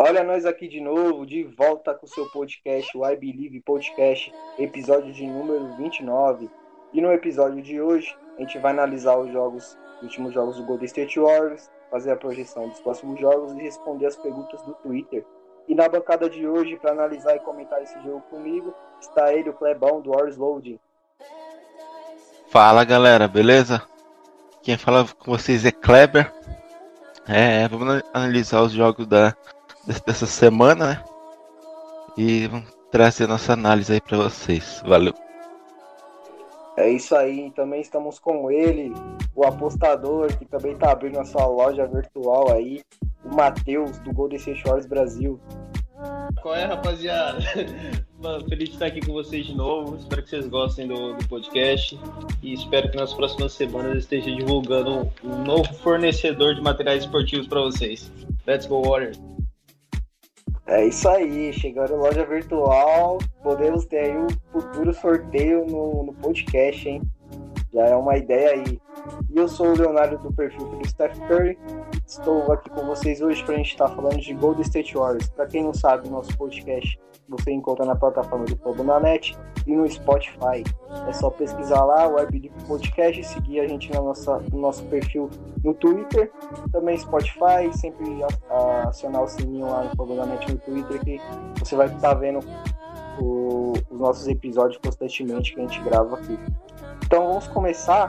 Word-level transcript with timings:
Olha 0.00 0.22
nós 0.22 0.46
aqui 0.46 0.68
de 0.68 0.80
novo, 0.80 1.26
de 1.26 1.42
volta 1.42 1.92
com 1.92 2.06
o 2.06 2.08
seu 2.08 2.24
podcast, 2.30 2.96
o 2.96 3.04
I 3.04 3.16
Believe 3.16 3.60
Podcast, 3.60 4.32
episódio 4.56 5.12
de 5.12 5.26
número 5.26 5.74
29. 5.76 6.48
E 6.92 7.00
no 7.00 7.10
episódio 7.12 7.60
de 7.60 7.80
hoje, 7.80 8.16
a 8.36 8.40
gente 8.40 8.56
vai 8.58 8.70
analisar 8.70 9.18
os 9.18 9.32
jogos, 9.32 9.76
os 9.96 10.02
últimos 10.04 10.32
jogos 10.32 10.56
do 10.56 10.62
Golden 10.62 10.86
State 10.86 11.18
Warriors, 11.18 11.68
fazer 11.90 12.12
a 12.12 12.16
projeção 12.16 12.68
dos 12.68 12.78
próximos 12.78 13.18
jogos 13.18 13.52
e 13.54 13.60
responder 13.60 14.06
as 14.06 14.14
perguntas 14.14 14.62
do 14.62 14.72
Twitter. 14.74 15.24
E 15.66 15.74
na 15.74 15.88
bancada 15.88 16.30
de 16.30 16.46
hoje, 16.46 16.76
para 16.76 16.92
analisar 16.92 17.34
e 17.34 17.40
comentar 17.40 17.82
esse 17.82 18.00
jogo 18.04 18.20
comigo, 18.30 18.72
está 19.00 19.34
ele, 19.34 19.50
o 19.50 19.54
Clebão, 19.54 20.00
do 20.00 20.10
Warriors 20.12 20.36
Loading. 20.36 20.78
Fala 22.50 22.84
galera, 22.84 23.26
beleza? 23.26 23.82
Quem 24.62 24.78
fala 24.78 25.04
com 25.18 25.32
vocês 25.32 25.64
é 25.64 25.72
Kleber. 25.72 26.32
É, 27.26 27.66
vamos 27.66 28.00
analisar 28.14 28.62
os 28.62 28.70
jogos 28.70 29.04
da, 29.04 29.36
dessa 30.06 30.26
semana, 30.26 30.86
né? 30.86 31.04
E 32.16 32.46
vamos 32.46 32.68
trazer 32.90 33.26
nossa 33.26 33.52
análise 33.52 33.92
aí 33.92 34.00
para 34.00 34.18
vocês. 34.18 34.82
Valeu. 34.84 35.14
É 36.76 36.88
isso 36.88 37.16
aí, 37.16 37.50
também 37.56 37.80
estamos 37.80 38.20
com 38.20 38.50
ele, 38.52 38.92
o 39.34 39.44
apostador, 39.44 40.28
que 40.38 40.44
também 40.44 40.72
está 40.72 40.92
abrindo 40.92 41.18
a 41.18 41.24
sua 41.24 41.44
loja 41.44 41.84
virtual 41.86 42.52
aí, 42.52 42.82
o 43.24 43.34
Matheus, 43.34 43.98
do 43.98 44.12
Golden 44.12 44.38
State 44.38 44.62
Warriors 44.62 44.86
Brasil. 44.86 45.40
Qual 46.40 46.54
é, 46.54 46.66
rapaziada? 46.66 47.40
Mano, 48.22 48.48
feliz 48.48 48.68
de 48.68 48.74
estar 48.74 48.86
aqui 48.86 49.00
com 49.04 49.12
vocês 49.12 49.46
de 49.46 49.56
novo. 49.56 49.96
Espero 49.96 50.22
que 50.22 50.30
vocês 50.30 50.46
gostem 50.46 50.86
do, 50.86 51.14
do 51.14 51.28
podcast. 51.28 51.98
E 52.42 52.52
espero 52.52 52.90
que 52.90 52.96
nas 52.96 53.12
próximas 53.12 53.52
semanas 53.52 53.92
eu 53.92 53.98
esteja 53.98 54.30
divulgando 54.30 55.10
um 55.24 55.42
novo 55.42 55.72
fornecedor 55.74 56.54
de 56.54 56.60
materiais 56.60 57.02
esportivos 57.02 57.48
para 57.48 57.60
vocês. 57.60 58.12
Let's 58.46 58.66
go, 58.66 58.82
Warriors! 58.82 59.37
É 60.68 60.84
isso 60.84 61.08
aí, 61.08 61.50
chegando 61.50 61.96
loja 61.96 62.26
virtual, 62.26 63.16
podemos 63.42 63.86
ter 63.86 64.00
aí 64.00 64.18
um 64.18 64.28
futuro 64.52 64.92
sorteio 64.92 65.64
no, 65.64 66.02
no 66.02 66.12
podcast, 66.12 66.86
hein? 66.86 67.00
Já 67.72 67.86
é 67.86 67.96
uma 67.96 68.18
ideia 68.18 68.50
aí. 68.50 68.78
E 69.30 69.38
eu 69.38 69.46
sou 69.46 69.68
o 69.68 69.76
Leonardo 69.76 70.16
do 70.18 70.32
perfil 70.32 70.64
do 70.66 70.88
Steph 70.88 71.18
Curry. 71.28 71.58
Estou 72.06 72.50
aqui 72.50 72.70
com 72.70 72.86
vocês 72.86 73.20
hoje 73.20 73.44
para 73.44 73.54
a 73.54 73.56
gente 73.58 73.70
estar 73.70 73.88
falando 73.88 74.18
de 74.18 74.32
Golden 74.32 74.62
State 74.62 74.94
Warriors. 74.96 75.28
Para 75.28 75.46
quem 75.46 75.62
não 75.62 75.74
sabe, 75.74 76.08
nosso 76.08 76.36
podcast 76.38 76.98
você 77.28 77.50
encontra 77.52 77.84
na 77.84 77.94
plataforma 77.94 78.46
do 78.46 78.56
Fobonanet 78.56 79.36
e 79.66 79.76
no 79.76 79.86
Spotify. 79.86 80.64
É 81.06 81.12
só 81.12 81.28
pesquisar 81.28 81.84
lá 81.84 82.08
o 82.08 82.14
Believe 82.26 82.54
Podcast 82.66 83.20
e 83.20 83.24
seguir 83.24 83.60
a 83.60 83.68
gente 83.68 83.92
na 83.92 84.00
nossa, 84.00 84.38
no 84.50 84.58
nosso 84.58 84.82
perfil 84.84 85.28
no 85.62 85.74
Twitter. 85.74 86.32
Também 86.72 86.96
Spotify, 86.96 87.70
sempre 87.72 88.06
a, 88.22 88.54
a, 88.54 88.88
acionar 88.88 89.22
o 89.22 89.28
sininho 89.28 89.66
lá 89.66 89.84
no 89.84 89.90
Fobonanet 89.94 90.50
no 90.50 90.58
Twitter 90.58 91.04
que 91.04 91.20
você 91.58 91.76
vai 91.76 91.88
estar 91.88 92.14
vendo 92.14 92.40
o, 93.20 93.74
os 93.90 94.00
nossos 94.00 94.26
episódios 94.26 94.80
constantemente 94.82 95.54
que 95.54 95.60
a 95.60 95.66
gente 95.66 95.80
grava 95.82 96.16
aqui. 96.16 96.38
Então 97.04 97.26
vamos 97.28 97.46
começar. 97.48 98.08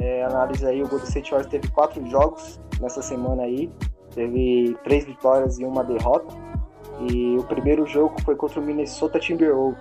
É, 0.00 0.24
análise 0.24 0.66
aí, 0.66 0.82
o 0.82 0.88
Golden 0.88 1.08
State 1.08 1.30
Warriors 1.30 1.50
teve 1.50 1.68
quatro 1.68 2.04
jogos 2.08 2.60
nessa 2.80 3.02
semana 3.02 3.42
aí. 3.42 3.70
Teve 4.14 4.76
três 4.84 5.04
vitórias 5.04 5.58
e 5.58 5.64
uma 5.64 5.84
derrota. 5.84 6.34
E 7.08 7.36
o 7.36 7.42
primeiro 7.44 7.86
jogo 7.86 8.14
foi 8.22 8.36
contra 8.36 8.60
o 8.60 8.62
Minnesota 8.62 9.18
Timberwolves, 9.18 9.80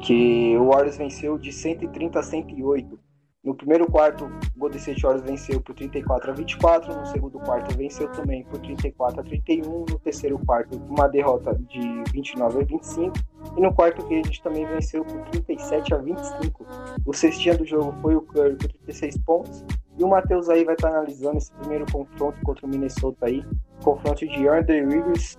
que 0.00 0.56
o 0.56 0.68
Warriors 0.68 0.96
venceu 0.96 1.36
de 1.36 1.52
130 1.52 2.18
a 2.18 2.22
108. 2.22 2.98
No 3.44 3.56
primeiro 3.56 3.90
quarto, 3.90 4.26
o 4.26 4.58
Golden 4.58 4.78
State 4.78 5.02
Warriors 5.02 5.26
venceu 5.26 5.60
por 5.60 5.74
34 5.74 6.30
a 6.30 6.34
24. 6.34 6.94
No 6.94 7.06
segundo 7.06 7.40
quarto, 7.40 7.76
venceu 7.76 8.08
também 8.12 8.44
por 8.44 8.60
34 8.60 9.20
a 9.20 9.24
31. 9.24 9.80
No 9.80 9.98
terceiro 9.98 10.38
quarto, 10.46 10.76
uma 10.88 11.08
derrota 11.08 11.52
de 11.68 12.04
29 12.12 12.60
a 12.60 12.64
25. 12.64 13.18
E 13.56 13.60
no 13.60 13.74
quarto 13.74 14.06
que 14.06 14.14
a 14.14 14.16
gente 14.18 14.40
também 14.44 14.64
venceu 14.64 15.04
por 15.04 15.20
37 15.30 15.92
a 15.92 15.98
25. 15.98 16.64
O 17.04 17.12
cestinha 17.12 17.58
do 17.58 17.66
jogo 17.66 17.92
foi 18.00 18.14
o 18.14 18.20
Curry 18.20 18.54
por 18.54 18.68
36 18.68 19.18
pontos. 19.18 19.64
E 19.98 20.04
o 20.04 20.08
Matheus 20.08 20.48
aí 20.48 20.64
vai 20.64 20.74
estar 20.76 20.90
analisando 20.90 21.38
esse 21.38 21.52
primeiro 21.54 21.84
confronto 21.90 22.38
contra 22.44 22.64
o 22.64 22.68
Minnesota 22.68 23.26
aí. 23.26 23.44
Confronto 23.82 24.24
de 24.24 24.46
Andre 24.46 24.86
Rivers 24.86 25.36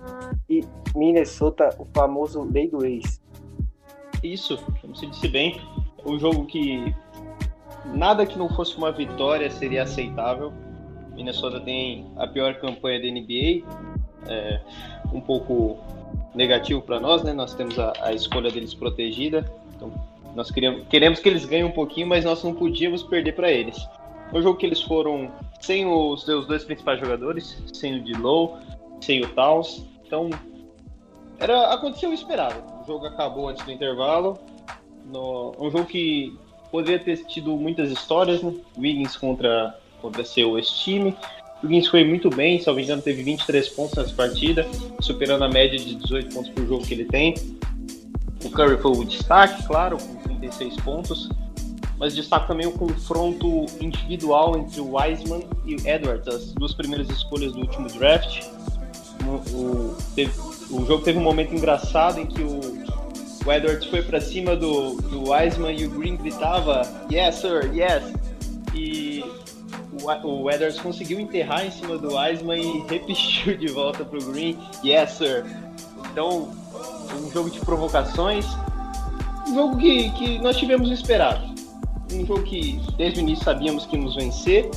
e 0.50 0.62
Minnesota, 0.94 1.74
o 1.78 1.86
famoso 1.86 2.42
lei 2.52 2.68
do 2.68 2.84
ex. 2.84 3.22
Isso, 4.22 4.62
como 4.82 4.94
se 4.94 5.06
disse 5.06 5.28
bem, 5.28 5.58
um 6.04 6.18
jogo 6.18 6.44
que 6.44 6.94
nada 7.94 8.26
que 8.26 8.38
não 8.38 8.48
fosse 8.48 8.76
uma 8.76 8.92
vitória 8.92 9.50
seria 9.50 9.82
aceitável. 9.82 10.52
Minnesota 11.14 11.60
tem 11.60 12.06
a 12.16 12.26
pior 12.26 12.54
campanha 12.54 13.00
da 13.00 13.06
NBA, 13.06 13.64
é, 14.28 14.60
um 15.12 15.20
pouco 15.20 15.78
negativo 16.34 16.82
para 16.82 16.98
nós, 16.98 17.22
né? 17.22 17.32
Nós 17.32 17.54
temos 17.54 17.78
a, 17.78 17.92
a, 18.00 18.12
escolha 18.12 18.50
deles 18.50 18.74
protegida, 18.74 19.44
então 19.76 19.92
nós 20.34 20.50
queremos, 20.50 20.86
queremos 20.88 21.20
que 21.20 21.28
eles 21.28 21.44
ganhem 21.44 21.64
um 21.64 21.70
pouquinho, 21.70 22.08
mas 22.08 22.24
nós 22.24 22.42
não 22.42 22.54
podíamos 22.54 23.02
perder 23.04 23.32
para 23.32 23.50
eles. 23.50 23.76
Um 24.32 24.42
jogo 24.42 24.58
que 24.58 24.66
eles 24.66 24.82
foram 24.82 25.30
sem 25.60 25.86
os 25.86 26.24
seus 26.24 26.46
dois 26.46 26.64
principais 26.64 26.98
jogadores, 26.98 27.62
sem 27.72 28.00
o 28.00 28.02
Dilow, 28.02 28.58
sem 29.00 29.22
o 29.22 29.28
Towns, 29.28 29.86
então 30.04 30.30
era 31.38 31.72
aconteceu 31.72 32.10
o 32.10 32.14
esperado. 32.14 32.62
O 32.82 32.86
jogo 32.86 33.06
acabou 33.06 33.48
antes 33.48 33.64
do 33.64 33.70
intervalo, 33.70 34.38
no, 35.06 35.52
um 35.58 35.70
jogo 35.70 35.86
que 35.86 36.36
poderia 36.74 36.98
ter 36.98 37.24
tido 37.26 37.56
muitas 37.56 37.88
histórias, 37.88 38.42
né? 38.42 38.52
Wiggins 38.76 39.16
contra, 39.16 39.78
contra 40.02 40.24
seu 40.24 40.58
ex-time. 40.58 41.14
Wiggins 41.62 41.86
foi 41.86 42.02
muito 42.02 42.28
bem, 42.28 42.58
se 42.58 42.66
não 42.66 42.74
me 42.74 42.82
engano, 42.82 43.00
teve 43.00 43.22
23 43.22 43.68
pontos 43.68 43.94
nessa 43.94 44.12
partida, 44.12 44.66
superando 44.98 45.44
a 45.44 45.48
média 45.48 45.78
de 45.78 45.94
18 45.94 46.34
pontos 46.34 46.50
por 46.50 46.66
jogo 46.66 46.84
que 46.84 46.94
ele 46.94 47.04
tem. 47.04 47.32
O 48.44 48.50
Curry 48.50 48.76
foi 48.78 48.90
o 48.90 49.04
destaque, 49.04 49.64
claro, 49.68 49.96
com 49.98 50.16
36 50.16 50.74
pontos. 50.80 51.28
Mas 51.96 52.12
destaco 52.12 52.48
também 52.48 52.66
o 52.66 52.72
confronto 52.72 53.66
individual 53.80 54.58
entre 54.58 54.80
o 54.80 54.96
Wiseman 54.96 55.44
e 55.64 55.76
o 55.76 55.88
Edwards, 55.88 56.26
as 56.26 56.52
duas 56.54 56.74
primeiras 56.74 57.08
escolhas 57.08 57.52
do 57.52 57.60
último 57.60 57.86
draft. 57.86 58.48
O, 59.24 59.56
o, 59.56 59.96
teve, 60.16 60.32
o 60.72 60.84
jogo 60.84 61.04
teve 61.04 61.20
um 61.20 61.22
momento 61.22 61.54
engraçado 61.54 62.18
em 62.18 62.26
que 62.26 62.42
o, 62.42 62.73
o 63.44 63.52
Edwards 63.52 63.86
foi 63.86 64.02
para 64.02 64.20
cima 64.20 64.56
do, 64.56 64.94
do 65.02 65.30
Wiseman 65.30 65.72
e 65.72 65.86
o 65.86 65.90
Green 65.90 66.16
gritava 66.16 66.82
Yes, 67.12 67.36
sir, 67.36 67.70
yes. 67.74 68.02
E 68.74 69.24
o, 70.02 70.42
o 70.42 70.50
Edwards 70.50 70.80
conseguiu 70.80 71.20
enterrar 71.20 71.66
em 71.66 71.70
cima 71.70 71.98
do 71.98 72.16
Wiseman 72.16 72.60
e 72.60 72.84
repetiu 72.88 73.56
de 73.56 73.68
volta 73.68 74.04
pro 74.04 74.22
Green 74.32 74.58
Yes, 74.84 75.12
sir. 75.12 75.44
Então, 76.10 76.48
um 77.22 77.30
jogo 77.30 77.50
de 77.50 77.60
provocações. 77.60 78.46
Um 79.48 79.54
jogo 79.54 79.76
que, 79.76 80.10
que 80.10 80.38
nós 80.38 80.56
tivemos 80.56 80.90
esperado. 80.90 81.54
Um 82.12 82.24
jogo 82.24 82.42
que 82.44 82.80
desde 82.96 83.20
o 83.20 83.22
início 83.22 83.44
sabíamos 83.44 83.84
que 83.86 83.96
íamos 83.96 84.16
vencer. 84.16 84.70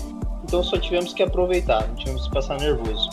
Então 0.43 0.63
só 0.63 0.77
tivemos 0.77 1.13
que 1.13 1.21
aproveitar, 1.21 1.85
não 1.87 1.95
tivemos 1.95 2.25
que 2.25 2.33
passar 2.33 2.57
nervoso. 2.57 3.09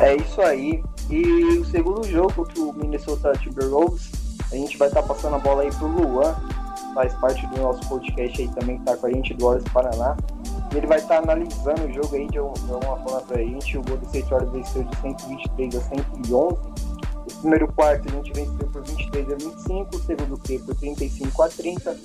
É 0.00 0.16
isso 0.16 0.40
aí. 0.40 0.82
E 1.10 1.58
o 1.58 1.64
segundo 1.64 2.06
jogo 2.06 2.32
contra 2.32 2.60
o 2.62 2.72
Minnesota 2.72 3.32
Timberwolves, 3.32 4.12
a 4.52 4.54
gente 4.54 4.78
vai 4.78 4.86
estar 4.86 5.02
tá 5.02 5.08
passando 5.08 5.34
a 5.34 5.38
bola 5.40 5.62
aí 5.62 5.70
pro 5.74 5.88
Luan, 5.88 6.36
faz 6.94 7.12
parte 7.14 7.44
do 7.48 7.60
nosso 7.60 7.80
podcast 7.88 8.40
aí 8.40 8.48
também, 8.48 8.78
que 8.78 8.84
tá 8.84 8.96
com 8.96 9.06
a 9.06 9.10
gente 9.10 9.34
do 9.34 9.44
Horas 9.44 9.64
Paraná. 9.72 10.16
E 10.72 10.76
ele 10.76 10.86
vai 10.86 10.98
estar 10.98 11.16
tá 11.16 11.22
analisando 11.22 11.84
o 11.84 11.92
jogo 11.92 12.14
aí 12.14 12.28
de 12.28 12.38
alguma 12.38 12.96
forma 12.98 13.20
pra 13.22 13.38
gente. 13.38 13.76
O 13.76 13.82
Golden 13.82 14.06
State 14.06 14.30
Warriors 14.30 14.52
venceu 14.52 14.84
de 14.84 14.96
123 14.98 15.74
a 15.74 15.80
111. 15.80 16.30
O 16.32 17.40
primeiro 17.40 17.72
quarto 17.72 18.08
a 18.08 18.12
gente 18.12 18.32
venceu 18.32 18.68
por 18.68 18.82
23 18.84 19.32
a 19.32 19.34
25, 19.34 19.96
o 19.96 20.00
segundo 20.00 20.38
que 20.38 20.58
por 20.60 20.74
35 20.76 21.42
a 21.42 21.48
30. 21.48 21.96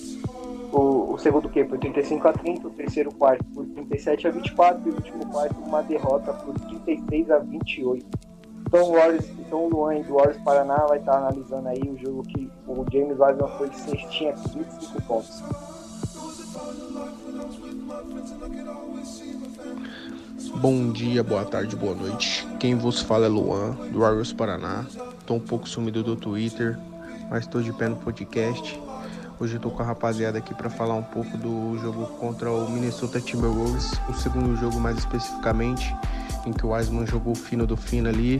O, 0.71 1.13
o 1.13 1.17
segundo 1.19 1.47
que 1.47 1.63
por 1.63 1.77
35 1.77 2.27
a 2.27 2.33
30, 2.33 2.67
o 2.67 2.71
terceiro 2.71 3.13
quarto 3.13 3.45
por 3.53 3.65
37 3.65 4.27
a 4.27 4.31
24 4.31 4.81
e 4.83 4.91
o 4.91 4.95
último 4.95 5.25
quarto 5.27 5.55
uma 5.59 5.83
derrota 5.83 6.33
por 6.33 6.55
36 6.55 7.29
a 7.29 7.37
28. 7.37 8.24
Então 8.65 8.91
Warriors, 8.91 9.25
o 9.51 9.67
Luan 9.69 10.01
do 10.01 10.15
Warriors 10.15 10.41
Paraná 10.43 10.77
vai 10.87 10.97
estar 10.99 11.17
analisando 11.17 11.67
aí 11.69 11.81
o 11.81 11.97
jogo 11.97 12.23
que 12.23 12.49
o 12.67 12.85
James 12.91 13.17
Wiseman 13.19 13.57
foi 13.57 13.69
de 13.69 13.79
cestinha 13.79 14.33
com 14.33 14.49
25 14.49 15.01
pontos. 15.03 15.43
Bom 20.57 20.91
dia, 20.91 21.23
boa 21.23 21.45
tarde, 21.45 21.75
boa 21.75 21.93
noite. 21.93 22.45
Quem 22.59 22.75
vos 22.75 23.01
fala 23.01 23.25
é 23.25 23.29
Luan, 23.29 23.71
do 23.91 23.99
Warriors 23.99 24.33
Paraná. 24.33 24.85
Tô 25.25 25.35
um 25.35 25.39
pouco 25.39 25.69
sumido 25.69 26.03
do 26.03 26.15
Twitter, 26.15 26.77
mas 27.29 27.45
tô 27.45 27.61
de 27.61 27.71
pé 27.71 27.87
no 27.87 27.97
podcast. 27.97 28.79
Hoje 29.39 29.55
eu 29.55 29.59
tô 29.59 29.69
com 29.69 29.83
a 29.83 29.85
rapaziada 29.85 30.37
aqui 30.37 30.53
para 30.53 30.69
falar 30.69 30.95
um 30.95 31.03
pouco 31.03 31.37
do 31.37 31.77
jogo 31.79 32.07
contra 32.19 32.49
o 32.51 32.69
Minnesota 32.69 33.19
Timberwolves, 33.19 33.91
o 34.09 34.13
segundo 34.13 34.55
jogo 34.55 34.79
mais 34.79 34.97
especificamente, 34.97 35.93
em 36.45 36.53
que 36.53 36.65
o 36.65 36.69
Wiseman 36.69 37.05
jogou 37.05 37.35
fino 37.35 37.65
do 37.65 37.75
fino 37.75 38.09
ali, 38.09 38.39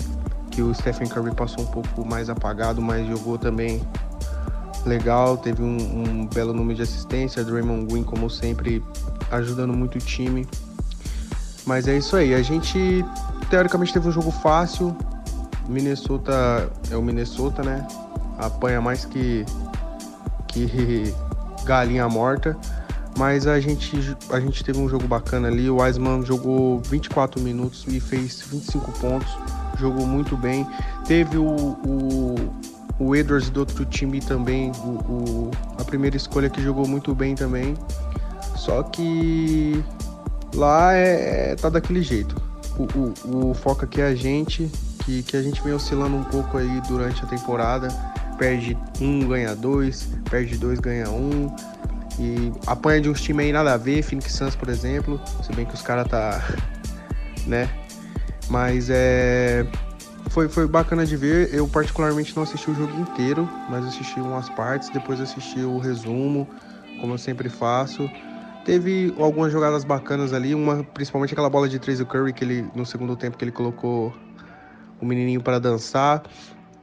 que 0.52 0.62
o 0.62 0.74
Stephen 0.74 1.08
Curry 1.08 1.34
passou 1.34 1.64
um 1.64 1.68
pouco 1.68 2.06
mais 2.06 2.30
apagado, 2.30 2.82
mas 2.82 3.08
jogou 3.08 3.38
também 3.38 3.82
legal, 4.86 5.38
teve 5.38 5.64
um, 5.64 5.78
um 5.78 6.28
belo 6.28 6.54
número 6.54 6.76
de 6.76 6.84
assistência, 6.84 7.44
Draymond 7.44 7.86
Green 7.88 8.04
como 8.04 8.30
sempre 8.30 8.84
ajudando 9.32 9.74
muito 9.74 9.96
o 9.96 10.00
time. 10.00 10.48
Mas 11.66 11.88
é 11.88 11.98
isso 11.98 12.16
aí, 12.16 12.34
a 12.34 12.42
gente 12.42 13.04
teoricamente 13.50 13.92
teve 13.92 14.08
um 14.08 14.12
jogo 14.12 14.32
fácil. 14.32 14.96
Minnesota 15.68 16.72
é 16.92 16.96
o 16.96 17.02
Minnesota, 17.02 17.64
né? 17.64 17.88
Apanha 18.38 18.80
mais 18.80 19.06
que 19.06 19.46
que 20.48 21.14
galinha 21.66 22.08
morta. 22.08 22.56
Mas 23.18 23.48
a 23.48 23.60
gente, 23.60 23.96
a 24.30 24.40
gente 24.40 24.64
teve 24.64 24.78
um 24.78 24.90
jogo 24.90 25.08
bacana 25.08 25.48
ali. 25.48 25.70
O 25.70 25.78
Wiseman 25.78 26.26
jogou 26.26 26.82
24 26.82 27.42
minutos 27.42 27.86
e 27.88 28.00
fez 28.00 28.42
25 28.42 28.92
pontos. 29.00 29.38
Jogou 29.80 30.06
muito 30.06 30.36
bem. 30.36 30.68
Teve 31.08 31.38
o, 31.38 31.46
o, 31.46 32.36
o 33.00 33.16
Edwards 33.16 33.50
do 33.50 33.62
outro 33.62 33.86
time 33.86 34.20
também, 34.20 34.72
o, 34.84 34.90
o, 34.90 35.52
a 35.80 35.84
primeira 35.84 36.18
escolha 36.18 36.50
que 36.50 36.62
jogou 36.62 36.88
muito 36.88 37.16
bem 37.16 37.36
também. 37.36 37.76
Só 38.56 38.84
que 38.84 39.84
lá 40.54 40.94
é, 40.94 41.52
é 41.52 41.56
tá 41.56 41.70
daquele 41.70 42.02
jeito. 42.02 42.36
O, 42.78 42.84
o, 43.28 43.50
o 43.50 43.54
foco 43.54 43.86
aqui 43.86 44.02
é 44.02 44.08
a 44.08 44.16
gente, 44.16 44.70
que, 45.06 45.24
que 45.24 45.38
a 45.38 45.42
gente 45.42 45.62
vem 45.64 45.74
oscilando 45.74 46.18
um 46.18 46.24
pouco 46.26 46.58
aí 46.58 46.82
durante 46.90 47.24
a 47.24 47.28
temporada 47.28 47.88
perde 48.38 48.78
um, 49.02 49.28
ganha 49.28 49.56
dois, 49.56 50.08
perde 50.30 50.58
dois, 50.58 50.80
ganha 50.80 51.10
um. 51.10 51.54
E 52.20 52.52
apanha 52.66 53.02
de 53.02 53.10
uns 53.10 53.22
times 53.22 53.46
aí 53.46 53.52
nada 53.52 53.74
a 53.74 53.78
ver, 53.78 54.02
Phoenix 54.02 54.32
Suns, 54.32 54.56
por 54.56 54.70
exemplo. 54.70 55.20
Se 55.44 55.52
bem 55.54 55.66
que 55.66 55.74
os 55.74 55.82
caras 55.82 56.08
tá. 56.08 56.42
né? 57.46 57.70
Mas 58.50 58.90
é. 58.90 59.66
Foi, 60.30 60.50
foi 60.50 60.68
bacana 60.68 61.06
de 61.06 61.16
ver. 61.16 61.54
Eu 61.54 61.68
particularmente 61.68 62.36
não 62.36 62.44
assisti 62.44 62.70
o 62.72 62.76
jogo 62.76 63.00
inteiro, 63.00 63.50
mas 63.70 63.86
assisti 63.86 64.20
umas 64.20 64.50
partes, 64.50 64.90
depois 64.90 65.22
assisti 65.22 65.60
o 65.60 65.78
resumo, 65.78 66.48
como 67.00 67.14
eu 67.14 67.18
sempre 67.18 67.50
faço. 67.50 68.10
Teve 68.66 69.14
algumas 69.20 69.52
jogadas 69.52 69.84
bacanas 69.84 70.34
ali, 70.34 70.56
uma 70.56 70.84
principalmente 70.84 71.34
aquela 71.34 71.50
bola 71.50 71.70
de 71.70 71.78
três 71.78 72.00
do 72.00 72.06
Curry 72.06 72.34
que 72.34 72.44
ele 72.44 72.68
no 72.74 72.86
segundo 72.86 73.16
tempo 73.16 73.38
que 73.38 73.44
ele 73.44 73.52
colocou 73.52 74.12
o 75.00 75.06
menininho 75.06 75.42
para 75.42 75.60
dançar. 75.60 76.24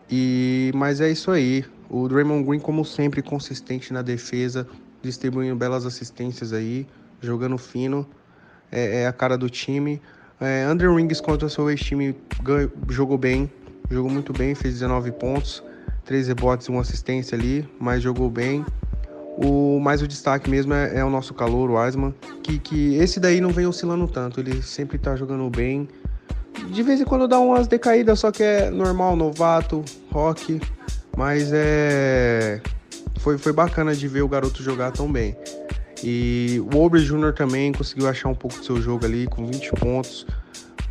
E 0.09 0.71
mas 0.75 1.01
é 1.01 1.11
isso 1.11 1.31
aí. 1.31 1.65
O 1.91 2.09
Draymond 2.09 2.45
Green, 2.45 2.61
como 2.61 2.85
sempre, 2.85 3.21
consistente 3.21 3.93
na 3.93 4.01
defesa, 4.01 4.67
distribuindo 5.03 5.57
belas 5.57 5.85
assistências 5.85 6.53
aí, 6.53 6.87
jogando 7.21 7.59
fino, 7.59 8.07
é, 8.71 9.03
é 9.03 9.07
a 9.07 9.13
cara 9.13 9.37
do 9.37 9.51
time. 9.51 10.01
É, 10.41 10.63
Andrew 10.65 10.95
Rings 10.95 11.21
contra 11.21 11.47
o 11.47 11.51
seu 11.51 11.71
ex-time 11.71 12.17
jogou 12.89 13.19
bem, 13.19 13.51
jogou 13.91 14.11
muito 14.11 14.33
bem, 14.33 14.55
fez 14.55 14.75
19 14.75 15.13
pontos, 15.13 15.63
3 16.05 16.29
rebotes 16.29 16.67
e 16.67 16.71
uma 16.71 16.81
assistência 16.81 17.37
ali, 17.37 17.69
mas 17.79 18.03
jogou 18.03 18.31
bem. 18.31 18.65
O 19.37 19.81
mais 19.81 20.03
o 20.03 20.09
destaque 20.09 20.51
mesmo 20.51 20.75
é, 20.75 20.99
é 20.99 21.05
o 21.05 21.11
nosso 21.11 21.33
calor, 21.33 21.71
o 21.71 21.79
Asman, 21.79 22.15
que, 22.43 22.59
que 22.59 22.97
esse 22.97 23.19
daí 23.19 23.41
não 23.41 23.51
vem 23.51 23.67
oscilando 23.67 24.07
tanto, 24.07 24.41
ele 24.41 24.63
sempre 24.63 24.99
tá 24.99 25.17
jogando 25.17 25.49
bem, 25.49 25.89
de 26.71 26.83
vez 26.83 27.01
em 27.01 27.05
quando 27.05 27.27
dá 27.27 27.39
umas 27.39 27.67
decaídas, 27.67 28.21
só 28.21 28.31
que 28.31 28.43
é 28.43 28.71
normal, 28.71 29.17
novato, 29.17 29.85
rock. 30.11 30.61
Mas 31.17 31.51
é. 31.53 32.61
Foi, 33.23 33.39
foi 33.39 33.53
bacana 33.53 33.95
de 33.95 34.09
ver 34.09 34.23
o 34.23 34.29
garoto 34.29 34.63
jogar 34.63 34.91
tão 34.91 35.11
bem. 35.11 35.37
E 36.03 36.61
o 36.73 36.79
Ober 36.79 37.01
Jr. 37.01 37.33
também 37.33 37.73
conseguiu 37.73 38.09
achar 38.09 38.29
um 38.29 38.35
pouco 38.35 38.59
do 38.59 38.65
seu 38.65 38.81
jogo 38.83 39.05
ali, 39.05 39.27
com 39.27 39.47
20 39.47 39.71
pontos, 39.73 40.27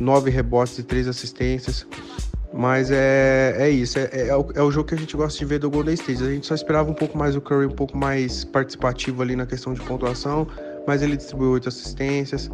9 0.00 0.30
rebotes 0.30 0.78
e 0.78 0.82
3 0.82 1.08
assistências. 1.08 1.86
Mas 2.52 2.90
é, 2.90 3.54
é 3.58 3.70
isso, 3.70 3.98
é, 3.98 4.08
é, 4.12 4.28
é, 4.28 4.36
o, 4.36 4.46
é, 4.54 4.62
o, 4.62 4.70
jogo 4.70 4.88
que 4.88 4.94
a 4.94 4.98
gente 4.98 5.16
gosta 5.16 5.38
de 5.38 5.44
ver 5.44 5.58
do 5.58 5.70
Golden 5.70 5.94
State. 5.94 6.22
A 6.22 6.30
gente 6.30 6.46
só 6.46 6.54
esperava 6.54 6.90
um 6.90 6.94
pouco 6.94 7.16
mais 7.16 7.36
o 7.36 7.40
Curry, 7.40 7.66
um 7.66 7.70
pouco 7.70 7.96
mais 7.96 8.44
participativo 8.44 9.22
ali 9.22 9.36
na 9.36 9.46
questão 9.46 9.72
de 9.72 9.80
pontuação, 9.80 10.46
mas 10.86 11.02
ele 11.02 11.16
distribuiu 11.16 11.52
8 11.52 11.68
assistências, 11.68 12.50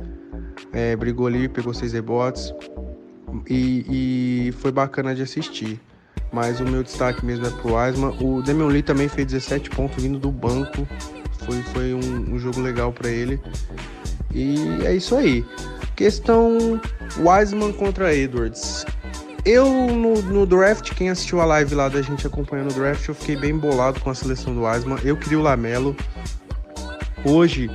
é, 0.73 0.95
brigou 0.97 1.27
ali, 1.27 1.49
pegou 1.49 1.75
6 1.75 1.93
rebotes. 1.93 2.55
E, 3.49 4.49
e, 4.49 4.53
foi 4.53 4.73
bacana 4.73 5.15
de 5.15 5.23
assistir. 5.23 5.81
Mas 6.33 6.61
o 6.61 6.65
meu 6.65 6.83
destaque 6.83 7.25
mesmo 7.25 7.47
é 7.47 7.51
pro 7.51 7.77
Asma. 7.77 8.11
O 8.23 8.43
Damian 8.43 8.67
Lee 8.67 8.83
também 8.83 9.09
fez 9.09 9.27
17 9.29 9.71
pontos 9.71 10.03
vindo 10.03 10.19
do 10.19 10.31
banco. 10.31 10.87
Foi, 11.45 11.63
foi 11.63 11.95
um, 11.95 12.35
um 12.35 12.39
jogo 12.39 12.61
legal 12.61 12.93
para 12.93 13.09
ele. 13.09 13.41
E 14.35 14.85
é 14.85 14.95
isso 14.95 15.17
aí. 15.17 15.45
Questão 15.97 16.81
Wiseman 17.19 17.73
contra 17.73 18.15
Edwards. 18.15 18.85
Eu 19.45 19.67
no, 19.67 20.21
no, 20.21 20.47
draft, 20.47 20.95
quem 20.95 21.09
assistiu 21.09 21.41
a 21.41 21.45
live 21.45 21.75
lá 21.75 21.89
da 21.89 22.03
gente 22.03 22.27
acompanhando 22.27 22.71
o 22.71 22.75
draft, 22.75 23.09
eu 23.09 23.15
fiquei 23.15 23.37
bem 23.37 23.57
bolado 23.57 23.99
com 24.01 24.11
a 24.11 24.15
seleção 24.15 24.55
do 24.55 24.65
Wiseman. 24.65 24.99
Eu 25.03 25.17
queria 25.17 25.39
o 25.39 25.43
Lamelo. 25.43 25.97
Hoje 27.25 27.71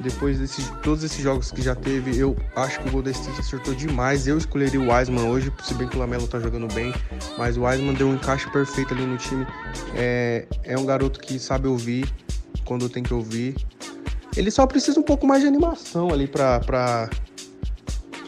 depois 0.00 0.38
de 0.38 0.70
todos 0.82 1.02
esses 1.02 1.20
jogos 1.20 1.50
que 1.50 1.60
já 1.60 1.74
teve, 1.74 2.16
eu 2.16 2.36
acho 2.54 2.80
que 2.80 2.88
o 2.88 2.92
Golden 2.92 3.12
State 3.12 3.40
acertou 3.40 3.74
demais. 3.74 4.26
Eu 4.26 4.38
escolheria 4.38 4.80
o 4.80 4.92
Wiseman 4.92 5.28
hoje, 5.28 5.52
se 5.62 5.74
bem 5.74 5.88
que 5.88 5.96
o 5.96 5.98
Lamelo 5.98 6.26
tá 6.28 6.38
jogando 6.38 6.72
bem, 6.72 6.94
mas 7.36 7.56
o 7.56 7.64
Wiseman 7.64 7.94
deu 7.94 8.08
um 8.08 8.14
encaixe 8.14 8.48
perfeito 8.50 8.94
ali 8.94 9.04
no 9.04 9.16
time. 9.16 9.46
É, 9.94 10.46
é 10.62 10.78
um 10.78 10.86
garoto 10.86 11.18
que 11.18 11.38
sabe 11.38 11.66
ouvir 11.66 12.08
quando 12.64 12.88
tem 12.88 13.02
que 13.02 13.12
ouvir. 13.12 13.56
Ele 14.36 14.50
só 14.50 14.66
precisa 14.66 15.00
um 15.00 15.02
pouco 15.02 15.26
mais 15.26 15.42
de 15.42 15.48
animação 15.48 16.10
ali 16.10 16.28
pra, 16.28 16.60
pra... 16.60 17.10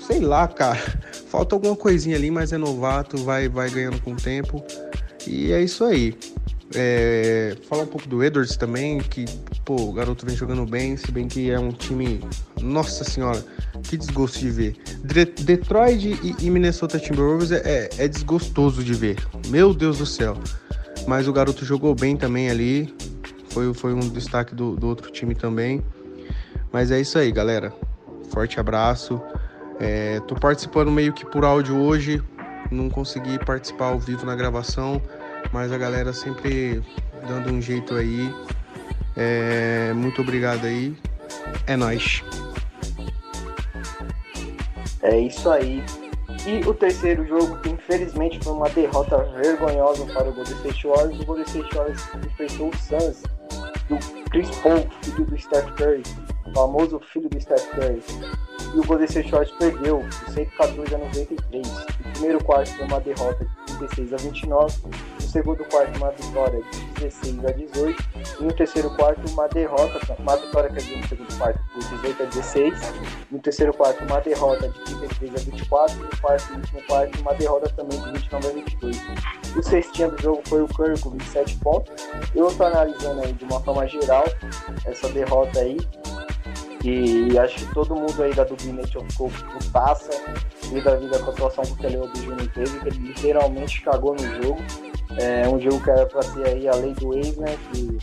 sei 0.06 0.19
lá, 0.19 0.49
cara. 0.49 0.81
Falta 1.31 1.55
alguma 1.55 1.76
coisinha 1.76 2.16
ali, 2.16 2.32
mas 2.32 2.52
é 2.52 2.58
novato, 2.58 3.16
vai, 3.19 3.49
vai 3.49 3.70
ganhando 3.70 4.00
com 4.00 4.12
o 4.12 4.16
tempo. 4.16 4.64
E 5.25 5.52
é 5.52 5.62
isso 5.62 5.84
aí. 5.84 6.19
É, 6.72 7.56
falar 7.69 7.82
um 7.82 7.87
pouco 7.87 8.06
do 8.06 8.22
Edwards 8.22 8.56
também, 8.56 9.00
que 9.00 9.25
pô, 9.64 9.75
o 9.75 9.93
garoto 9.93 10.25
vem 10.25 10.37
jogando 10.37 10.64
bem, 10.64 10.96
se 10.96 11.11
bem 11.11 11.26
que 11.26 11.50
é 11.50 11.58
um 11.58 11.72
time. 11.72 12.20
Nossa 12.61 13.02
senhora, 13.02 13.44
que 13.82 13.96
desgosto 13.96 14.38
de 14.38 14.50
ver. 14.50 14.76
Detroit 15.40 16.19
e, 16.22 16.37
e 16.38 16.50
Minnesota 16.50 16.99
Timberwolves 16.99 17.50
é, 17.50 17.62
é, 17.64 17.90
é, 17.99 18.09
desgostoso 18.09 18.85
de 18.85 18.94
ver. 18.94 19.16
Meu 19.49 19.75
Deus 19.75 19.99
do 19.99 20.06
céu. 20.06 20.37
Mas 21.09 21.26
o 21.26 21.33
garoto 21.33 21.64
jogou 21.64 21.94
bem 21.94 22.16
também 22.16 22.50
ali. 22.50 22.94
Foi, 23.49 23.75
foi 23.75 23.92
um 23.92 24.00
destaque 24.00 24.54
do, 24.54 24.76
do 24.76 24.87
outro 24.87 25.11
time 25.11 25.35
também. 25.35 25.83
Mas 26.73 26.92
é 26.92 27.00
isso 27.00 27.18
aí, 27.18 27.33
galera. 27.33 27.73
Forte 28.30 28.61
abraço. 28.61 29.21
É, 29.80 30.21
tô 30.21 30.37
participando 30.37 30.90
meio 30.90 31.12
que 31.12 31.26
por 31.26 31.44
áudio 31.44 31.76
hoje. 31.76 32.23
Não 32.71 32.88
consegui 32.88 33.44
participar 33.44 33.87
ao 33.87 33.99
vivo 33.99 34.25
na 34.25 34.37
gravação 34.37 35.02
mas 35.52 35.73
a 35.73 35.78
galera 35.78 36.12
sempre 36.12 36.83
dando 37.26 37.52
um 37.52 37.61
jeito 37.61 37.95
aí. 37.95 38.33
É, 39.16 39.92
muito 39.95 40.23
obrigado 40.23 40.64
aí. 40.66 40.97
É 41.66 41.76
nós. 41.76 42.23
É 45.02 45.19
isso 45.19 45.50
aí. 45.50 45.83
E 46.47 46.66
o 46.66 46.73
terceiro 46.73 47.26
jogo, 47.26 47.59
que 47.59 47.69
infelizmente 47.69 48.38
foi 48.42 48.52
uma 48.52 48.69
derrota 48.71 49.19
vergonhosa 49.37 50.07
para 50.07 50.28
o 50.28 50.33
Golden 50.33 50.54
State 50.54 50.87
Warriors, 50.87 51.21
o 51.21 51.25
Golden 51.26 51.45
State 51.45 51.75
Warriors 51.75 52.09
enfrentou 52.25 52.69
o 52.71 52.76
Suns 52.76 53.23
do 53.88 54.30
Chris 54.30 54.50
Paul, 54.62 54.88
filho 55.02 55.26
do 55.26 55.38
Steph 55.38 55.71
Curry, 55.73 56.02
o 56.50 56.54
famoso 56.54 57.00
filho 57.00 57.28
do 57.28 57.40
Steph 57.40 57.66
Curry. 57.71 58.02
E 58.75 58.78
o 58.78 58.85
Golden 58.85 59.07
State 59.07 59.30
Warriors 59.30 59.57
perdeu 59.59 60.02
de 60.09 60.33
114 60.33 60.95
a 60.95 60.99
93. 60.99 61.66
O 61.66 62.12
primeiro 62.12 62.45
quarto 62.45 62.71
foi 62.76 62.87
uma 62.87 63.00
derrota 63.00 63.45
de 63.45 63.76
36 63.78 64.12
a 64.12 64.16
29 64.16 64.80
segundo 65.30 65.64
quarto 65.66 65.97
uma 65.97 66.11
vitória 66.11 66.61
de 66.73 67.09
16 67.09 67.45
a 67.45 67.52
18 67.52 68.04
e 68.40 68.45
no 68.45 68.52
terceiro 68.52 68.90
quarto 68.97 69.30
uma 69.30 69.49
derrota, 69.49 70.00
uma 70.19 70.37
vitória 70.37 70.71
dizer 70.71 70.97
no 70.97 71.09
segundo 71.09 71.38
quarto 71.38 71.61
de 71.78 71.88
18 71.88 72.23
a 72.23 72.26
16, 72.26 72.92
no 73.30 73.38
terceiro 73.38 73.73
quarto 73.73 74.04
uma 74.04 74.21
derrota 74.21 74.69
de 74.69 74.80
33 74.80 75.35
a 75.35 75.38
24 75.38 75.97
e 75.97 76.02
no 76.02 76.21
quarto 76.21 76.52
e 76.52 76.57
último 76.57 76.83
quarto 76.83 77.21
uma 77.21 77.35
derrota 77.35 77.69
também 77.76 78.00
de 78.00 78.12
29 78.12 78.47
a 78.47 78.50
22. 78.50 79.00
O 79.57 79.62
cestinha 79.62 80.09
do 80.09 80.21
jogo 80.21 80.42
foi 80.47 80.62
o 80.62 80.69
Curry 80.69 81.00
com 81.00 81.11
27 81.11 81.57
pontos. 81.59 81.92
Eu 82.35 82.49
estou 82.49 82.66
analisando 82.66 83.21
aí 83.21 83.33
de 83.33 83.45
uma 83.45 83.61
forma 83.61 83.87
geral 83.87 84.25
essa 84.85 85.09
derrota 85.11 85.61
aí 85.61 85.76
e 86.84 87.38
acho 87.38 87.66
que 87.66 87.75
todo 87.75 87.94
mundo 87.94 88.22
aí 88.22 88.32
da 88.32 88.44
Dubination 88.44 89.04
ficou 89.10 89.30
putaça 89.30 90.10
vida 90.70 90.92
a 90.92 90.96
vida 90.96 91.18
com 91.18 91.30
a 91.30 91.34
atuação 91.34 91.64
que 91.64 91.72
o 91.72 91.76
Kelly 91.76 91.96
Jr. 91.96 92.52
teve, 92.54 92.80
que 92.80 92.88
ele 92.88 93.08
literalmente 93.08 93.82
cagou 93.82 94.14
no 94.14 94.42
jogo. 94.42 94.62
É 95.18 95.49
um 95.49 95.60
jogo 95.60 95.82
que 95.82 95.90
era 95.90 96.06
para 96.06 96.22
ser 96.22 96.46
aí 96.46 96.68
a 96.68 96.75
lei 96.75 96.94
do 96.94 97.12
ex, 97.14 97.37
né? 97.37 97.56
Que 97.72 97.99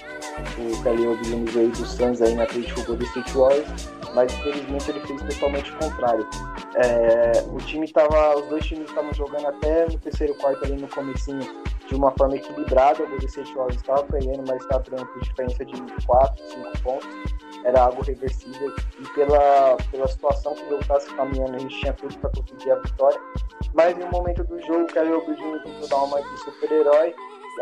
o 0.61 0.83
Kelly 0.83 1.03
Jr. 1.23 1.51
veio 1.51 1.69
do 1.69 1.85
Suns 1.85 2.21
aí 2.21 2.35
na 2.35 2.45
do 2.45 2.85
Golden 2.85 3.07
State 3.07 3.31
Warriors. 3.33 3.89
mas 4.13 4.31
infelizmente 4.33 4.91
ele 4.91 4.99
fez 5.01 5.21
totalmente 5.21 5.71
o 5.71 5.75
contrário. 5.77 6.27
É, 6.75 7.43
o 7.47 7.57
time 7.57 7.87
tava, 7.91 8.37
os 8.37 8.47
dois 8.47 8.65
times 8.65 8.89
estavam 8.89 9.13
jogando 9.13 9.47
até 9.47 9.85
no 9.85 9.97
terceiro 9.97 10.35
quarto 10.35 10.65
ali 10.65 10.75
no 10.75 10.87
comecinho 10.89 11.41
de 11.87 11.95
uma 11.95 12.11
forma 12.11 12.35
equilibrada, 12.35 13.03
o 13.03 13.07
Golden 13.07 13.27
State 13.27 13.53
Warriors 13.53 13.77
estava 13.77 14.03
perdendo, 14.03 14.43
mas 14.45 14.61
estava 14.61 14.83
perdendo 14.83 15.07
por 15.07 15.21
diferença 15.21 15.65
de 15.65 16.05
4, 16.05 16.43
5 16.49 16.81
pontos, 16.83 17.07
era 17.67 17.83
algo 17.83 18.01
reversível, 18.01 18.73
e 18.97 19.07
pela, 19.13 19.75
pela 19.91 20.07
situação 20.07 20.55
que 20.55 20.69
jogo 20.69 20.81
estava 20.81 21.05
caminhando, 21.17 21.55
a 21.57 21.59
gente 21.59 21.77
tinha 21.79 21.93
tudo 21.93 22.17
para 22.17 22.29
conseguir 22.29 22.71
a 22.71 22.75
vitória, 22.75 23.19
mas 23.73 23.97
em 23.97 24.03
um 24.03 24.09
momento 24.09 24.41
do 24.45 24.59
jogo, 24.61 24.83
o 24.83 24.87
Kyrie 24.87 25.11
Irving 25.11 25.59
tentou 25.63 25.87
dar 25.89 25.97
uma 25.97 26.21
de 26.21 26.37
super-herói, 26.39 27.13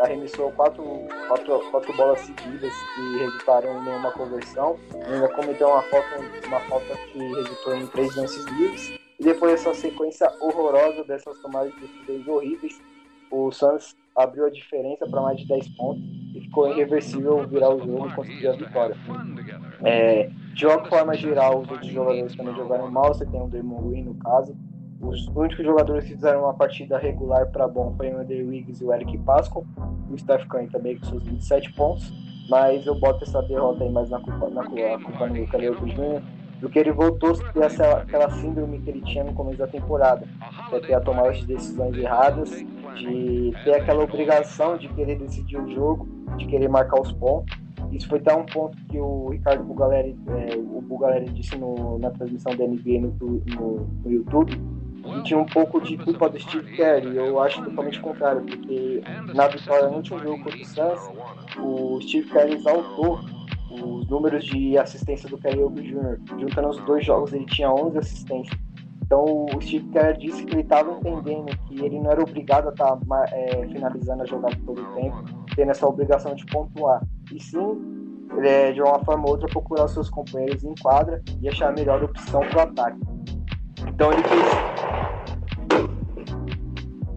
arremessou 0.02 0.52
quatro, 0.52 0.84
quatro, 1.26 1.58
quatro 1.70 1.92
bolas 1.94 2.20
seguidas 2.20 2.72
que 2.94 3.18
resultaram 3.18 3.80
em 3.80 3.84
nenhuma 3.84 4.12
conversão. 4.12 4.78
Ainda 5.06 5.28
cometeu 5.28 5.68
uma 5.68 5.82
falta, 5.82 6.20
uma 6.46 6.60
falta 6.60 6.96
que 7.12 7.18
resultou 7.18 7.76
em 7.76 7.86
três 7.88 8.14
lances 8.14 8.44
livres. 8.44 9.00
E 9.18 9.24
depois 9.24 9.52
dessa 9.52 9.74
sequência 9.74 10.30
horrorosa 10.40 11.02
dessas 11.04 11.38
tomadas 11.40 11.74
de 11.76 11.80
decisões 11.80 12.28
horríveis, 12.28 12.80
o 13.30 13.50
Suns 13.50 13.96
abriu 14.16 14.46
a 14.46 14.50
diferença 14.50 15.06
para 15.06 15.20
mais 15.20 15.38
de 15.38 15.46
10 15.46 15.68
pontos 15.76 16.02
e 16.34 16.40
ficou 16.40 16.68
irreversível 16.68 17.46
virar 17.46 17.70
o 17.70 17.78
jogo 17.78 18.08
e 18.08 18.14
conseguir 18.14 18.48
a 18.48 18.52
vitória. 18.52 18.96
É, 19.84 20.30
de 20.54 20.66
uma 20.66 20.84
forma 20.86 21.14
geral, 21.14 21.60
os 21.60 21.70
outros 21.70 21.90
jogadores 21.90 22.34
também 22.34 22.54
jogaram 22.54 22.90
mal. 22.90 23.14
Você 23.14 23.26
tem 23.26 23.40
o 23.40 23.46
Draymond 23.46 23.88
Green 23.88 24.04
no 24.04 24.14
caso, 24.14 24.56
os 25.00 25.26
únicos 25.28 25.64
jogadores 25.64 26.04
que 26.04 26.14
fizeram 26.14 26.44
uma 26.44 26.54
partida 26.54 26.98
regular 26.98 27.46
para 27.50 27.68
bom 27.68 27.94
foi 27.96 28.08
o 28.10 28.18
Andrew 28.18 28.48
Wiggs 28.48 28.82
e 28.82 28.86
o 28.86 28.92
Eric 28.92 29.18
Pascal. 29.18 29.64
O 30.10 30.18
Steph 30.18 30.46
Curry 30.46 30.68
também 30.68 30.98
com 30.98 31.06
seus 31.06 31.22
27 31.24 31.72
pontos. 31.74 32.12
Mas 32.48 32.86
eu 32.86 32.94
boto 32.94 33.24
essa 33.24 33.42
derrota 33.42 33.82
aí 33.82 33.90
mais 33.90 34.08
na 34.08 34.20
culpa, 34.20 34.48
na 34.48 34.64
culpa 34.64 35.26
no 35.26 35.46
Calil 35.48 35.74
Jr. 35.74 36.22
Do 36.60 36.70
que 36.70 36.78
ele 36.78 36.92
voltou 36.92 37.32
a 37.32 37.52
ter 37.52 37.64
essa, 37.64 37.98
aquela 37.98 38.30
síndrome 38.30 38.80
que 38.80 38.88
ele 38.88 39.02
tinha 39.02 39.24
no 39.24 39.34
começo 39.34 39.58
da 39.58 39.66
temporada. 39.66 40.26
Que 40.70 40.76
é 40.76 40.80
ter 40.80 40.94
a 40.94 41.00
tomada 41.00 41.32
de 41.32 41.44
decisões 41.44 41.96
erradas, 41.96 42.64
de 42.96 43.52
ter 43.64 43.74
aquela 43.74 44.04
obrigação 44.04 44.76
de 44.76 44.88
querer 44.88 45.16
decidir 45.16 45.58
o 45.58 45.70
jogo, 45.72 46.08
de 46.36 46.46
querer 46.46 46.68
marcar 46.68 47.00
os 47.00 47.12
pontos. 47.12 47.56
Isso 47.92 48.08
foi 48.08 48.18
até 48.18 48.34
um 48.34 48.44
ponto 48.44 48.76
que 48.88 48.98
o 48.98 49.30
Ricardo 49.30 49.62
Bugaleri, 49.62 50.16
é, 50.28 50.56
o 50.56 50.80
Bugaleri 50.80 51.30
disse 51.30 51.56
no, 51.56 51.98
na 51.98 52.10
transmissão 52.10 52.54
da 52.56 52.66
NBA 52.66 53.00
no, 53.00 53.42
no, 53.54 53.86
no 54.04 54.10
YouTube, 54.10 54.60
e 55.06 55.22
tinha 55.22 55.38
um 55.38 55.46
pouco 55.46 55.80
de 55.80 55.96
culpa 55.96 56.28
do 56.28 56.38
Steve 56.38 56.74
Kerr, 56.74 57.06
e 57.06 57.16
eu 57.16 57.40
acho 57.40 57.62
totalmente 57.62 58.00
contrário, 58.00 58.42
porque 58.42 59.02
na 59.34 59.46
vitória 59.46 59.88
no 59.88 59.96
último 59.96 60.18
jogo 60.18 60.42
contra 60.42 60.58
o 60.58 60.64
Suns, 60.64 61.10
o 61.58 62.00
Steve 62.00 62.28
Kerr 62.28 62.52
exaltou 62.52 63.20
os 63.70 64.08
números 64.08 64.44
de 64.44 64.76
assistência 64.78 65.28
do 65.28 65.38
Kerry 65.38 65.58
Jr. 65.58 66.18
Juntando 66.38 66.68
os 66.68 66.78
dois 66.84 67.04
jogos, 67.04 67.32
ele 67.32 67.46
tinha 67.46 67.70
11 67.70 67.98
assistências. 67.98 68.65
Então 69.06 69.46
o 69.54 69.62
Steve 69.62 69.88
Kerr 69.90 70.18
disse 70.18 70.44
que 70.44 70.54
ele 70.54 70.62
estava 70.62 70.90
entendendo 70.92 71.56
que 71.68 71.84
ele 71.84 72.00
não 72.00 72.10
era 72.10 72.20
obrigado 72.20 72.68
a 72.68 72.72
estar 72.72 72.96
tá, 72.96 73.24
é, 73.30 73.66
finalizando 73.68 74.24
a 74.24 74.26
jogada 74.26 74.56
todo 74.66 74.82
o 74.82 74.94
tempo, 74.94 75.24
tendo 75.54 75.70
essa 75.70 75.86
obrigação 75.86 76.34
de 76.34 76.44
pontuar. 76.46 77.00
E 77.32 77.40
sim, 77.40 78.26
é, 78.44 78.72
de 78.72 78.82
uma 78.82 78.98
forma 79.04 79.24
ou 79.24 79.30
outra, 79.30 79.48
procurar 79.48 79.84
os 79.84 79.92
seus 79.92 80.10
companheiros 80.10 80.64
em 80.64 80.74
quadra 80.82 81.22
e 81.40 81.48
achar 81.48 81.68
a 81.68 81.72
melhor 81.72 82.02
opção 82.02 82.40
para 82.50 82.58
o 82.58 82.60
ataque. 82.62 83.00
Então 83.86 84.12
ele 84.12 84.22
fez. 84.24 84.42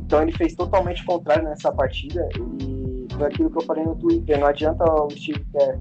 Então 0.05 0.21
ele 0.21 0.31
fez 0.31 0.53
totalmente 0.53 1.03
contrário 1.05 1.43
nessa 1.43 1.71
partida 1.71 2.27
e 2.61 3.07
foi 3.15 3.27
aquilo 3.27 3.49
que 3.49 3.57
eu 3.57 3.63
falei 3.63 3.83
no 3.83 3.95
Twitter. 3.95 4.39
Não 4.39 4.47
adianta 4.47 4.83
o 4.83 5.09
Steve 5.09 5.43
Kerr 5.51 5.79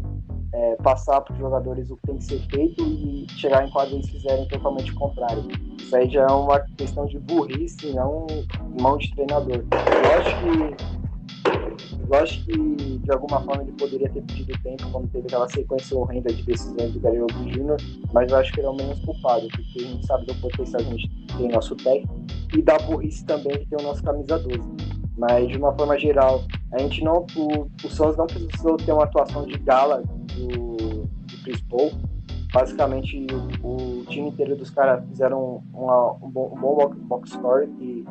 é, 0.54 0.76
passar 0.76 1.20
para 1.20 1.34
os 1.34 1.38
jogadores 1.38 1.90
o 1.90 1.96
que 1.96 2.06
tem 2.06 2.16
que 2.16 2.24
ser 2.24 2.40
feito 2.50 2.82
e 2.82 3.26
chegar 3.36 3.66
em 3.66 3.70
quadra 3.70 3.94
eles 3.94 4.08
fizerem 4.08 4.48
totalmente 4.48 4.92
contrário. 4.94 5.44
Isso 5.78 5.96
aí 5.96 6.10
já 6.10 6.22
é 6.22 6.32
uma 6.32 6.60
questão 6.76 7.06
de 7.06 7.18
burrice, 7.18 7.92
não 7.92 8.26
mão 8.80 8.98
de 8.98 9.14
treinador. 9.14 9.64
Eu 9.72 10.18
acho 10.18 10.40
que 10.40 10.98
eu 12.10 12.18
acho 12.18 12.44
que 12.44 12.52
de 12.52 13.12
alguma 13.12 13.40
forma 13.42 13.62
ele 13.62 13.72
poderia 13.72 14.08
ter 14.08 14.22
pedido 14.22 14.58
tempo 14.62 14.90
quando 14.90 15.08
teve 15.08 15.26
aquela 15.26 15.48
sequência 15.48 15.96
horrenda 15.96 16.32
de 16.32 16.42
decisões 16.42 16.92
do 16.92 17.06
Oldman 17.06 17.52
Jr., 17.52 17.76
mas 18.12 18.30
eu 18.30 18.38
acho 18.38 18.52
que 18.52 18.60
ele 18.60 18.66
é 18.66 18.70
o 18.70 18.74
menos 18.74 18.98
culpado, 19.00 19.46
porque 19.48 19.78
a 19.78 19.82
gente 19.82 20.06
sabe 20.06 20.26
do 20.26 20.34
potencial 20.36 20.82
que 20.82 20.88
a 20.88 20.90
gente 20.92 21.26
tem 21.36 21.48
nosso 21.48 21.76
técnico 21.76 22.14
e 22.56 22.62
da 22.62 22.78
burrice 22.78 23.24
também 23.26 23.58
que 23.58 23.66
tem 23.66 23.78
o 23.78 23.82
nosso 23.82 24.02
camisa 24.02 24.38
12. 24.38 24.58
Mas 25.18 25.48
de 25.48 25.58
uma 25.58 25.74
forma 25.74 25.98
geral, 25.98 26.44
a 26.72 26.78
gente 26.78 27.02
não. 27.02 27.26
O, 27.36 27.68
o 27.84 27.90
Suns 27.90 28.16
não 28.16 28.26
precisou 28.26 28.76
ter 28.76 28.92
uma 28.92 29.04
atuação 29.04 29.44
de 29.44 29.58
gala 29.58 30.02
do, 30.02 30.76
do 30.76 31.42
Chris 31.42 31.60
Paul. 31.62 31.90
Basicamente, 32.52 33.26
o, 33.62 34.00
o 34.00 34.04
time 34.06 34.28
inteiro 34.28 34.56
dos 34.56 34.70
caras 34.70 35.04
fizeram 35.08 35.62
uma, 35.72 36.12
um 36.14 36.30
bom, 36.30 36.52
um 36.54 36.60
bom 36.60 36.94
box 36.94 37.30
score 37.30 37.66
que 37.68 38.04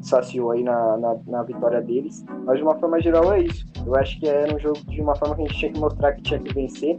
saciou 0.00 0.52
aí 0.52 0.62
na, 0.62 0.96
na, 0.96 1.16
na, 1.26 1.42
vitória 1.42 1.80
deles. 1.80 2.24
Mas 2.44 2.58
de 2.58 2.62
uma 2.62 2.74
forma 2.76 3.00
geral 3.00 3.32
é 3.32 3.42
isso. 3.42 3.66
Eu 3.84 3.94
acho 3.96 4.18
que 4.20 4.28
era 4.28 4.54
um 4.54 4.58
jogo 4.58 4.78
de 4.86 5.00
uma 5.00 5.14
forma 5.16 5.34
que 5.34 5.42
a 5.42 5.46
gente 5.46 5.58
tinha 5.58 5.72
que 5.72 5.80
mostrar 5.80 6.12
que 6.12 6.22
tinha 6.22 6.40
que 6.40 6.54
vencer. 6.54 6.98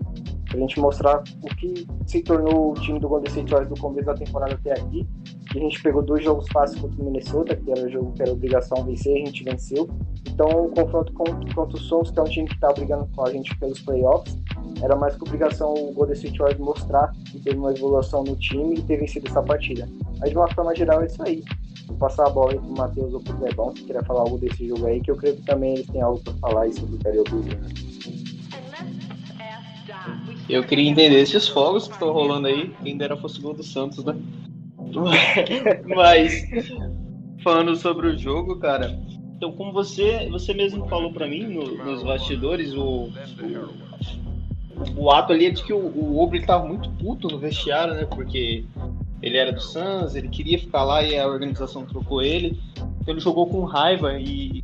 Pra 0.50 0.60
gente 0.60 0.80
mostrar 0.80 1.24
o 1.42 1.56
que 1.56 1.88
se 2.06 2.22
tornou 2.22 2.72
o 2.72 2.74
time 2.76 3.00
do 3.00 3.10
Golden 3.10 3.30
State 3.30 3.52
Warriors 3.52 3.74
do 3.74 3.82
começo 3.82 4.06
da 4.06 4.14
temporada 4.14 4.54
até 4.54 4.74
aqui. 4.74 5.08
A 5.58 5.62
gente 5.62 5.82
pegou 5.82 6.02
dois 6.02 6.24
jogos 6.24 6.46
fáceis 6.52 6.80
contra 6.80 7.02
o 7.02 7.06
Minnesota, 7.06 7.56
que 7.56 7.72
era 7.72 7.86
o 7.86 7.90
jogo 7.90 8.12
que 8.14 8.22
era 8.22 8.32
obrigação 8.32 8.84
vencer, 8.84 9.14
a 9.22 9.26
gente 9.26 9.44
venceu. 9.44 9.90
Então 10.28 10.48
o 10.48 10.70
confronto 10.70 11.14
contra 11.14 11.78
o 11.78 11.78
Suns, 11.78 12.12
que 12.12 12.20
é 12.20 12.22
um 12.22 12.26
time 12.26 12.48
que 12.48 12.56
está 12.56 12.74
brigando 12.74 13.08
com 13.16 13.26
a 13.26 13.32
gente 13.32 13.56
pelos 13.58 13.80
playoffs, 13.82 14.38
era 14.82 14.96
mais 14.96 15.16
que 15.16 15.24
obrigação 15.24 15.74
o 15.74 15.94
Golden 15.94 16.16
State 16.16 16.38
Warriors 16.38 16.60
mostrar 16.60 17.14
que 17.32 17.40
teve 17.40 17.58
uma 17.58 17.72
evolução 17.72 18.24
no 18.24 18.36
time 18.36 18.76
e 18.76 18.82
ter 18.82 18.98
vencido 18.98 19.28
essa 19.28 19.42
partida. 19.42 19.88
Mas 20.20 20.30
de 20.30 20.36
uma 20.36 20.52
forma 20.54 20.76
geral 20.76 21.02
é 21.02 21.06
isso 21.06 21.22
aí. 21.24 21.44
Vou 21.88 21.98
passar 21.98 22.28
a 22.28 22.30
bola 22.30 22.52
aí 22.52 22.60
pro 22.60 22.76
Matheus 22.76 23.14
ou 23.14 23.22
pro 23.22 23.40
Lebão, 23.42 23.76
se 23.76 23.84
queria 23.84 24.04
falar 24.04 24.22
algo 24.22 24.38
desse 24.38 24.68
jogo 24.68 24.86
aí, 24.88 25.00
que 25.00 25.12
eu 25.12 25.16
creio 25.16 25.36
que 25.36 25.44
também 25.44 25.76
eles 25.76 25.88
têm 25.88 26.02
algo 26.02 26.20
para 26.22 26.34
falar 26.34 26.64
aí 26.64 26.74
sobre 26.74 26.96
o 26.96 27.00
período 27.00 27.32
Eu 30.50 30.64
queria 30.64 30.90
entender 30.90 31.20
esses 31.20 31.48
fogos 31.48 31.88
que 31.88 31.94
estão 31.94 32.12
rolando 32.12 32.48
aí, 32.48 32.74
quem 32.84 32.98
dera 32.98 33.16
fosse 33.16 33.40
o 33.40 33.42
gol 33.42 33.54
do 33.54 33.64
Santos, 33.64 34.04
né? 34.04 34.16
Mas, 35.96 36.48
falando 37.44 37.76
sobre 37.76 38.08
o 38.08 38.18
jogo, 38.18 38.60
cara, 38.60 38.98
então 39.38 39.52
como 39.52 39.72
você, 39.74 40.28
você 40.30 40.54
mesmo 40.54 40.88
falou 40.88 41.12
para 41.12 41.28
mim 41.28 41.44
no, 41.44 41.84
nos 41.84 42.04
bastidores, 42.04 42.74
o, 42.74 43.10
o, 43.10 45.04
o, 45.04 45.12
ato 45.12 45.34
ali 45.34 45.48
é 45.48 45.50
de 45.52 45.64
que 45.64 45.74
o, 45.74 45.78
o 45.78 46.20
Obre 46.20 46.46
tava 46.46 46.66
muito 46.66 46.90
puto 46.92 47.28
no 47.28 47.38
vestiário, 47.38 47.94
né? 47.94 48.06
Porque 48.06 48.66
ele 49.22 49.38
era 49.38 49.52
do 49.52 49.62
Suns, 49.62 50.16
ele 50.16 50.30
queria 50.30 50.60
ficar 50.60 50.84
lá 50.84 51.04
e 51.04 51.18
a 51.18 51.28
organização 51.28 51.86
trocou 51.86 52.22
ele. 52.22 52.60
Então 53.02 53.14
ele 53.14 53.20
jogou 53.20 53.48
com 53.48 53.64
raiva 53.64 54.20
e 54.20 54.64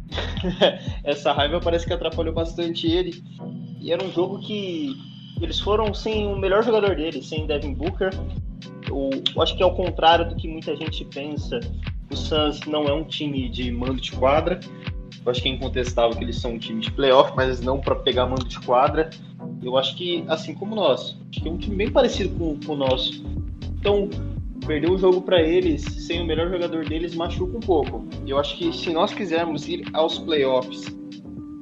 essa 1.04 1.32
raiva 1.32 1.60
parece 1.60 1.86
que 1.86 1.94
atrapalhou 1.94 2.34
bastante 2.34 2.88
ele. 2.88 3.24
E 3.80 3.92
era 3.92 4.04
um 4.04 4.12
jogo 4.12 4.40
que 4.40 4.96
eles 5.42 5.60
foram 5.60 5.94
sem 5.94 6.28
o 6.28 6.38
melhor 6.38 6.64
jogador 6.64 6.96
deles, 6.96 7.28
sem 7.28 7.46
Devin 7.46 7.74
Booker. 7.74 8.12
Eu 8.92 9.42
acho 9.42 9.56
que 9.56 9.64
é 9.64 9.66
o 9.66 9.72
contrário 9.72 10.30
do 10.30 10.36
que 10.36 10.48
muita 10.48 10.76
gente 10.76 11.06
pensa. 11.06 11.60
O 12.12 12.16
Suns 12.16 12.60
não 12.68 12.86
é 12.86 12.94
um 12.94 13.04
time 13.04 13.50
de 13.50 13.72
mando 13.72 14.02
de 14.02 14.12
quadra. 14.12 14.60
Eu 15.26 15.32
acho 15.32 15.42
que 15.42 15.50
é 15.50 15.52
incontestável 15.52 16.18
que 16.18 16.24
eles 16.24 16.38
são 16.38 16.54
um 16.54 16.58
time 16.58 16.82
de 16.82 16.92
playoff, 16.92 17.34
mas 17.36 17.62
não 17.62 17.80
para 17.80 17.96
pegar 17.96 18.26
mando 18.26 18.46
de 18.46 18.60
quadra. 18.60 19.10
Eu 19.64 19.78
acho 19.78 19.96
que, 19.96 20.24
assim 20.28 20.54
como 20.54 20.76
nós, 20.76 21.18
acho 21.32 21.42
que 21.42 21.48
é 21.48 21.52
um 21.52 21.58
time 21.58 21.76
bem 21.76 21.92
parecido 21.92 22.36
com, 22.38 22.60
com 22.66 22.74
o 22.74 22.76
nosso. 22.76 23.24
Então, 23.80 24.10
perder 24.66 24.90
o 24.90 24.98
jogo 24.98 25.22
para 25.22 25.42
eles 25.42 25.82
sem 25.82 26.22
o 26.22 26.26
melhor 26.26 26.50
jogador 26.50 26.86
deles 26.86 27.16
machuca 27.16 27.58
um 27.58 27.60
pouco. 27.60 28.06
Eu 28.26 28.40
acho 28.40 28.58
que 28.58 28.74
se 28.76 28.92
nós 28.92 29.14
quisermos 29.14 29.68
ir 29.68 29.84
aos 29.94 30.18
playoffs 30.20 30.86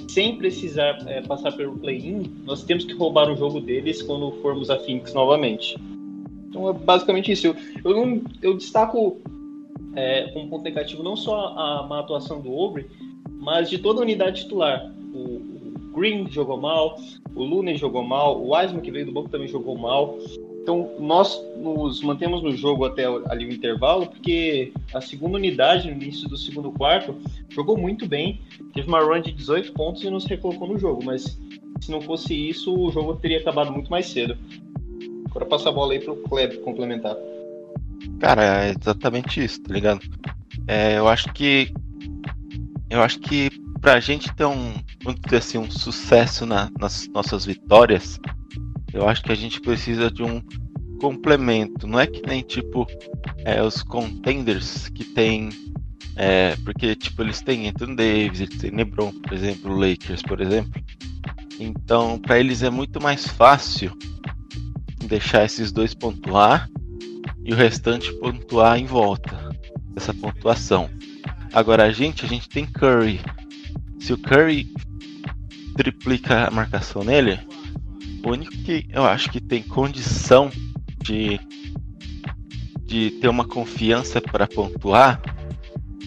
sem 0.09 0.37
precisar 0.37 0.97
é, 1.07 1.21
passar 1.21 1.51
pelo 1.51 1.77
play-in, 1.77 2.23
nós 2.45 2.63
temos 2.63 2.83
que 2.83 2.93
roubar 2.93 3.31
o 3.31 3.35
jogo 3.35 3.61
deles 3.61 4.01
quando 4.01 4.31
formos 4.41 4.69
a 4.69 4.79
Phoenix 4.79 5.13
novamente. 5.13 5.75
Então 6.49 6.69
é 6.69 6.73
basicamente 6.73 7.31
isso. 7.31 7.47
Eu, 7.47 7.55
eu, 7.83 7.93
não, 7.93 8.21
eu 8.41 8.57
destaco 8.57 9.21
é, 9.95 10.29
como 10.33 10.49
ponto 10.49 10.63
negativo 10.63 11.03
não 11.03 11.15
só 11.15 11.53
a 11.57 11.87
má 11.87 11.99
atuação 11.99 12.41
do 12.41 12.51
Obre, 12.51 12.89
mas 13.29 13.69
de 13.69 13.77
toda 13.77 13.99
a 13.99 14.03
unidade 14.03 14.41
titular. 14.41 14.91
O, 15.13 15.17
o 15.17 15.73
Green 15.93 16.29
jogou 16.29 16.57
mal, 16.57 16.99
o 17.35 17.43
Looney 17.43 17.77
jogou 17.77 18.03
mal, 18.03 18.41
o 18.41 18.53
Wiseman 18.53 18.81
que 18.81 18.91
veio 18.91 19.05
do 19.05 19.11
banco 19.11 19.29
também 19.29 19.47
jogou 19.47 19.77
mal. 19.77 20.17
Então, 20.61 20.91
nós 20.99 21.41
nos 21.57 22.01
mantemos 22.03 22.43
no 22.43 22.51
jogo 22.51 22.85
até 22.85 23.05
ali 23.05 23.45
o 23.45 23.51
intervalo, 23.51 24.05
porque 24.05 24.71
a 24.93 25.01
segunda 25.01 25.37
unidade, 25.37 25.89
no 25.89 25.95
início 25.95 26.29
do 26.29 26.37
segundo 26.37 26.71
quarto, 26.71 27.15
jogou 27.49 27.75
muito 27.75 28.07
bem. 28.07 28.41
Teve 28.73 28.87
uma 28.87 28.99
run 28.99 29.21
de 29.21 29.31
18 29.31 29.73
pontos 29.73 30.03
e 30.03 30.09
nos 30.09 30.25
recolocou 30.25 30.67
no 30.67 30.77
jogo, 30.77 31.03
mas 31.03 31.39
se 31.81 31.89
não 31.89 32.01
fosse 32.01 32.35
isso, 32.35 32.75
o 32.75 32.91
jogo 32.91 33.15
teria 33.15 33.39
acabado 33.39 33.71
muito 33.71 33.89
mais 33.89 34.07
cedo. 34.07 34.37
Agora 35.29 35.45
passa 35.45 35.69
a 35.69 35.71
bola 35.71 35.93
aí 35.93 35.99
pro 35.99 36.15
Kleber 36.15 36.59
complementar. 36.61 37.15
Cara, 38.19 38.65
é 38.65 38.75
exatamente 38.79 39.43
isso, 39.43 39.61
tá 39.61 39.73
ligado? 39.73 40.01
É, 40.67 40.97
eu 40.97 41.07
acho 41.07 41.31
que. 41.33 41.71
Eu 42.89 43.01
acho 43.01 43.19
que 43.19 43.49
pra 43.81 43.99
gente 43.99 44.33
ter 44.33 44.45
um, 44.45 44.73
assim, 45.37 45.57
um 45.57 45.69
sucesso 45.69 46.45
na, 46.45 46.71
nas 46.79 47.07
nossas 47.09 47.45
vitórias, 47.45 48.19
eu 48.93 49.07
acho 49.07 49.23
que 49.23 49.31
a 49.31 49.35
gente 49.35 49.61
precisa 49.61 50.09
de 50.09 50.23
um 50.23 50.41
complemento. 50.99 51.87
Não 51.87 51.99
é 51.99 52.07
que 52.07 52.21
nem 52.27 52.41
tipo 52.41 52.87
é, 53.45 53.61
os 53.61 53.83
contenders 53.83 54.89
que 54.89 55.03
tem. 55.03 55.49
É, 56.15 56.55
porque 56.65 56.95
tipo, 56.95 57.21
eles 57.21 57.41
têm 57.41 57.69
Anthony 57.69 57.95
Davis, 57.95 58.41
eles 58.41 58.57
têm 58.57 58.71
LeBron, 58.71 59.11
por 59.13 59.33
exemplo, 59.33 59.77
Lakers, 59.77 60.21
por 60.23 60.41
exemplo. 60.41 60.81
Então, 61.59 62.19
para 62.19 62.39
eles 62.39 62.63
é 62.63 62.69
muito 62.69 63.01
mais 63.01 63.27
fácil 63.27 63.91
deixar 65.09 65.43
esses 65.43 65.71
dois 65.71 65.93
pontuar 65.93 66.69
e 67.43 67.51
o 67.51 67.55
restante 67.55 68.13
pontuar 68.13 68.77
em 68.77 68.85
volta 68.85 69.49
dessa 69.93 70.13
pontuação. 70.13 70.89
Agora 71.51 71.83
a 71.83 71.91
gente, 71.91 72.23
a 72.23 72.27
gente 72.27 72.47
tem 72.47 72.65
Curry. 72.65 73.19
Se 73.99 74.13
o 74.13 74.17
Curry 74.17 74.71
triplica 75.75 76.47
a 76.47 76.51
marcação 76.51 77.03
nele, 77.03 77.39
o 78.23 78.29
único 78.29 78.51
que 78.51 78.85
eu 78.91 79.03
acho 79.03 79.31
que 79.31 79.41
tem 79.41 79.63
condição 79.63 80.51
de, 81.03 81.39
de 82.85 83.11
ter 83.11 83.27
uma 83.27 83.45
confiança 83.45 84.21
para 84.21 84.47
pontuar 84.47 85.19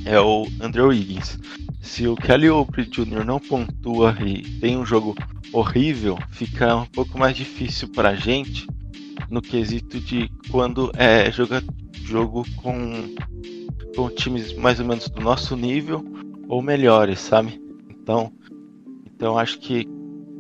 é 0.05 0.21
o 0.21 0.47
Andrew 0.61 0.89
Wiggins. 0.89 1.39
Se 1.81 2.07
o 2.07 2.15
Kelly 2.15 2.49
Oubre 2.49 2.85
Jr. 2.85 3.25
não 3.25 3.41
pontua 3.41 4.17
e 4.25 4.43
tem 4.61 4.77
um 4.77 4.87
jogo 4.87 5.17
horrível, 5.53 6.17
fica 6.31 6.77
um 6.77 6.87
pouco 6.87 7.19
mais 7.19 7.37
difícil 7.37 7.89
para 7.89 8.11
a 8.11 8.15
gente 8.15 8.67
no 9.31 9.41
quesito 9.41 9.99
de 10.01 10.31
quando 10.51 10.91
é 10.95 11.31
joga 11.31 11.63
jogo 11.93 12.45
com, 12.57 13.15
com 13.95 14.11
times 14.11 14.53
mais 14.55 14.81
ou 14.81 14.87
menos 14.87 15.09
do 15.09 15.21
nosso 15.21 15.57
nível 15.57 16.05
ou 16.49 16.61
melhores, 16.61 17.21
sabe? 17.21 17.61
Então, 17.89 18.33
então 19.07 19.39
acho 19.39 19.59
que 19.59 19.89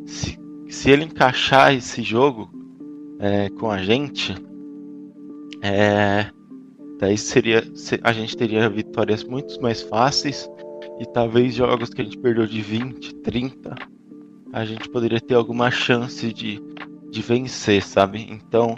se, 0.06 0.38
se 0.68 0.90
ele 0.90 1.04
encaixar 1.04 1.74
esse 1.74 2.02
jogo 2.02 2.50
é, 3.18 3.48
com 3.50 3.70
a 3.70 3.82
gente, 3.82 4.34
é, 5.62 6.30
daí 6.98 7.16
seria 7.16 7.62
a 8.02 8.12
gente 8.12 8.36
teria 8.36 8.68
vitórias 8.68 9.24
muito 9.24 9.60
mais 9.62 9.80
fáceis 9.80 10.50
e 11.00 11.06
talvez 11.06 11.54
jogos 11.54 11.90
que 11.90 12.00
a 12.00 12.04
gente 12.04 12.18
perdeu 12.18 12.46
de 12.46 12.60
20, 12.60 13.14
30, 13.16 13.74
a 14.52 14.64
gente 14.64 14.88
poderia 14.88 15.20
ter 15.20 15.34
alguma 15.34 15.70
chance 15.70 16.32
de 16.32 16.60
de 17.12 17.20
vencer, 17.20 17.82
sabe? 17.82 18.26
Então, 18.30 18.74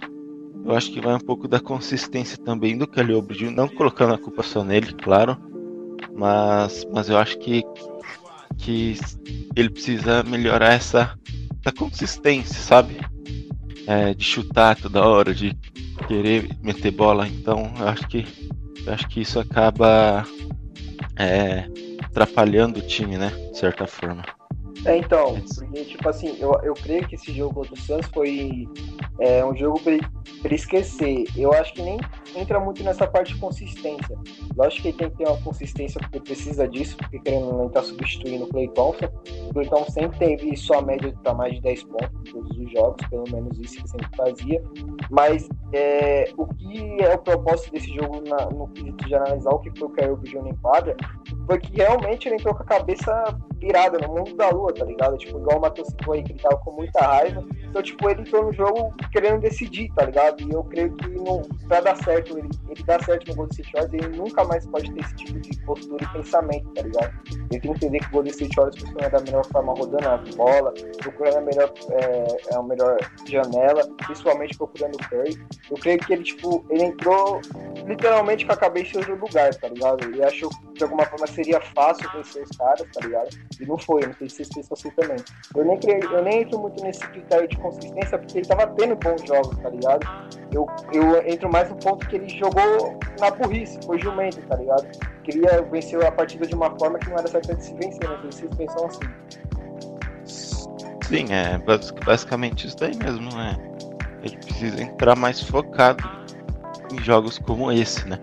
eu 0.65 0.75
acho 0.75 0.91
que 0.91 1.01
vai 1.01 1.15
um 1.15 1.21
pouco 1.21 1.47
da 1.47 1.61
consistência 1.61 2.37
também 2.37 2.77
do 2.77 2.89
Oubre, 3.15 3.49
não 3.49 3.69
colocando 3.69 4.13
a 4.13 4.19
culpa 4.19 4.43
só 4.43 4.65
nele, 4.65 4.93
claro, 4.93 5.39
mas, 6.13 6.85
mas 6.93 7.09
eu 7.09 7.17
acho 7.17 7.39
que, 7.39 7.63
que 8.59 8.97
ele 9.55 9.71
precisa 9.71 10.25
melhorar 10.25 10.73
essa, 10.73 11.17
essa 11.65 11.75
consistência, 11.75 12.57
sabe? 12.57 12.97
É, 13.87 14.13
de 14.15 14.25
chutar 14.25 14.77
toda 14.77 15.07
hora, 15.07 15.33
de 15.33 15.57
querer 16.09 16.49
meter 16.61 16.91
bola. 16.91 17.29
Então, 17.29 17.73
eu 17.79 17.89
acho 17.89 18.09
que, 18.09 18.27
eu 18.85 18.93
acho 18.93 19.07
que 19.09 19.21
isso 19.21 19.39
acaba 19.39 20.27
é, 21.17 21.69
atrapalhando 22.03 22.81
o 22.81 22.87
time, 22.87 23.17
né? 23.17 23.31
De 23.53 23.59
certa 23.59 23.87
forma. 23.87 24.25
É, 24.85 24.99
então, 24.99 25.41
porque, 25.55 25.85
tipo 25.85 26.09
assim, 26.09 26.37
eu, 26.39 26.53
eu 26.63 26.75
creio 26.75 27.07
que 27.09 27.15
esse 27.15 27.33
jogo 27.33 27.55
contra 27.55 27.73
o 27.73 27.77
Santos 27.77 28.11
foi 28.13 28.69
é, 29.19 29.45
um 29.45 29.57
jogo 29.57 29.81
para 29.81 30.55
esquecer. 30.55 31.25
Eu 31.37 31.53
acho 31.53 31.73
que 31.73 31.83
nem 31.83 31.99
entra 32.37 32.61
muito 32.61 32.83
nessa 32.83 33.07
parte 33.07 33.33
de 33.33 33.41
consistência. 33.41 34.19
Lógico 34.57 34.83
que 34.83 34.89
ele 34.89 34.99
tem 34.99 35.11
que 35.11 35.17
ter 35.17 35.27
uma 35.27 35.41
consistência 35.41 35.99
porque 36.01 36.21
precisa 36.21 36.69
disso, 36.69 36.97
porque 36.99 37.19
querendo 37.19 37.53
não 37.53 37.67
estar 37.69 37.81
tá 37.81 37.87
substituindo 37.87 38.45
o 38.45 38.49
Clay 38.49 38.69
Thompson. 38.69 39.07
O 39.49 39.55
Clay 39.55 39.69
Thompson 39.69 39.93
sempre 39.93 40.19
teve 40.19 40.57
sua 40.57 40.83
média 40.83 41.15
para 41.23 41.33
mais 41.33 41.55
de 41.55 41.63
10 41.63 41.85
pontos 41.85 42.21
em 42.21 42.33
todos 42.33 42.59
os 42.59 42.73
jogos, 42.73 43.07
pelo 43.09 43.25
menos 43.31 43.59
isso 43.59 43.79
ele 43.79 43.89
sempre 43.89 44.09
fazia. 44.17 44.63
Mas 45.11 45.49
é, 45.77 46.33
o 46.37 46.47
que 46.47 47.03
é 47.03 47.15
o 47.15 47.19
propósito 47.19 47.73
desse 47.73 47.95
jogo 47.95 48.23
na, 48.29 48.47
no 48.51 48.69
quesito 48.69 49.05
de 49.07 49.15
analisar 49.15 49.51
o 49.51 49.59
que 49.59 49.79
foi 49.79 49.89
o 49.89 49.91
Caio 49.91 50.21
Júnior 50.25 50.49
em 50.49 50.57
quadra, 50.57 50.97
foi 51.47 51.59
que 51.59 51.77
realmente 51.77 52.29
ele 52.29 52.37
entrou 52.37 52.55
com 52.55 52.63
a 52.63 52.67
cabeça 52.67 53.39
virada 53.59 53.99
no 53.99 54.15
mundo 54.15 54.35
da 54.37 54.51
lua, 54.51 54.73
tá 54.73 54.85
ligado? 54.85 55.17
Tipo, 55.17 55.39
igual 55.39 55.59
o 55.59 55.61
Matheus 55.63 55.89
citou 55.89 56.15
aí, 56.15 56.23
que 56.23 56.33
ele 56.33 56.41
tava 56.41 56.57
com 56.59 56.73
muita 56.73 57.01
raiva. 57.01 57.45
Então, 57.63 57.83
tipo, 57.83 58.09
ele 58.09 58.21
entrou 58.23 58.45
no 58.45 58.53
jogo 58.53 58.95
querendo 59.11 59.41
decidir, 59.41 59.91
tá 59.95 60.05
ligado? 60.05 60.43
E 60.43 60.53
eu 60.53 60.63
creio 60.65 60.95
que 60.95 61.09
não, 61.09 61.43
pra 61.69 61.81
dar 61.81 61.97
certo, 61.97 62.39
ele, 62.39 62.49
ele 62.69 62.83
dá 62.85 63.01
certo 63.01 63.29
no 63.29 63.37
Golden 63.37 63.53
State 63.53 63.73
Warriors, 63.75 63.95
ele 63.95 64.17
nunca 64.17 64.45
mais 64.45 64.67
pode 64.67 64.93
ter 64.93 65.01
esse 65.01 65.15
tipo 65.17 65.41
de 65.41 65.61
postura 65.65 66.05
e 66.05 66.13
pensamento, 66.13 66.69
tá 66.75 66.83
ligado? 66.83 67.15
Ele 67.31 67.49
tem 67.49 67.61
que 67.61 67.69
entender 67.69 67.99
que 68.01 68.07
o 68.07 68.11
Golden 68.11 68.31
State 68.31 68.57
Warriors 68.57 68.81
funciona 68.81 69.11
da 69.11 69.21
melhor 69.21 69.47
forma, 69.47 69.75
rodando 69.75 70.09
a 70.09 70.17
bola, 70.37 70.75
procurando 70.99 71.39
a 71.39 71.41
melhor, 71.41 71.73
é, 71.91 72.55
a 72.55 72.63
melhor 72.63 72.97
janela, 73.29 73.89
principalmente 74.07 74.57
procurando 74.57 74.95
o 74.95 75.09
Curry. 75.09 75.39
Eu 75.71 75.77
creio 75.77 75.99
que 75.99 76.13
ele, 76.13 76.23
tipo, 76.23 76.65
ele 76.69 76.85
entrou 76.85 77.41
literalmente 77.87 78.45
com 78.45 78.53
a 78.53 78.57
cabeça 78.57 78.95
em 78.95 78.99
outro 78.99 79.17
lugar, 79.17 79.55
tá 79.55 79.69
ligado? 79.69 80.05
Ele 80.05 80.23
achou 80.23 80.51
que 80.51 80.75
de 80.75 80.85
alguma 80.85 81.05
forma 81.07 81.27
seria 81.27 81.61
fácil 81.61 82.09
vencer 82.15 82.43
os 82.43 82.57
caras, 82.57 82.87
tá 82.93 83.01
ligado? 83.01 83.29
E 83.61 83.67
não 83.67 83.79
foi, 83.79 84.03
não 84.03 84.13
vocês 84.13 84.49
pensam 84.49 84.75
assim 84.75 84.91
também. 84.91 85.17
Eu 85.57 85.65
nem, 85.65 85.79
creio, 85.79 86.05
eu 86.05 86.23
nem 86.23 86.43
entro 86.43 86.59
muito 86.59 86.83
nesse 86.83 87.07
critério 87.09 87.49
de 87.49 87.57
consistência 87.57 88.19
porque 88.19 88.39
ele 88.39 88.47
tava 88.47 88.67
tendo 88.69 88.97
bons 88.97 89.23
jogos, 89.27 89.57
tá 89.59 89.69
ligado? 89.71 90.07
Eu, 90.53 90.67
eu 90.93 91.27
entro 91.27 91.51
mais 91.51 91.69
no 91.69 91.77
ponto 91.77 92.07
que 92.09 92.17
ele 92.17 92.29
jogou 92.29 92.99
na 93.21 93.31
burrice, 93.31 93.79
foi 93.87 93.99
jumento, 94.01 94.41
tá 94.49 94.57
ligado? 94.57 94.87
Queria 95.25 95.63
vencer 95.63 96.05
a 96.05 96.13
partida 96.13 96.47
de 96.47 96.55
uma 96.55 96.71
forma 96.79 96.99
que 96.99 97.09
não 97.09 97.19
era 97.19 97.29
certa 97.29 97.55
de 97.55 97.65
se 97.65 97.75
vencer, 97.75 98.09
sei 98.31 98.49
se 98.49 98.57
pensam 98.57 98.87
assim. 98.87 99.01
Sim, 101.07 101.27
é 101.33 101.59
basicamente 102.05 102.67
isso 102.67 102.77
daí 102.79 102.97
mesmo, 102.97 103.35
né? 103.35 103.74
Ele 104.25 104.37
precisa 104.39 104.83
entrar 104.83 105.15
mais 105.17 105.41
focado 105.41 106.03
em 106.91 107.03
jogos 107.03 107.39
como 107.39 107.71
esse, 107.71 108.09
né? 108.09 108.19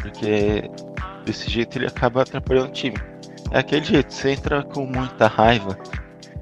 Porque 0.00 0.70
desse 1.24 1.50
jeito 1.50 1.76
ele 1.76 1.86
acaba 1.86 2.22
atrapalhando 2.22 2.68
o 2.68 2.72
time. 2.72 2.96
É 3.50 3.58
aquele 3.58 3.84
jeito, 3.84 4.12
você 4.12 4.30
entra 4.30 4.62
com 4.62 4.86
muita 4.86 5.26
raiva, 5.26 5.76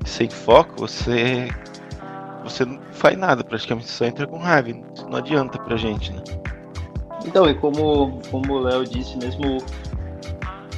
sem 0.05 0.29
foco, 0.29 0.81
você 0.81 1.49
você 2.43 2.65
não 2.67 2.79
faz 2.93 3.17
nada, 3.17 3.43
praticamente 3.43 3.89
só 3.89 4.05
entra 4.05 4.27
com 4.27 4.37
raiva. 4.37 4.79
Não 5.09 5.17
adianta 5.19 5.59
pra 5.59 5.77
gente, 5.77 6.13
né? 6.13 6.23
Então, 7.27 7.49
e 7.49 7.55
como, 7.55 8.21
como 8.31 8.53
o 8.53 8.59
Léo 8.61 8.85
disse 8.85 9.17
mesmo, 9.17 9.59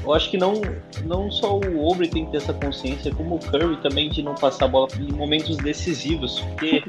eu 0.07 0.15
acho 0.15 0.31
que 0.31 0.39
não, 0.39 0.63
não 1.05 1.31
só 1.31 1.59
o 1.59 1.85
Obre 1.85 2.09
tem 2.09 2.25
que 2.25 2.31
ter 2.31 2.37
essa 2.37 2.55
consciência, 2.55 3.13
como 3.13 3.35
o 3.35 3.39
Curry 3.39 3.77
também 3.79 4.09
de 4.09 4.23
não 4.23 4.35
passar 4.35 4.67
a 4.67 4.69
bola 4.69 4.89
em 5.01 5.13
momentos 5.13 5.57
decisivos. 5.57 6.41
Porque 6.41 6.85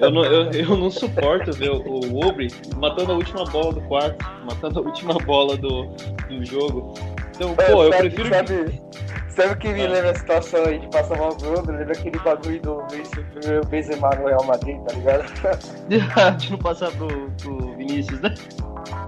eu 0.00 0.10
não, 0.10 0.24
eu, 0.24 0.50
eu 0.50 0.76
não 0.76 0.90
suporto 0.90 1.52
ver 1.52 1.70
o, 1.70 1.82
o 1.82 2.26
Obre 2.26 2.48
matando 2.76 3.12
a 3.12 3.16
última 3.16 3.44
bola 3.44 3.74
do 3.74 3.80
quarto, 3.82 4.24
matando 4.46 4.78
a 4.78 4.82
última 4.82 5.14
bola 5.14 5.56
do, 5.56 5.84
do 6.28 6.44
jogo. 6.46 6.94
Então, 7.36 7.54
é, 7.58 7.72
pô, 7.72 7.84
eu 7.84 7.92
sabe, 7.92 8.10
prefiro. 8.10 8.34
Sabe, 8.34 8.64
que... 8.70 9.11
sabe 9.34 9.52
o 9.52 9.56
que 9.56 9.68
me 9.72 9.86
lembra 9.86 10.10
a 10.10 10.14
situação 10.14 10.64
aí 10.64 10.78
de 10.78 10.88
passar 10.88 11.16
mal 11.16 11.34
pro 11.34 11.50
outro? 11.50 11.72
Lembra 11.72 11.92
aquele 11.92 12.18
bagulho 12.18 12.60
do 12.60 12.82
Benzema 13.68 14.10
no 14.10 14.26
Real 14.26 14.44
Madrid, 14.44 14.78
tá 14.82 14.94
ligado? 14.94 15.24
de 16.38 16.50
não 16.50 16.58
passar 16.58 16.90
pro, 16.92 17.30
pro 17.40 17.76
Vinícius, 17.76 18.20
né? 18.20 18.34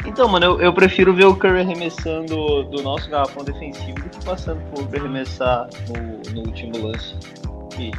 Então, 0.07 0.29
mano, 0.29 0.47
eu, 0.47 0.61
eu, 0.61 0.73
prefiro 0.73 1.15
ver 1.15 1.25
o 1.25 1.35
Curry 1.35 1.61
arremessando 1.61 2.65
do 2.65 2.83
nosso 2.83 3.09
garrafão 3.09 3.43
defensivo 3.43 3.99
do 4.01 4.09
que 4.11 4.25
passando 4.25 4.61
por 4.71 4.85
arremessar 4.97 5.69
no, 5.89 6.35
no 6.35 6.47
último 6.47 6.87
lance. 6.87 7.17
E 7.79 7.91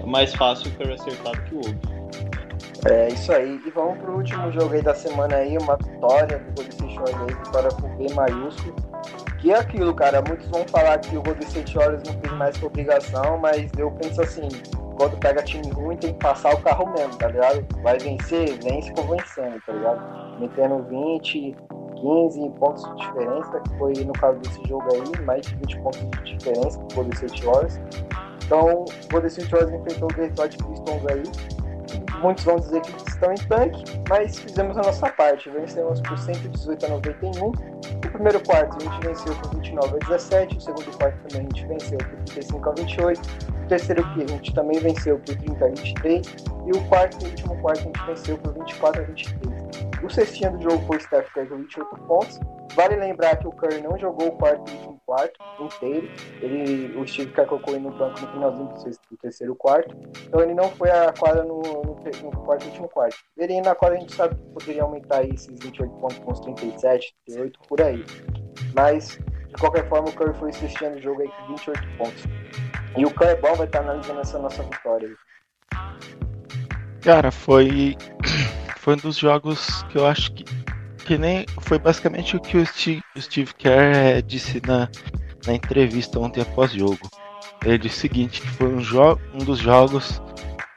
é 0.00 0.06
mais 0.06 0.34
fácil 0.34 0.70
o 0.70 0.74
Curry 0.74 0.94
acertar 0.94 1.36
do 1.36 1.42
que 1.42 1.54
o 1.54 1.58
outro. 1.58 1.96
É 2.88 3.08
isso 3.08 3.32
aí. 3.32 3.60
E 3.64 3.70
vamos 3.70 3.98
pro 3.98 4.16
último 4.16 4.50
jogo 4.52 4.74
aí 4.74 4.82
da 4.82 4.94
semana 4.94 5.36
aí, 5.36 5.56
uma 5.58 5.76
vitória 5.76 6.38
do 6.38 6.62
Golden 6.62 6.96
Warriors 6.96 7.20
aí, 7.20 7.34
vitória 7.44 7.70
com 7.70 7.96
B 7.96 8.14
maiúsculo. 8.14 8.74
Que 9.46 9.52
é 9.52 9.58
aquilo, 9.60 9.94
cara. 9.94 10.20
Muitos 10.26 10.48
vão 10.48 10.66
falar 10.66 10.98
que 10.98 11.16
o 11.16 11.22
Golden 11.22 11.46
State 11.46 11.78
Warriors 11.78 12.02
não 12.02 12.20
fez 12.20 12.32
mais 12.32 12.56
que 12.56 12.66
obrigação, 12.66 13.38
mas 13.38 13.70
eu 13.78 13.92
penso 13.92 14.20
assim, 14.20 14.48
quando 14.98 15.16
pega 15.18 15.40
time 15.40 15.70
ruim 15.70 15.96
tem 15.96 16.12
que 16.14 16.18
passar 16.18 16.52
o 16.52 16.60
carro 16.62 16.92
mesmo, 16.92 17.14
tá 17.16 17.28
ligado? 17.28 17.64
Vai 17.80 17.96
vencer, 17.96 18.58
vence 18.60 18.90
convencendo, 18.90 19.62
tá 19.64 19.72
ligado? 19.72 20.40
Metendo 20.40 20.82
20, 20.90 21.56
15 21.94 22.50
pontos 22.58 22.82
de 22.82 22.96
diferença, 22.96 23.60
que 23.60 23.78
foi 23.78 23.92
no 24.04 24.12
caso 24.14 24.36
desse 24.40 24.66
jogo 24.66 24.84
aí, 24.92 25.24
mais 25.24 25.46
de 25.46 25.54
20 25.54 25.78
pontos 25.78 26.00
de 26.00 26.36
diferença 26.36 26.80
pro 26.80 26.96
Golden 26.96 27.12
State 27.12 27.46
Warriors. 27.46 27.80
Então, 28.44 28.84
o 28.84 29.12
Golden 29.12 29.28
State 29.28 29.52
Warriors 29.52 29.80
enfrentou 29.80 30.08
o 30.10 30.14
Detroit 30.14 30.58
Pistons 30.58 31.06
aí, 31.08 31.22
muitos 32.20 32.44
vão 32.44 32.56
dizer 32.56 32.80
que 32.82 33.10
estão 33.10 33.32
em 33.32 33.36
tanque, 33.48 33.84
mas 34.08 34.38
fizemos 34.38 34.76
a 34.76 34.82
nossa 34.82 35.08
parte. 35.10 35.50
Vencemos 35.50 36.00
por 36.00 36.18
118 36.18 36.86
a 36.86 36.88
91. 36.88 37.48
O 37.48 37.52
primeiro 38.12 38.40
quarto 38.40 38.76
a 38.76 38.90
gente 38.90 39.06
venceu 39.06 39.34
por 39.36 39.54
29 39.54 39.96
a 39.96 39.98
17, 40.08 40.56
o 40.56 40.60
segundo 40.60 40.98
quarto 40.98 41.28
também 41.28 41.46
a 41.46 41.56
gente 41.56 41.66
venceu 41.66 41.98
por 41.98 42.24
35 42.24 42.70
a 42.70 42.72
28. 42.74 43.20
O 43.20 43.68
terceiro 43.68 44.14
que 44.14 44.22
a 44.22 44.26
gente 44.26 44.54
também 44.54 44.78
venceu 44.80 45.18
por 45.18 45.36
30 45.36 45.64
a 45.64 45.68
23. 45.68 46.26
E 46.66 46.70
o 46.70 46.84
quarto 46.88 47.24
e 47.24 47.28
último 47.28 47.56
quarto 47.58 47.80
a 47.80 47.82
gente 47.82 48.06
venceu 48.06 48.38
por 48.38 48.54
24 48.54 49.02
a 49.02 49.04
23. 49.04 49.55
O 50.02 50.10
cestinha 50.10 50.50
do 50.50 50.62
jogo 50.62 50.84
foi 50.86 50.98
o 50.98 51.00
Steph 51.00 51.32
Curry 51.32 51.48
com 51.48 51.56
28 51.56 51.96
pontos. 52.06 52.40
Vale 52.74 52.96
lembrar 52.96 53.36
que 53.36 53.48
o 53.48 53.52
Curry 53.52 53.80
não 53.80 53.98
jogou 53.98 54.28
o 54.28 54.32
quarto 54.32 54.70
último 54.70 55.00
quarto 55.06 55.40
inteiro. 55.58 56.08
Ele, 56.42 56.96
o 56.98 57.06
Steve 57.06 57.32
Kerr 57.32 57.46
colocou 57.46 57.78
no 57.80 57.90
banco 57.90 58.20
no 58.20 58.32
finalzinho 58.32 58.68
do, 58.68 58.80
sexto, 58.80 59.02
do 59.10 59.16
terceiro 59.16 59.54
quarto. 59.54 59.96
Então 60.26 60.40
ele 60.42 60.52
não 60.52 60.68
foi 60.70 60.90
a 60.90 61.12
quadra 61.12 61.42
no, 61.42 61.62
no, 61.62 61.82
no 61.82 62.30
quarto 62.44 62.66
último 62.66 62.88
quarto. 62.88 63.16
Ele 63.36 63.60
na 63.62 63.74
quadra 63.74 63.96
a 63.96 64.00
gente 64.00 64.14
sabe 64.14 64.34
que 64.34 64.42
poderia 64.50 64.82
aumentar 64.82 65.18
aí 65.18 65.30
esses 65.30 65.58
28 65.58 65.94
pontos 65.94 66.18
com 66.18 66.32
uns 66.32 66.40
37, 66.40 67.14
38 67.24 67.60
por 67.66 67.80
aí. 67.80 68.04
Mas, 68.74 69.18
de 69.48 69.54
qualquer 69.58 69.88
forma, 69.88 70.08
o 70.08 70.12
Curry 70.12 70.34
foi 70.34 70.52
cestinha 70.52 70.90
do 70.90 71.00
jogo 71.00 71.22
aí 71.22 71.28
com 71.28 71.46
28 71.54 71.96
pontos. 71.96 72.24
E 72.96 73.04
o 73.04 73.10
Clebão 73.14 73.54
vai 73.54 73.66
estar 73.66 73.80
analisando 73.80 74.20
essa 74.20 74.38
nossa 74.38 74.62
vitória. 74.62 75.08
Cara, 77.02 77.30
foi 77.30 77.96
foi 78.86 78.94
um 78.94 78.98
dos 78.98 79.18
jogos 79.18 79.82
que 79.90 79.98
eu 79.98 80.06
acho 80.06 80.30
que 80.30 80.44
que 81.04 81.18
nem 81.18 81.44
foi 81.62 81.76
basicamente 81.76 82.36
o 82.36 82.40
que 82.40 82.56
o 82.56 82.64
Steve, 82.64 83.02
Steve 83.18 83.52
Kerr 83.54 83.96
é, 83.96 84.22
disse 84.22 84.62
na, 84.64 84.88
na 85.44 85.54
entrevista 85.54 86.18
ontem 86.20 86.40
após 86.40 86.72
jogo. 86.72 87.08
Ele 87.64 87.78
disse 87.78 87.96
o 87.96 88.00
seguinte, 88.00 88.40
que 88.40 88.48
foi 88.48 88.68
um, 88.68 88.80
jo 88.80 89.18
um 89.32 89.38
dos 89.38 89.58
jogos 89.58 90.20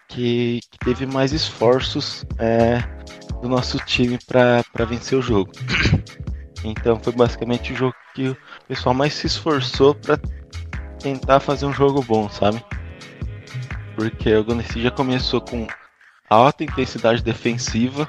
que, 0.08 0.60
que 0.72 0.80
teve 0.80 1.08
mais 1.08 1.34
esforços 1.34 2.26
é, 2.38 2.80
do 3.42 3.50
nosso 3.50 3.78
time 3.80 4.20
para 4.28 4.86
vencer 4.86 5.18
o 5.18 5.22
jogo. 5.22 5.52
Então 6.62 7.00
foi 7.00 7.14
basicamente 7.14 7.72
o 7.72 7.76
jogo 7.76 7.96
que 8.14 8.28
o 8.28 8.38
pessoal 8.68 8.94
mais 8.94 9.14
se 9.14 9.28
esforçou 9.28 9.96
para 9.96 10.20
tentar 11.00 11.40
fazer 11.40 11.66
um 11.66 11.72
jogo 11.72 12.04
bom, 12.04 12.28
sabe? 12.28 12.62
Porque 13.96 14.36
o 14.36 14.44
Golden 14.44 14.66
já 14.76 14.92
começou 14.92 15.40
com 15.40 15.66
alta 16.30 16.64
intensidade 16.64 17.24
defensiva. 17.24 18.08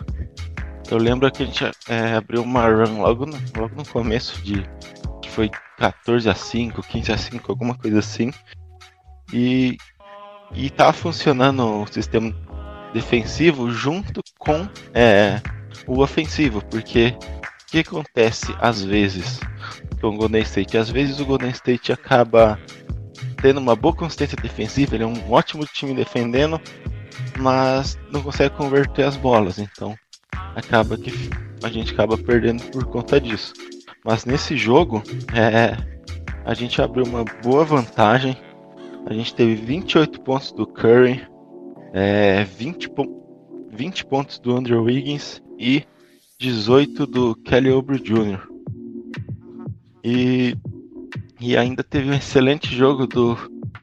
Eu 0.90 0.98
lembro 0.98 1.30
que 1.30 1.42
a 1.42 1.46
gente 1.46 1.64
é, 1.88 2.14
abriu 2.14 2.42
uma 2.42 2.66
run 2.66 3.00
logo 3.00 3.26
no, 3.26 3.38
logo 3.56 3.74
no 3.76 3.86
começo 3.86 4.40
de 4.42 4.64
que 5.22 5.30
foi 5.30 5.50
14 5.78 6.28
a 6.28 6.34
5, 6.34 6.82
15 6.82 7.12
a 7.12 7.18
5, 7.18 7.52
alguma 7.52 7.74
coisa 7.76 8.00
assim. 8.00 8.32
E 9.32 9.76
e 10.54 10.68
tá 10.68 10.92
funcionando 10.92 11.82
o 11.82 11.86
sistema 11.86 12.34
defensivo 12.92 13.70
junto 13.70 14.20
com 14.38 14.68
é, 14.92 15.40
o 15.86 16.00
ofensivo, 16.00 16.64
porque 16.64 17.14
o 17.18 17.70
que 17.70 17.78
acontece 17.80 18.54
às 18.60 18.82
vezes 18.82 19.40
com 20.00 20.08
o 20.08 20.16
Golden 20.16 20.42
State? 20.42 20.76
Às 20.76 20.90
vezes 20.90 21.20
o 21.20 21.24
Golden 21.24 21.50
State 21.50 21.92
acaba 21.92 22.58
tendo 23.40 23.58
uma 23.58 23.76
boa 23.76 23.94
consistência 23.94 24.36
defensiva, 24.36 24.94
ele 24.94 25.04
é 25.04 25.06
um 25.06 25.32
ótimo 25.32 25.64
time 25.64 25.94
defendendo, 25.94 26.60
mas 27.38 27.98
não 28.10 28.22
consegue 28.22 28.54
converter 28.56 29.04
as 29.04 29.16
bolas, 29.16 29.58
então 29.58 29.94
acaba 30.54 30.96
que 30.96 31.12
a 31.62 31.68
gente 31.68 31.92
acaba 31.92 32.16
perdendo 32.16 32.62
por 32.70 32.84
conta 32.84 33.20
disso. 33.20 33.52
Mas 34.04 34.24
nesse 34.24 34.56
jogo, 34.56 35.02
é, 35.34 35.76
a 36.44 36.54
gente 36.54 36.80
abriu 36.80 37.04
uma 37.04 37.24
boa 37.42 37.64
vantagem. 37.64 38.36
A 39.06 39.12
gente 39.12 39.34
teve 39.34 39.54
28 39.54 40.20
pontos 40.22 40.52
do 40.52 40.66
Curry, 40.66 41.26
é, 41.92 42.44
20, 42.44 42.90
20 43.70 44.06
pontos 44.06 44.38
do 44.38 44.56
Andrew 44.56 44.82
Wiggins 44.82 45.42
e 45.58 45.84
18 46.38 47.06
do 47.06 47.34
Kelly 47.36 47.70
Oubre 47.70 47.98
Jr. 47.98 48.40
E 50.02 50.56
e 51.40 51.56
ainda 51.56 51.82
teve 51.82 52.10
um 52.10 52.14
excelente 52.14 52.74
jogo 52.74 53.06
do, 53.06 53.34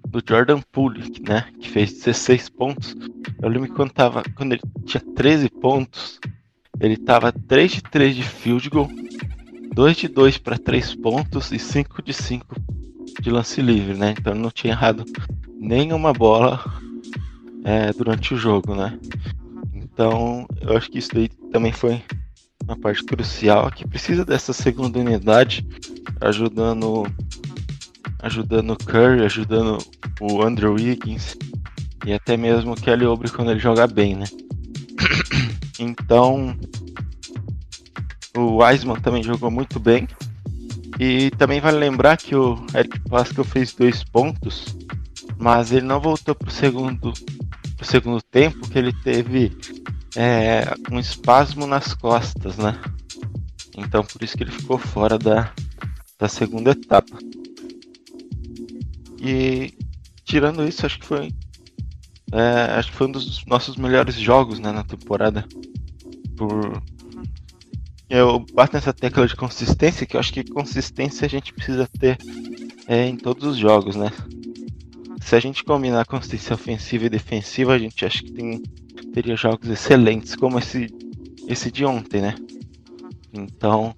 do 0.07 0.21
Jordan 0.27 0.61
Poole, 0.71 1.13
né? 1.27 1.45
Que 1.59 1.69
fez 1.69 1.93
16 1.93 2.49
pontos. 2.49 2.95
Eu 3.41 3.49
lembro 3.49 3.67
que 3.67 3.75
quando, 3.75 3.91
tava, 3.91 4.23
quando 4.35 4.53
ele 4.53 4.61
tinha 4.85 5.01
13 5.15 5.49
pontos, 5.49 6.19
ele 6.79 6.97
tava 6.97 7.31
3 7.31 7.71
de 7.71 7.83
3 7.83 8.15
de 8.15 8.23
field 8.23 8.69
goal, 8.69 8.89
2 9.73 9.97
de 9.97 10.07
2 10.07 10.37
para 10.37 10.57
3 10.57 10.95
pontos 10.95 11.51
e 11.51 11.59
5 11.59 12.01
de 12.01 12.13
5 12.13 12.55
de 13.21 13.29
lance 13.29 13.61
livre, 13.61 13.97
né? 13.97 14.15
Então 14.17 14.33
ele 14.33 14.41
não 14.41 14.51
tinha 14.51 14.73
errado 14.73 15.03
nenhuma 15.59 16.13
bola 16.13 16.63
é, 17.63 17.91
durante 17.93 18.33
o 18.33 18.37
jogo, 18.37 18.75
né? 18.75 18.97
Então 19.73 20.47
eu 20.61 20.77
acho 20.77 20.89
que 20.89 20.99
isso 20.99 21.13
daí 21.13 21.27
também 21.51 21.71
foi 21.71 22.01
uma 22.63 22.77
parte 22.77 23.03
crucial 23.03 23.71
que 23.71 23.87
precisa 23.87 24.25
dessa 24.25 24.53
segunda 24.53 24.99
unidade 24.99 25.65
ajudando 26.21 27.03
ajudando 28.19 28.71
o 28.71 28.77
Curry, 28.77 29.25
ajudando 29.25 29.77
o 30.19 30.41
Andrew 30.41 30.73
Wiggins 30.73 31.35
e 32.05 32.13
até 32.13 32.37
mesmo 32.37 32.73
o 32.73 32.75
Kelly 32.75 33.05
Oubre 33.05 33.31
quando 33.31 33.51
ele 33.51 33.59
joga 33.59 33.87
bem, 33.87 34.15
né? 34.15 34.25
Então, 35.79 36.57
o 38.35 38.63
Wiseman 38.63 38.99
também 38.99 39.21
jogou 39.21 39.51
muito 39.51 39.79
bem. 39.79 40.07
E 40.99 41.29
também 41.37 41.59
vale 41.59 41.77
lembrar 41.77 42.17
que 42.17 42.35
o 42.35 42.65
Eric 42.73 42.99
Pascal 43.01 43.45
fez 43.45 43.73
dois 43.73 44.03
pontos, 44.03 44.75
mas 45.37 45.71
ele 45.71 45.85
não 45.85 45.99
voltou 45.99 46.33
para 46.33 46.47
o 46.47 46.51
segundo, 46.51 47.13
pro 47.75 47.85
segundo 47.85 48.21
tempo, 48.21 48.67
que 48.67 48.79
ele 48.79 48.91
teve 49.03 49.55
é, 50.15 50.73
um 50.91 50.99
espasmo 50.99 51.67
nas 51.67 51.93
costas, 51.93 52.57
né? 52.57 52.79
Então 53.77 54.03
por 54.03 54.23
isso 54.23 54.35
que 54.35 54.43
ele 54.43 54.51
ficou 54.51 54.79
fora 54.79 55.19
da, 55.19 55.51
da 56.17 56.27
segunda 56.27 56.71
etapa. 56.71 57.15
E 59.19 59.73
tirando 60.23 60.67
isso, 60.67 60.85
acho 60.85 60.99
que 60.99 61.05
foi. 61.05 61.31
É, 62.31 62.77
acho 62.77 62.91
que 62.91 62.97
foi 62.97 63.07
um 63.07 63.11
dos 63.11 63.45
nossos 63.45 63.77
melhores 63.77 64.15
jogos 64.15 64.59
né, 64.59 64.71
na 64.71 64.83
temporada. 64.83 65.45
Por... 66.35 66.81
Eu 68.09 68.45
bato 68.53 68.73
nessa 68.73 68.93
tecla 68.93 69.27
de 69.27 69.35
consistência, 69.35 70.05
que 70.05 70.15
eu 70.15 70.19
acho 70.19 70.33
que 70.33 70.43
consistência 70.43 71.25
a 71.25 71.29
gente 71.29 71.53
precisa 71.53 71.87
ter 71.99 72.17
é, 72.87 73.05
em 73.05 73.17
todos 73.17 73.45
os 73.45 73.57
jogos, 73.57 73.95
né? 73.95 74.11
Se 75.21 75.35
a 75.35 75.39
gente 75.39 75.63
combinar 75.63 76.05
consistência 76.05 76.53
ofensiva 76.53 77.05
e 77.05 77.09
defensiva, 77.09 77.73
a 77.73 77.77
gente 77.77 78.05
acha 78.05 78.23
que 78.23 78.31
tem, 78.31 78.63
teria 79.13 79.35
jogos 79.35 79.69
excelentes, 79.69 80.35
como 80.35 80.57
esse, 80.57 80.87
esse 81.47 81.69
de 81.69 81.83
ontem, 81.83 82.21
né? 82.21 82.35
Então, 83.33 83.93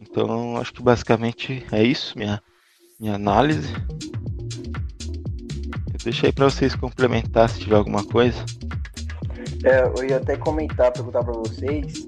então 0.00 0.56
acho 0.56 0.72
que 0.72 0.82
basicamente 0.82 1.64
é 1.70 1.82
isso, 1.82 2.16
minha, 2.16 2.42
minha 2.98 3.14
análise. 3.14 3.74
Deixa 6.08 6.26
aí 6.26 6.32
para 6.32 6.46
vocês 6.46 6.74
complementar 6.74 7.50
se 7.50 7.60
tiver 7.60 7.76
alguma 7.76 8.02
coisa. 8.02 8.42
É, 9.62 9.82
eu 9.94 10.08
ia 10.08 10.16
até 10.16 10.38
comentar, 10.38 10.90
perguntar 10.90 11.22
para 11.22 11.34
vocês. 11.34 12.06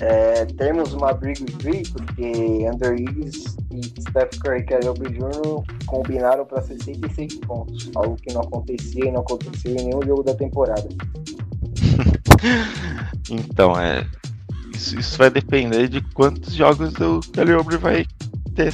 É, 0.00 0.44
temos 0.44 0.92
uma 0.92 1.12
briga 1.12 1.44
free 1.60 1.82
porque 1.82 2.64
Andrew 2.72 2.94
Higgs 2.94 3.56
e 3.72 4.02
Steph 4.02 4.38
Curry 4.38 4.60
e 4.60 4.62
Kelly 4.62 4.84
Jr. 4.84 5.64
combinaram 5.86 6.46
para 6.46 6.62
66 6.62 7.40
pontos, 7.40 7.90
algo 7.96 8.14
que 8.22 8.32
não 8.32 8.42
acontecia 8.42 9.06
e 9.06 9.10
não 9.10 9.22
aconteceu 9.22 9.72
em 9.72 9.84
nenhum 9.84 10.02
jogo 10.06 10.22
da 10.22 10.34
temporada. 10.36 10.88
então, 13.28 13.72
é, 13.80 14.06
isso, 14.72 14.96
isso, 14.96 15.18
vai 15.18 15.28
depender 15.28 15.88
de 15.88 16.00
quantos 16.12 16.54
jogos 16.54 16.94
o 17.00 17.18
Kelly 17.32 17.54
Oubre 17.54 17.78
vai 17.78 18.06
ter 18.54 18.72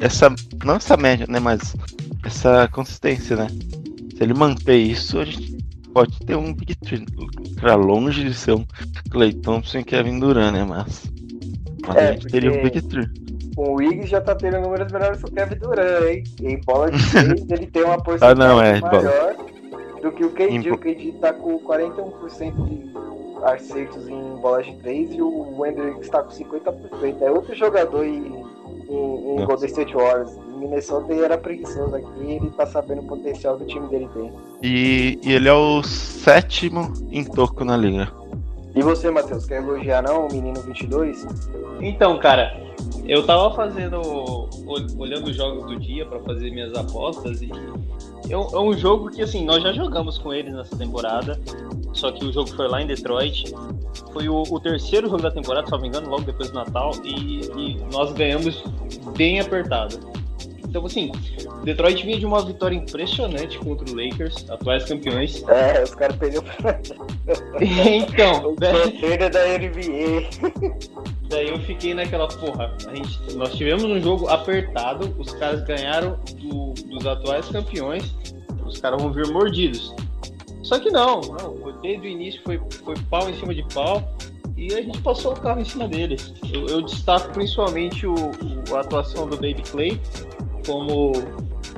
essa, 0.00 0.34
não 0.64 0.74
essa 0.74 0.96
média, 0.96 1.24
né, 1.28 1.38
mas 1.38 1.76
essa 2.24 2.66
consistência, 2.72 3.36
né? 3.36 3.46
Se 4.18 4.24
ele 4.24 4.34
manter 4.34 4.74
isso, 4.74 5.20
a 5.20 5.24
gente 5.24 5.56
pode 5.94 6.18
ter 6.26 6.34
um 6.34 6.52
Big 6.52 6.74
Tree. 6.74 7.06
Pra 7.60 7.76
longe 7.76 8.24
de 8.24 8.34
ser 8.34 8.50
um 8.50 8.66
Clay 9.12 9.32
Thompson 9.32 9.78
e 9.78 9.84
Kevin 9.84 10.18
Durant, 10.18 10.52
né? 10.52 10.66
Mas, 10.68 11.04
mas 11.86 11.96
é, 11.96 12.08
a 12.08 12.12
gente 12.14 12.26
teria 12.26 12.50
um 12.50 12.60
Big 12.60 12.82
Tree. 12.82 13.06
O 13.56 13.74
Wiggs 13.74 14.08
já 14.08 14.20
tá 14.20 14.34
tendo 14.34 14.60
números 14.60 14.90
melhores 14.90 15.22
que 15.22 15.30
o 15.30 15.32
Kevin 15.32 15.54
Durant, 15.60 16.02
hein? 16.02 16.24
Em 16.42 16.60
bola 16.62 16.90
de 16.90 16.98
3, 17.14 17.46
ele 17.48 17.66
tem 17.68 17.84
uma 17.84 18.02
porcentagem 18.02 18.42
ah, 18.42 18.48
não, 18.48 18.60
é, 18.60 18.80
maior 18.80 18.90
bola. 18.90 19.36
do 20.02 20.10
que 20.10 20.24
o 20.24 20.30
KD. 20.30 20.72
O 20.72 20.78
KD 20.78 21.12
tá 21.20 21.32
com 21.32 21.56
41% 21.60 22.64
de 22.64 23.44
acertos 23.44 24.08
em 24.08 24.36
bola 24.40 24.64
de 24.64 24.74
3 24.78 25.14
e 25.14 25.22
o 25.22 25.60
Wendell 25.60 26.00
está 26.00 26.24
com 26.24 26.30
50%. 26.32 27.22
É 27.22 27.30
outro 27.30 27.54
jogador 27.54 28.04
em, 28.04 28.26
em, 28.88 29.40
em 29.40 29.44
Golden 29.44 29.68
State 29.68 29.94
Warriors. 29.94 30.47
Minnesota 30.58 31.14
era 31.14 31.38
preguiçoso 31.38 31.94
aqui 31.94 32.08
ele 32.18 32.50
tá 32.50 32.66
sabendo 32.66 33.02
o 33.02 33.06
potencial 33.06 33.56
que 33.56 33.64
o 33.64 33.66
time 33.66 33.88
dele 33.88 34.08
tem. 34.14 34.32
E, 34.62 35.18
e 35.22 35.32
ele 35.32 35.48
é 35.48 35.52
o 35.52 35.82
sétimo 35.82 36.92
em 37.10 37.24
toco 37.24 37.64
na 37.64 37.76
liga. 37.76 38.12
E 38.74 38.82
você, 38.82 39.10
Matheus, 39.10 39.46
quer 39.46 39.62
elogiar 39.62 40.02
não 40.02 40.26
o 40.26 40.32
menino 40.32 40.60
22? 40.60 41.26
Então, 41.80 42.18
cara, 42.18 42.60
eu 43.06 43.24
tava 43.24 43.54
fazendo. 43.54 44.00
olhando 44.98 45.30
os 45.30 45.36
jogos 45.36 45.66
do 45.66 45.78
dia 45.78 46.04
para 46.06 46.20
fazer 46.20 46.50
minhas 46.50 46.74
apostas 46.74 47.42
e 47.42 47.50
é 48.28 48.36
um, 48.36 48.48
é 48.52 48.60
um, 48.60 48.76
jogo 48.76 49.10
que 49.10 49.22
assim, 49.22 49.44
nós 49.44 49.62
já 49.62 49.72
jogamos 49.72 50.18
com 50.18 50.32
eles 50.32 50.52
nessa 50.52 50.76
temporada. 50.76 51.40
Só 51.94 52.12
que 52.12 52.24
o 52.24 52.32
jogo 52.32 52.50
foi 52.50 52.68
lá 52.68 52.82
em 52.82 52.86
Detroit. 52.86 53.52
Foi 54.12 54.28
o, 54.28 54.42
o 54.42 54.60
terceiro 54.60 55.08
jogo 55.08 55.22
da 55.22 55.30
temporada, 55.30 55.66
se 55.66 55.72
não 55.72 55.80
me 55.80 55.88
engano, 55.88 56.10
logo 56.10 56.22
depois 56.22 56.50
do 56.50 56.54
Natal, 56.54 56.92
e, 57.02 57.40
e 57.56 57.76
nós 57.90 58.12
ganhamos 58.12 58.62
bem 59.16 59.40
apertado. 59.40 59.98
Então, 60.68 60.84
assim, 60.84 61.10
Detroit 61.64 62.04
vinha 62.04 62.18
de 62.18 62.26
uma 62.26 62.44
vitória 62.44 62.76
impressionante 62.76 63.58
contra 63.58 63.90
o 63.90 63.96
Lakers, 63.96 64.44
atuais 64.50 64.84
campeões. 64.84 65.42
É, 65.48 65.82
os 65.82 65.94
caras 65.94 66.16
perderam 66.16 66.44
pra. 66.44 66.78
então, 67.60 68.54
daí, 68.60 69.16
da 69.30 69.58
NBA. 69.58 70.28
daí 71.28 71.48
eu 71.48 71.58
fiquei 71.60 71.94
naquela 71.94 72.28
porra. 72.28 72.74
A 72.86 72.94
gente, 72.94 73.34
nós 73.34 73.54
tivemos 73.54 73.84
um 73.84 74.00
jogo 74.00 74.28
apertado, 74.28 75.14
os 75.18 75.32
caras 75.34 75.62
ganharam 75.64 76.18
do- 76.38 76.74
dos 76.88 77.06
atuais 77.06 77.48
campeões, 77.48 78.14
os 78.66 78.78
caras 78.78 79.00
vão 79.00 79.12
vir 79.12 79.26
mordidos. 79.28 79.94
Só 80.62 80.78
que 80.78 80.90
não, 80.90 81.20
não, 81.22 81.80
desde 81.80 82.06
o 82.06 82.10
início 82.10 82.40
foi, 82.44 82.60
foi 82.84 82.94
pau 83.08 83.30
em 83.30 83.34
cima 83.38 83.54
de 83.54 83.62
pau 83.72 84.06
e 84.54 84.74
a 84.74 84.82
gente 84.82 85.00
passou 85.00 85.32
o 85.32 85.40
carro 85.40 85.60
em 85.60 85.64
cima 85.64 85.88
deles. 85.88 86.34
Eu, 86.52 86.66
eu 86.66 86.82
destaco 86.82 87.30
principalmente 87.32 88.06
o, 88.06 88.12
o- 88.14 88.76
a 88.76 88.80
atuação 88.80 89.26
do 89.26 89.36
Baby 89.36 89.62
Clay, 89.70 89.98
como 90.68 91.12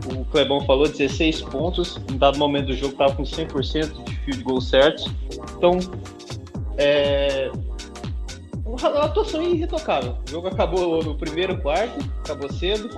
o 0.07 0.24
Clebão 0.33 0.61
falou, 0.66 0.88
16 0.88 1.42
pontos, 1.42 1.98
em 2.12 2.18
dado 2.18 2.38
momento 2.38 2.66
do 2.66 2.74
jogo 2.74 2.92
estava 2.92 3.14
com 3.14 3.22
100% 3.22 4.05
de 4.05 4.16
field 4.16 4.42
goal 4.42 4.61
certos. 4.61 5.07
Então, 5.57 5.79
é, 6.76 7.50
uma 8.64 9.05
atuação 9.05 9.42
irretocável. 9.42 10.16
O 10.26 10.31
jogo 10.31 10.48
acabou 10.48 11.03
no 11.03 11.14
primeiro 11.14 11.57
quarto, 11.61 11.98
acabou 12.24 12.50
cedo. 12.53 12.88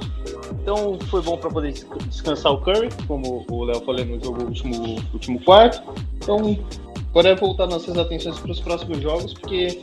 Então 0.62 0.98
foi 1.10 1.20
bom 1.22 1.36
para 1.36 1.50
poder 1.50 1.72
des- 1.72 1.86
descansar 2.08 2.52
o 2.52 2.60
Curry, 2.60 2.88
como 3.06 3.44
o 3.50 3.64
Léo 3.64 3.80
falou 3.84 4.04
no 4.04 4.22
jogo 4.22 4.44
último, 4.44 4.96
último 5.12 5.40
quarto. 5.42 5.82
Então 6.16 6.58
agora 7.10 7.30
é 7.30 7.34
voltar 7.34 7.66
nossas 7.66 7.98
atenções 7.98 8.38
para 8.38 8.52
os 8.52 8.60
próximos 8.60 9.00
jogos, 9.00 9.34
porque 9.34 9.80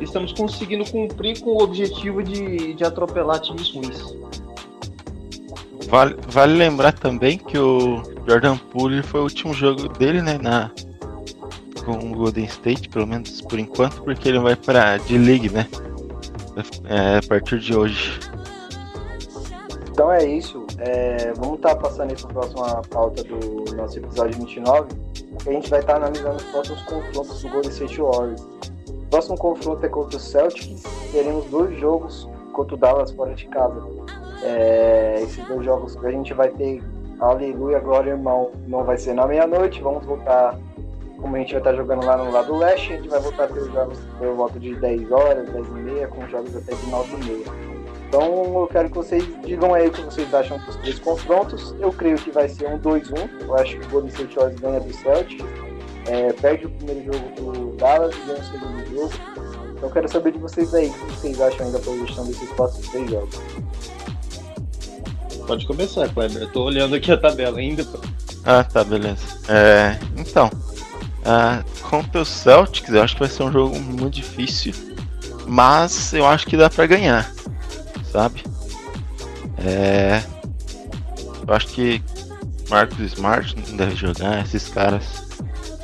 estamos 0.00 0.32
conseguindo 0.32 0.88
cumprir 0.90 1.40
com 1.40 1.50
o 1.50 1.62
objetivo 1.62 2.22
de, 2.22 2.74
de 2.74 2.84
atropelar 2.84 3.40
times 3.40 3.70
ruins. 3.74 4.14
Vale, 5.90 6.16
vale 6.28 6.54
lembrar 6.54 6.92
também 6.92 7.36
que 7.36 7.58
o 7.58 8.00
Jordan 8.26 8.56
Poole 8.56 9.02
foi 9.02 9.20
o 9.20 9.24
último 9.24 9.52
jogo 9.52 9.88
dele, 9.88 10.22
né, 10.22 10.38
na 10.40 10.70
com 11.84 11.92
o 11.92 12.14
Golden 12.14 12.44
State, 12.44 12.88
pelo 12.88 13.06
menos 13.06 13.40
por 13.40 13.58
enquanto, 13.58 14.02
porque 14.02 14.28
ele 14.28 14.38
vai 14.38 14.54
para 14.54 14.98
D-League, 14.98 15.50
né? 15.50 15.66
É, 16.84 17.18
a 17.18 17.28
partir 17.28 17.58
de 17.58 17.74
hoje. 17.74 18.20
Então 19.90 20.12
é 20.12 20.24
isso. 20.24 20.64
É, 20.78 21.32
vamos 21.36 21.56
estar 21.56 21.74
passando 21.76 22.14
isso 22.14 22.26
para 22.28 22.38
a 22.38 22.48
próxima 22.48 22.82
pauta 22.90 23.24
do 23.24 23.64
nosso 23.74 23.98
episódio 23.98 24.38
29. 24.38 24.88
Que 25.42 25.50
a 25.50 25.52
gente 25.52 25.70
vai 25.70 25.80
estar 25.80 25.96
analisando 25.96 26.36
os 26.36 26.42
próximos 26.44 26.82
confrontos 26.82 27.42
do 27.42 27.48
Golden 27.48 27.70
State 27.70 28.00
Warriors. 28.00 28.42
O 28.88 29.06
próximo 29.10 29.38
confronto 29.38 29.84
é 29.84 29.88
contra 29.88 30.16
o 30.16 30.20
Celtics. 30.20 30.82
Teremos 31.12 31.46
dois 31.46 31.78
jogos 31.80 32.28
contra 32.52 32.74
o 32.74 32.78
Dallas 32.78 33.10
fora 33.12 33.34
de 33.34 33.46
casa. 33.46 33.82
É, 34.42 35.20
esses 35.22 35.44
dois 35.46 35.64
jogos 35.64 35.96
que 35.96 36.06
a 36.06 36.10
gente 36.10 36.32
vai 36.34 36.48
ter, 36.50 36.82
aleluia, 37.18 37.78
glória, 37.78 38.10
irmão, 38.10 38.50
não 38.66 38.84
vai 38.84 38.96
ser 38.96 39.14
na 39.14 39.26
meia-noite. 39.26 39.82
Vamos 39.82 40.04
voltar, 40.04 40.58
como 41.18 41.36
a 41.36 41.38
gente 41.38 41.52
vai 41.52 41.60
estar 41.60 41.74
jogando 41.74 42.04
lá 42.04 42.16
no 42.16 42.30
lado 42.30 42.56
leste, 42.56 42.92
a 42.92 42.96
gente 42.96 43.08
vai 43.08 43.20
voltar 43.20 43.44
a 43.44 43.48
ter 43.48 43.60
os 43.60 43.72
jogos 43.72 43.98
por 44.18 44.34
volta 44.34 44.58
de 44.58 44.74
10 44.74 45.12
horas, 45.12 45.48
10 45.50 45.66
e 45.66 45.70
meia, 45.70 46.08
com 46.08 46.26
jogos 46.28 46.56
até 46.56 46.74
de 46.74 46.86
9 46.90 47.14
e 47.14 47.24
meia. 47.24 47.70
Então 48.10 48.60
eu 48.60 48.66
quero 48.66 48.88
que 48.90 48.96
vocês 48.96 49.24
digam 49.44 49.72
aí 49.72 49.86
o 49.86 49.92
que 49.92 50.02
vocês 50.02 50.34
acham 50.34 50.58
dos 50.58 50.74
três 50.76 50.98
confrontos. 50.98 51.76
Eu 51.78 51.92
creio 51.92 52.16
que 52.16 52.32
vai 52.32 52.48
ser 52.48 52.66
um 52.66 52.76
2-1. 52.76 53.42
Eu 53.42 53.54
acho 53.54 53.78
que 53.78 53.86
o 53.86 53.88
Golden 53.88 54.10
State 54.10 54.34
Warriors 54.34 54.60
ganha 54.60 54.80
do 54.80 54.92
Celtics. 54.92 55.46
É, 56.08 56.32
perde 56.32 56.66
o 56.66 56.70
primeiro 56.70 57.12
jogo 57.12 57.30
pro 57.36 57.76
Dallas 57.76 58.12
e 58.16 58.20
ganha 58.26 58.40
o 58.40 58.44
segundo 58.44 58.90
jogo. 58.90 59.12
Então 59.80 59.88
eu 59.88 59.90
quero 59.90 60.08
saber 60.08 60.32
de 60.32 60.38
vocês 60.38 60.74
aí, 60.74 60.88
o 60.88 60.92
que 60.92 61.12
vocês 61.12 61.40
acham 61.40 61.66
ainda 61.66 61.78
da 61.78 61.84
projeção 61.84 62.26
desses 62.26 62.50
próximos 62.50 62.88
três 62.88 63.10
jogos. 63.10 63.40
Pode 65.50 65.66
começar, 65.66 66.08
Kleber. 66.10 66.42
Eu 66.42 66.52
tô 66.52 66.62
olhando 66.62 66.94
aqui 66.94 67.10
a 67.10 67.16
tabela 67.16 67.58
ainda. 67.58 67.84
Ah, 68.44 68.62
tá, 68.62 68.84
beleza. 68.84 69.26
É, 69.48 69.98
então, 70.16 70.48
ah, 71.24 71.64
contra 71.82 72.20
o 72.20 72.24
Celtics, 72.24 72.94
eu 72.94 73.02
acho 73.02 73.14
que 73.14 73.18
vai 73.18 73.28
ser 73.28 73.42
um 73.42 73.50
jogo 73.50 73.76
muito 73.80 74.14
difícil, 74.14 74.72
mas 75.48 76.12
eu 76.12 76.24
acho 76.24 76.46
que 76.46 76.56
dá 76.56 76.70
pra 76.70 76.86
ganhar, 76.86 77.28
sabe? 78.12 78.44
É, 79.58 80.22
eu 81.44 81.52
acho 81.52 81.66
que 81.66 82.00
Marcos 82.68 83.00
Smart 83.00 83.56
não 83.56 83.76
deve 83.76 83.96
jogar, 83.96 84.44
esses 84.44 84.68
caras 84.68 85.02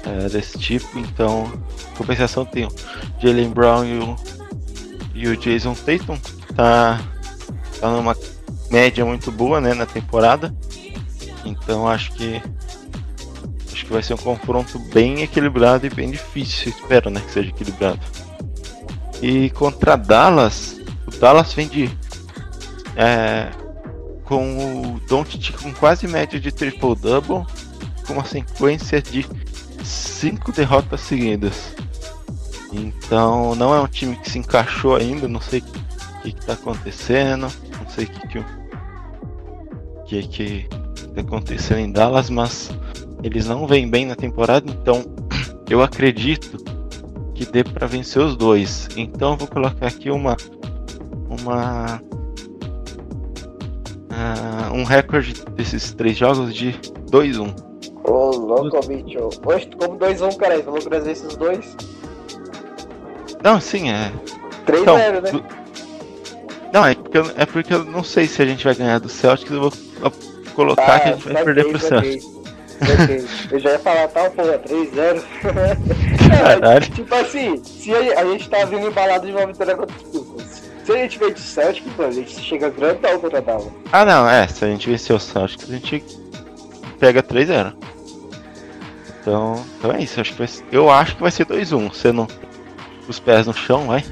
é, 0.04 0.28
desse 0.28 0.56
tipo, 0.60 0.96
então, 0.96 1.52
compensação 1.98 2.44
tem 2.44 2.66
o 2.66 2.72
Jalen 3.20 3.50
Brown 3.50 3.84
e 3.84 3.98
o, 3.98 4.16
e 5.12 5.26
o 5.26 5.36
Jason 5.36 5.74
Tatum, 5.74 6.16
que 6.18 6.54
tá, 6.54 7.00
tá 7.80 7.90
numa 7.90 8.14
média 8.70 9.04
muito 9.04 9.30
boa, 9.30 9.60
né, 9.60 9.74
na 9.74 9.86
temporada. 9.86 10.54
Então 11.44 11.86
acho 11.86 12.12
que 12.12 12.42
acho 13.72 13.84
que 13.84 13.92
vai 13.92 14.02
ser 14.02 14.14
um 14.14 14.18
confronto 14.18 14.78
bem 14.78 15.22
equilibrado 15.22 15.86
e 15.86 15.90
bem 15.90 16.10
difícil. 16.10 16.72
Espero, 16.72 17.10
né, 17.10 17.20
que 17.20 17.32
seja 17.32 17.50
equilibrado. 17.50 18.00
E 19.22 19.50
contra 19.50 19.96
Dallas, 19.96 20.80
o 21.06 21.10
Dallas 21.10 21.52
vem 21.52 21.68
de 21.68 21.90
é, 22.96 23.50
com 24.24 24.96
o 24.96 25.00
Doncic 25.08 25.52
com 25.62 25.72
quase 25.72 26.08
média 26.08 26.38
de 26.38 26.50
triple 26.50 26.96
double, 26.96 27.44
com 28.06 28.14
uma 28.14 28.24
sequência 28.24 29.00
de 29.00 29.26
cinco 29.84 30.52
derrotas 30.52 31.00
seguidas. 31.00 31.74
Então 32.72 33.54
não 33.54 33.74
é 33.74 33.80
um 33.80 33.86
time 33.86 34.16
que 34.16 34.30
se 34.30 34.38
encaixou 34.38 34.96
ainda, 34.96 35.28
não 35.28 35.40
sei 35.40 35.60
o 35.60 35.62
que, 36.22 36.28
está 36.28 36.54
acontecendo, 36.54 37.48
não 37.80 37.88
sei 37.88 38.04
o 38.04 38.08
que 38.08 38.28
que, 38.28 40.22
que 40.22 40.28
que 40.28 40.68
acontecendo 41.20 41.78
em 41.78 41.92
Dallas, 41.92 42.30
mas 42.30 42.70
eles 43.22 43.46
não 43.46 43.66
vêm 43.66 43.88
bem 43.88 44.06
na 44.06 44.14
temporada, 44.14 44.70
então 44.70 45.04
eu 45.68 45.82
acredito 45.82 46.56
que 47.34 47.44
dê 47.44 47.62
para 47.62 47.86
vencer 47.86 48.22
os 48.22 48.36
dois. 48.36 48.88
Então 48.96 49.32
eu 49.32 49.36
vou 49.36 49.48
colocar 49.48 49.86
aqui 49.86 50.10
uma 50.10 50.36
uma 51.28 52.00
ah, 54.10 54.70
um 54.72 54.84
recorde 54.84 55.34
desses 55.54 55.92
três 55.92 56.16
jogos 56.16 56.54
de 56.54 56.72
2-1. 57.10 57.54
Ô, 58.04 58.30
louco, 58.30 58.80
bicho. 58.86 59.28
Oxe, 59.44 59.68
como 59.78 59.98
2-1, 59.98 60.36
cara. 60.36 60.56
Você 60.56 60.62
falou 60.62 60.80
que 60.80 61.10
esses 61.10 61.36
dois? 61.36 61.76
Não, 63.42 63.60
sim, 63.60 63.90
é. 63.90 64.12
3-0, 64.66 64.80
Então, 64.80 64.96
né? 64.96 65.65
Não, 66.76 66.84
é 66.86 66.94
porque, 66.94 67.16
eu, 67.18 67.30
é 67.36 67.46
porque 67.46 67.72
eu 67.74 67.84
não 67.84 68.04
sei 68.04 68.26
se 68.26 68.42
a 68.42 68.46
gente 68.46 68.64
vai 68.64 68.74
ganhar 68.74 68.98
do 69.00 69.08
Celtics, 69.08 69.50
eu 69.50 69.60
vou 69.60 69.70
co- 69.70 70.12
colocar 70.54 71.00
que 71.00 71.08
a 71.08 71.12
gente 71.12 71.24
vai 71.24 71.32
saquei, 71.32 71.44
perder 71.44 71.70
pro 71.70 71.78
Celtics. 71.80 72.26
Eu 73.50 73.58
já 73.58 73.70
ia 73.70 73.78
falar 73.78 74.08
tal, 74.08 74.30
porra, 74.32 74.58
3-0. 74.68 75.22
Caralho. 76.28 76.90
Tipo 76.90 77.14
assim, 77.14 77.62
se 77.64 77.94
a, 77.94 78.20
a 78.20 78.24
gente 78.26 78.48
tá 78.50 78.64
vindo 78.66 78.86
embalado 78.88 79.26
de 79.26 79.32
uma 79.32 79.46
vitória 79.46 79.74
contra 79.74 79.96
os 79.96 80.02
Clippers. 80.10 80.62
Se 80.84 80.92
a 80.92 80.96
gente 80.96 81.18
vem 81.18 81.32
de 81.32 81.40
Celtic, 81.40 81.84
pô, 81.96 82.02
a 82.04 82.10
gente 82.10 82.38
chega 82.40 82.68
grandão 82.68 83.18
contra 83.20 83.38
a 83.38 83.40
Dallas. 83.40 83.72
Ah, 83.90 84.04
não, 84.04 84.28
é. 84.28 84.46
Se 84.46 84.62
a 84.64 84.68
gente 84.68 84.88
vencer 84.90 85.16
o 85.16 85.18
Celtics, 85.18 85.68
a 85.68 85.72
gente 85.72 86.04
pega 87.00 87.22
3-0. 87.22 87.72
Então, 89.22 89.64
então 89.78 89.92
é 89.92 90.02
isso. 90.02 90.20
Acho 90.20 90.32
que 90.32 90.38
vai 90.38 90.46
ser- 90.46 90.64
eu 90.70 90.90
acho 90.90 91.16
que 91.16 91.22
vai 91.22 91.30
ser 91.30 91.46
2-1. 91.46 91.90
Sendo 91.94 92.28
os 93.08 93.18
pés 93.18 93.46
no 93.46 93.54
chão, 93.54 93.86
vai. 93.86 94.04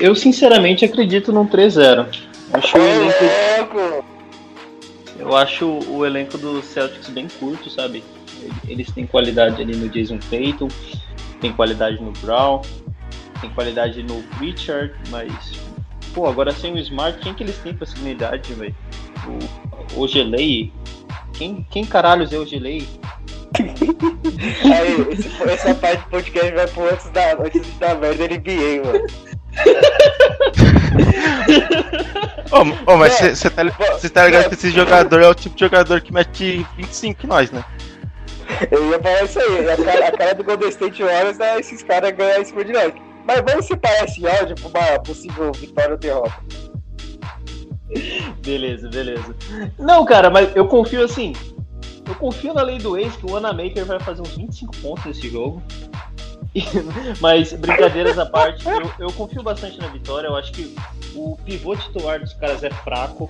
Eu 0.00 0.14
sinceramente 0.14 0.84
acredito 0.84 1.32
num 1.32 1.46
3-0. 1.46 2.06
Acho 2.52 2.78
o 2.78 2.80
elenco, 2.80 4.04
eu 5.18 5.36
acho 5.36 5.66
o 5.88 6.04
elenco 6.04 6.36
do 6.38 6.60
Celtics 6.62 7.08
bem 7.10 7.28
curto, 7.38 7.70
sabe? 7.70 8.02
Eles 8.66 8.90
têm 8.90 9.06
qualidade 9.06 9.60
ali 9.62 9.76
no 9.76 9.88
Jason 9.88 10.18
Tatum, 10.18 10.68
tem 11.40 11.52
qualidade 11.52 12.02
no 12.02 12.10
Brown, 12.22 12.62
tem 13.40 13.50
qualidade 13.50 14.02
no 14.02 14.24
Richard, 14.40 14.92
mas 15.10 15.30
pô, 16.14 16.26
agora 16.26 16.50
sem 16.52 16.72
o 16.72 16.78
Smart, 16.78 17.18
quem 17.20 17.34
que 17.34 17.44
eles 17.44 17.56
têm 17.58 17.72
pra 17.74 17.86
segunda 17.86 18.10
idade, 18.10 18.52
velho? 18.54 18.74
O 19.94 20.00
Ogelei? 20.00 20.72
Quem, 21.34 21.64
quem 21.70 21.84
caralhos 21.84 22.32
é 22.32 22.38
o 22.38 22.42
Ogelei? 22.42 22.88
Aí, 23.60 25.12
esse- 25.12 25.42
essa 25.44 25.74
parte 25.74 26.02
do 26.04 26.08
podcast 26.10 26.52
vai 26.52 26.66
pro 26.66 26.88
antes 26.90 27.10
da, 27.10 27.32
antes 27.34 27.78
da 27.78 27.94
merda 27.94 28.24
NBA, 28.26 28.82
mano. 28.84 29.06
Ô, 32.52 32.92
ô, 32.92 32.96
mas 32.96 33.20
É, 33.20 33.34
você 33.34 33.48
tá, 33.50 33.62
li- 33.62 33.72
pô, 33.72 33.84
cê 33.98 34.08
tá 34.08 34.26
ligado 34.26 34.46
é. 34.46 34.48
que 34.48 34.54
esse 34.54 34.70
jogador 34.70 35.22
é 35.22 35.28
o 35.28 35.34
tipo 35.34 35.54
de 35.54 35.60
jogador 35.60 36.00
que 36.00 36.12
mete 36.12 36.66
25 36.76 37.24
em 37.24 37.28
nós, 37.28 37.50
né? 37.50 37.64
Eu 38.70 38.90
ia 38.90 38.98
falar 39.00 39.22
isso 39.24 39.38
aí. 39.38 39.70
A 39.70 39.76
cara, 39.76 40.08
a 40.08 40.12
cara 40.12 40.34
do 40.34 40.44
Golden 40.44 40.68
State 40.68 41.02
Warriors 41.02 41.38
é 41.38 41.60
esses 41.60 41.82
caras 41.82 42.10
ganhar 42.12 42.40
em 42.40 42.44
cima 42.44 42.64
de 42.64 42.72
nós. 42.72 42.92
Mas 43.24 43.42
vamos 43.46 43.66
separar 43.66 44.04
esse 44.04 44.26
áudio 44.26 44.56
pra 44.56 44.80
uma 44.92 44.98
possível 45.00 45.52
vitória 45.52 45.92
ou 45.92 45.96
derrota. 45.98 46.34
Beleza, 48.44 48.88
beleza. 48.88 49.34
Não, 49.78 50.04
cara, 50.04 50.30
mas 50.30 50.54
eu 50.56 50.66
confio 50.66 51.04
assim. 51.04 51.32
Eu 52.08 52.14
confio 52.16 52.52
na 52.52 52.62
lei 52.62 52.78
do 52.78 52.98
ex 52.98 53.14
que 53.16 53.26
o 53.30 53.36
Anamaker 53.36 53.84
vai 53.84 54.00
fazer 54.00 54.22
uns 54.22 54.36
25 54.36 54.76
pontos 54.78 55.04
nesse 55.04 55.28
jogo. 55.30 55.62
Mas, 57.20 57.52
brincadeiras 57.52 58.18
à 58.18 58.26
parte, 58.26 58.66
eu, 58.66 58.92
eu 58.98 59.12
confio 59.12 59.42
bastante 59.42 59.78
na 59.78 59.88
vitória. 59.88 60.28
Eu 60.28 60.36
acho 60.36 60.52
que 60.52 60.74
o 61.14 61.36
pivô 61.44 61.76
titular 61.76 62.20
dos 62.20 62.32
caras 62.34 62.62
é 62.62 62.70
fraco. 62.70 63.28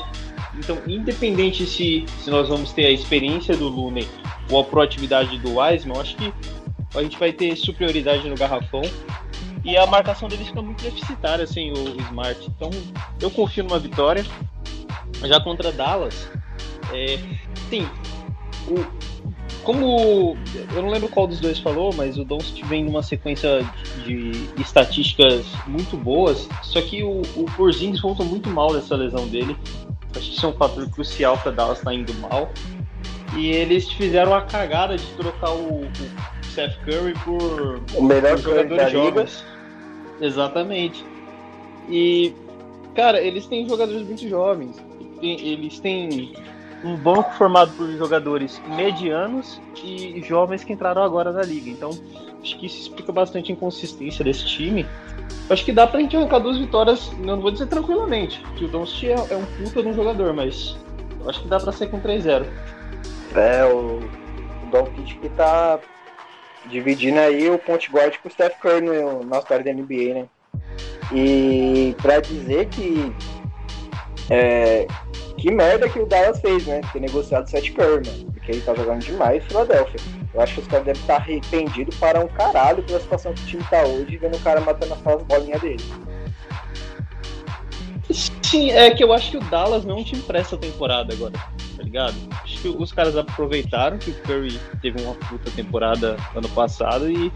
Então, 0.54 0.78
independente 0.86 1.66
se, 1.66 2.04
se 2.22 2.30
nós 2.30 2.48
vamos 2.48 2.72
ter 2.72 2.86
a 2.86 2.90
experiência 2.90 3.56
do 3.56 3.68
Looney 3.68 4.08
ou 4.50 4.60
a 4.60 4.64
proatividade 4.64 5.38
do 5.38 5.58
Wiseman, 5.58 5.94
eu 5.94 6.00
acho 6.00 6.16
que 6.16 6.32
a 6.94 7.02
gente 7.02 7.18
vai 7.18 7.32
ter 7.32 7.54
superioridade 7.56 8.28
no 8.28 8.34
garrafão 8.34 8.82
e 9.64 9.76
a 9.76 9.86
marcação 9.86 10.28
deles 10.28 10.48
fica 10.48 10.62
muito 10.62 10.82
deficitária 10.82 11.46
sem 11.46 11.72
o 11.72 12.00
Smart. 12.00 12.40
Então, 12.48 12.70
eu 13.20 13.30
confio 13.30 13.64
numa 13.64 13.78
vitória. 13.78 14.24
Já 15.22 15.38
contra 15.38 15.70
Dallas, 15.70 16.30
é, 16.94 17.18
sim, 17.68 17.86
o, 18.68 19.09
como 19.64 20.36
eu 20.74 20.82
não 20.82 20.90
lembro 20.90 21.08
qual 21.08 21.26
dos 21.26 21.40
dois 21.40 21.58
falou, 21.58 21.92
mas 21.94 22.18
o 22.18 22.24
Doncic 22.24 22.64
vem 22.66 22.84
numa 22.84 23.02
sequência 23.02 23.66
de, 24.04 24.30
de, 24.30 24.62
estatísticas 24.62 25.46
muito 25.66 25.96
boas, 25.96 26.48
só 26.62 26.80
que 26.80 27.02
o, 27.02 27.22
o 27.36 27.44
Porzingis 27.56 28.00
voltou 28.00 28.24
muito 28.24 28.48
mal 28.48 28.72
dessa 28.72 28.96
lesão 28.96 29.26
dele. 29.28 29.56
Acho 30.16 30.28
que 30.28 30.36
isso 30.36 30.46
é 30.46 30.48
um 30.48 30.52
fator 30.52 30.88
crucial 30.90 31.38
para 31.38 31.52
Dallas 31.52 31.78
estar 31.78 31.90
tá 31.90 31.96
indo 31.96 32.12
mal. 32.14 32.50
E 33.36 33.48
eles 33.50 33.88
fizeram 33.92 34.34
a 34.34 34.42
cagada 34.42 34.96
de 34.96 35.06
trocar 35.12 35.52
o, 35.52 35.84
o 35.84 35.90
Seth 36.42 36.76
Curry 36.84 37.14
por, 37.24 37.80
o 37.94 38.02
melhor 38.02 38.32
por 38.32 38.42
jogadores 38.42 38.90
jovens. 38.90 39.44
Exatamente. 40.20 41.04
E, 41.88 42.34
cara, 42.94 43.20
eles 43.20 43.46
têm 43.46 43.68
jogadores 43.68 44.02
muito 44.02 44.28
jovens. 44.28 44.76
Eles 45.22 45.78
têm 45.78 46.34
um 46.82 46.96
banco 46.96 47.32
formado 47.34 47.72
por 47.72 47.86
jogadores 47.92 48.60
medianos 48.66 49.60
e 49.84 50.22
jovens 50.22 50.64
que 50.64 50.72
entraram 50.72 51.02
agora 51.02 51.32
na 51.32 51.42
liga. 51.42 51.70
Então, 51.70 51.90
acho 52.42 52.58
que 52.58 52.66
isso 52.66 52.80
explica 52.80 53.12
bastante 53.12 53.52
a 53.52 53.54
inconsistência 53.54 54.24
desse 54.24 54.46
time. 54.46 54.86
Acho 55.48 55.64
que 55.64 55.72
dá 55.72 55.86
pra 55.86 56.00
gente 56.00 56.16
arrancar 56.16 56.38
duas 56.38 56.58
vitórias, 56.58 57.10
não 57.18 57.40
vou 57.40 57.50
dizer 57.50 57.66
tranquilamente, 57.66 58.40
que 58.56 58.64
o 58.64 58.68
Doncic 58.68 59.04
é, 59.04 59.34
é 59.34 59.36
um 59.36 59.44
puta 59.44 59.82
de 59.82 59.88
um 59.88 59.94
jogador, 59.94 60.32
mas 60.32 60.76
acho 61.26 61.42
que 61.42 61.48
dá 61.48 61.58
pra 61.58 61.72
ser 61.72 61.90
com 61.90 62.00
3-0. 62.00 62.46
É, 63.34 63.64
o, 63.64 63.98
o 63.98 64.70
Doncic 64.70 65.20
que 65.20 65.28
tá 65.30 65.78
dividindo 66.66 67.18
aí 67.18 67.50
o 67.50 67.58
ponte 67.58 67.90
guard 67.90 68.16
com 68.18 68.28
o 68.28 68.30
Steph 68.30 68.58
Curry 68.60 68.80
no, 68.80 69.24
na 69.24 69.38
história 69.38 69.64
da 69.64 69.72
NBA, 69.72 70.14
né? 70.14 70.26
E 71.12 71.96
pra 72.00 72.20
dizer 72.20 72.68
que 72.68 73.12
é, 74.28 74.86
que 75.40 75.50
merda 75.50 75.88
que 75.88 75.98
o 75.98 76.06
Dallas 76.06 76.38
fez, 76.40 76.66
né? 76.66 76.82
Ter 76.92 77.00
negociado 77.00 77.46
o 77.46 77.50
Seth 77.50 77.72
Curry, 77.72 78.06
mano. 78.06 78.32
Porque 78.32 78.52
ele 78.52 78.60
tá 78.60 78.74
jogando 78.74 79.00
demais 79.00 79.42
em 79.42 79.46
Filadélfia. 79.48 80.00
Eu 80.34 80.40
acho 80.40 80.54
que 80.54 80.60
os 80.60 80.66
caras 80.68 80.84
devem 80.84 81.00
estar 81.00 81.16
arrependidos 81.16 81.96
para 81.96 82.20
um 82.20 82.28
caralho 82.28 82.82
pela 82.82 83.00
situação 83.00 83.32
que 83.32 83.42
o 83.42 83.46
time 83.46 83.64
tá 83.70 83.82
hoje, 83.84 84.16
vendo 84.18 84.36
o 84.36 84.40
cara 84.40 84.60
matando 84.60 84.94
aquelas 84.94 85.22
bolinhas 85.22 85.60
dele. 85.60 85.84
Sim, 88.10 88.70
é 88.72 88.90
que 88.90 89.02
eu 89.02 89.12
acho 89.12 89.30
que 89.30 89.36
o 89.38 89.40
Dallas 89.40 89.84
não 89.84 90.04
te 90.04 90.16
empresta 90.16 90.56
a 90.56 90.58
temporada 90.58 91.14
agora, 91.14 91.32
tá 91.32 91.82
ligado? 91.82 92.14
Acho 92.42 92.60
que 92.60 92.68
os 92.68 92.92
caras 92.92 93.16
aproveitaram 93.16 93.96
que 93.96 94.10
o 94.10 94.14
Curry 94.22 94.58
teve 94.82 95.00
uma 95.02 95.14
puta 95.14 95.50
temporada 95.52 96.16
ano 96.34 96.48
passado 96.48 97.10
e, 97.10 97.32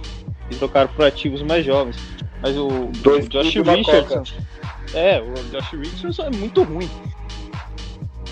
e 0.50 0.54
trocaram 0.56 0.88
por 0.88 1.04
ativos 1.04 1.40
mais 1.42 1.64
jovens. 1.64 1.96
Mas 2.42 2.56
o, 2.56 2.90
Dois 2.98 3.26
o 3.26 3.28
Josh 3.28 3.54
Richardson. 3.54 4.24
É, 4.92 5.20
o 5.20 5.34
Josh 5.50 5.70
Richardson 5.72 6.24
é 6.24 6.30
muito 6.30 6.62
ruim. 6.64 6.90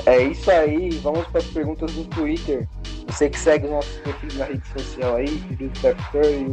É 0.07 0.23
isso 0.23 0.51
aí, 0.51 0.91
vamos 1.03 1.27
para 1.29 1.41
as 1.41 1.47
perguntas 1.47 1.93
do 1.93 2.05
Twitter. 2.07 2.69
Você 3.07 3.29
que 3.29 3.39
segue 3.39 3.67
os 3.67 3.73
nossos 3.73 3.97
perfis 3.99 4.37
na 4.37 4.47
rede 4.47 4.67
social 4.69 5.17
aí, 5.17 5.43
Steph 5.77 6.11
Curry, 6.11 6.45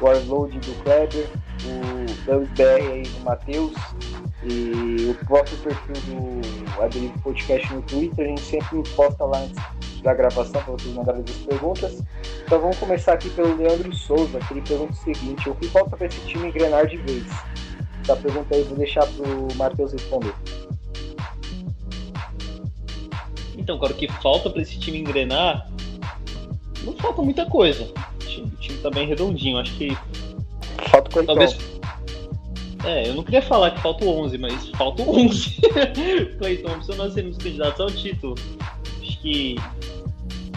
o 0.00 0.04
Warload 0.04 0.58
do 0.58 0.82
Kleber, 0.82 1.28
o 1.64 2.30
WBR 2.30 2.92
aí 2.92 3.02
do 3.02 3.20
Matheus 3.24 3.74
e 4.44 5.10
o 5.10 5.26
próprio 5.26 5.56
perfil 5.58 5.94
do 6.06 6.82
Aderivo 6.82 7.18
Podcast 7.20 7.72
no 7.74 7.82
Twitter. 7.82 8.24
A 8.24 8.28
gente 8.28 8.42
sempre 8.42 8.82
posta 8.94 9.24
lá 9.24 9.38
antes 9.38 9.56
da 10.02 10.14
gravação 10.14 10.62
para 10.62 10.72
vocês 10.74 10.94
mandarem 10.94 11.24
as 11.26 11.36
perguntas. 11.36 12.02
Então 12.44 12.60
vamos 12.60 12.78
começar 12.78 13.14
aqui 13.14 13.28
pelo 13.30 13.56
Leandro 13.56 13.92
Souza, 13.94 14.38
que 14.38 14.54
ele 14.54 14.62
pergunta 14.62 14.92
o 14.92 14.96
seguinte: 14.96 15.50
o 15.50 15.54
que 15.54 15.68
falta 15.68 15.96
para 15.96 16.06
esse 16.06 16.20
time 16.20 16.48
engrenar 16.48 16.86
de 16.86 16.96
vez? 16.98 17.26
Essa 18.02 18.16
pergunta 18.16 18.54
aí 18.54 18.60
eu 18.60 18.66
vou 18.66 18.78
deixar 18.78 19.04
para 19.06 19.28
o 19.28 19.48
Matheus 19.56 19.92
responder. 19.92 20.34
Então, 23.66 23.80
cara, 23.80 23.92
o 23.92 23.96
que 23.96 24.06
falta 24.22 24.48
para 24.48 24.62
esse 24.62 24.78
time 24.78 24.98
engrenar, 24.98 25.68
não 26.84 26.92
falta 26.92 27.20
muita 27.20 27.44
coisa. 27.46 27.82
O 27.82 28.24
time, 28.24 28.46
o 28.46 28.60
time 28.60 28.78
tá 28.78 28.90
bem 28.90 29.08
redondinho. 29.08 29.58
Acho 29.58 29.74
que. 29.74 29.98
Falta 30.88 31.20
o 31.20 31.26
Talvez. 31.26 31.58
É, 32.84 33.08
eu 33.08 33.14
não 33.14 33.24
queria 33.24 33.42
falar 33.42 33.72
que 33.72 33.80
falta 33.80 34.04
o 34.04 34.20
11, 34.20 34.38
mas 34.38 34.68
falta 34.68 35.02
o 35.02 35.18
11. 35.18 35.56
Clay 36.38 36.58
Thompson, 36.58 36.94
nós 36.94 37.14
seremos 37.14 37.38
candidatos 37.38 37.80
ao 37.80 37.90
título. 37.90 38.36
Acho 39.02 39.20
que. 39.20 39.56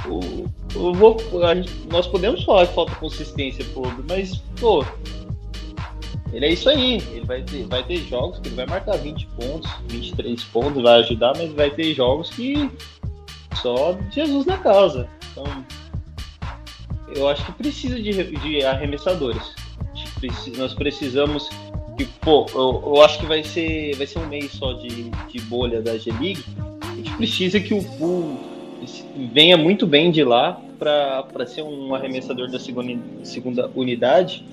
O, 0.08 0.46
eu 0.76 0.94
vou, 0.94 1.18
gente, 1.56 1.72
nós 1.90 2.06
podemos 2.06 2.44
falar 2.44 2.68
que 2.68 2.76
falta 2.76 2.94
consistência, 2.94 3.66
pô, 3.74 3.92
mas, 4.08 4.38
pô, 4.60 4.86
ele 6.32 6.46
é 6.46 6.52
isso 6.52 6.70
aí. 6.70 7.02
Ele 7.12 7.26
vai 7.26 7.42
ter, 7.42 7.64
vai 7.66 7.84
ter 7.84 7.98
jogos 8.06 8.38
que 8.38 8.50
ele 8.50 8.56
vai 8.56 8.68
marcar 8.68 8.98
20 8.98 9.26
pontos, 9.36 9.72
23 9.88 10.44
pontos, 10.44 10.84
vai 10.84 11.00
ajudar, 11.00 11.34
mas 11.36 11.52
vai 11.54 11.72
ter 11.72 11.96
jogos 11.96 12.30
que 12.30 12.70
só 13.62 13.98
Jesus 14.12 14.46
na 14.46 14.58
causa. 14.58 15.08
Então, 15.32 15.46
eu 17.16 17.28
acho 17.28 17.46
que 17.46 17.52
precisa 17.54 17.96
de, 17.96 18.24
de 18.38 18.64
arremessadores. 18.64 19.56
Nós 20.58 20.74
precisamos 20.74 21.50
que, 21.98 22.06
pô, 22.22 22.46
eu, 22.54 22.84
eu, 22.86 23.02
acho 23.02 23.20
que 23.20 23.26
vai 23.26 23.44
ser, 23.44 23.96
vai 23.96 24.06
ser 24.06 24.20
um 24.20 24.28
mês 24.28 24.52
só 24.52 24.74
de, 24.74 25.10
de 25.10 25.42
bolha 25.42 25.82
da 25.82 25.98
G-League. 25.98 26.44
A 26.82 26.96
gente 26.96 27.12
precisa 27.16 27.60
que 27.60 27.74
o 27.74 27.84
pool 27.84 28.38
venha 29.34 29.58
muito 29.58 29.86
bem 29.86 30.12
de 30.12 30.24
lá 30.24 30.62
para 30.78 31.46
ser 31.46 31.62
um 31.62 31.94
arremessador 31.94 32.50
da 32.50 32.60
segunda, 32.60 32.98
segunda 33.24 33.70
unidade, 33.76 34.46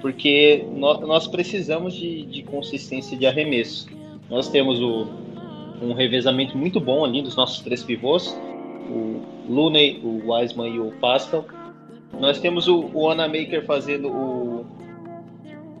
porque 0.00 0.64
nós, 0.72 1.00
nós 1.00 1.26
precisamos 1.28 1.94
de, 1.94 2.22
de 2.26 2.42
consistência 2.42 3.16
de 3.16 3.26
arremesso. 3.26 3.86
Nós 4.28 4.48
temos 4.48 4.80
o, 4.80 5.06
um 5.80 5.92
revezamento 5.92 6.56
muito 6.56 6.80
bom 6.80 7.04
ali 7.04 7.22
dos 7.22 7.36
nossos 7.36 7.60
três 7.60 7.82
pivôs, 7.82 8.36
o 8.88 9.20
Looney, 9.48 10.00
o 10.02 10.30
Wiseman 10.30 10.68
e 10.68 10.80
o 10.80 10.92
Pascal. 11.00 11.44
Nós 12.18 12.38
temos 12.38 12.68
o, 12.68 12.90
o 12.92 13.10
Anamaker 13.10 13.64
fazendo 13.64 14.08
o 14.08 14.64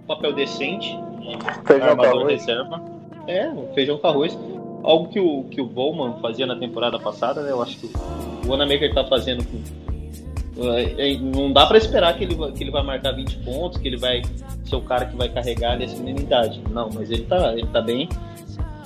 papel 0.06 0.32
decente, 0.32 0.98
feijão 1.64 1.90
armador 1.90 2.26
reserva. 2.26 2.82
É, 3.26 3.50
feijão 3.74 3.98
com 3.98 4.06
arroz. 4.06 4.38
Algo 4.82 5.08
que 5.08 5.18
o, 5.18 5.44
que 5.44 5.60
o 5.60 5.66
Bowman 5.66 6.20
fazia 6.20 6.44
na 6.44 6.56
temporada 6.56 6.98
passada, 6.98 7.42
né? 7.42 7.50
Eu 7.50 7.62
acho 7.62 7.78
que 7.78 7.90
o 8.46 8.52
Anamaker 8.52 8.90
está 8.90 9.04
fazendo 9.04 9.42
com, 9.44 9.62
é, 10.56 11.12
é, 11.12 11.18
não 11.18 11.52
dá 11.52 11.66
para 11.66 11.78
esperar 11.78 12.16
que 12.16 12.24
ele, 12.24 12.36
que 12.52 12.62
ele 12.62 12.70
vai 12.70 12.82
marcar 12.82 13.12
20 13.12 13.38
pontos, 13.38 13.78
que 13.78 13.88
ele 13.88 13.96
vai 13.96 14.22
ser 14.64 14.76
o 14.76 14.82
cara 14.82 15.06
que 15.06 15.16
vai 15.16 15.28
carregar 15.28 15.76
nessa 15.76 15.96
unidade. 15.96 16.60
Não, 16.70 16.88
mas 16.92 17.10
ele 17.10 17.24
tá, 17.24 17.52
ele 17.52 17.66
tá 17.66 17.80
bem. 17.80 18.08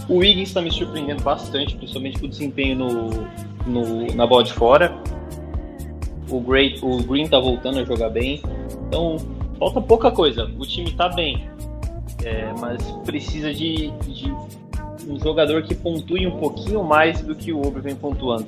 O 0.09 0.17
Wiggins 0.17 0.49
está 0.49 0.63
me 0.63 0.71
surpreendendo 0.71 1.23
bastante, 1.23 1.77
principalmente 1.77 2.19
com 2.19 2.27
o 2.27 2.29
desempenho 2.29 2.77
no, 2.77 3.11
no, 3.67 4.15
na 4.15 4.27
bola 4.27 4.43
de 4.43 4.53
fora. 4.55 4.97
O, 6.31 6.37
o 6.37 7.03
Green 7.03 7.29
tá 7.29 7.39
voltando 7.39 7.81
a 7.81 7.85
jogar 7.85 8.09
bem. 8.09 8.43
Então, 8.87 9.17
falta 9.59 9.81
pouca 9.83 10.11
coisa. 10.11 10.51
O 10.59 10.67
time 10.67 10.93
tá 10.93 11.11
bem, 11.11 11.47
é, 12.25 12.53
mas 12.59 12.83
precisa 13.05 13.53
de, 13.53 13.91
de, 14.07 14.33
um 15.07 15.21
jogador 15.21 15.63
que 15.63 15.75
pontue 15.75 16.27
um 16.27 16.39
pouquinho 16.39 16.83
mais 16.83 17.21
do 17.21 17.35
que 17.35 17.53
o 17.53 17.61
Ober 17.61 17.83
vem 17.83 17.95
pontuando. 17.95 18.47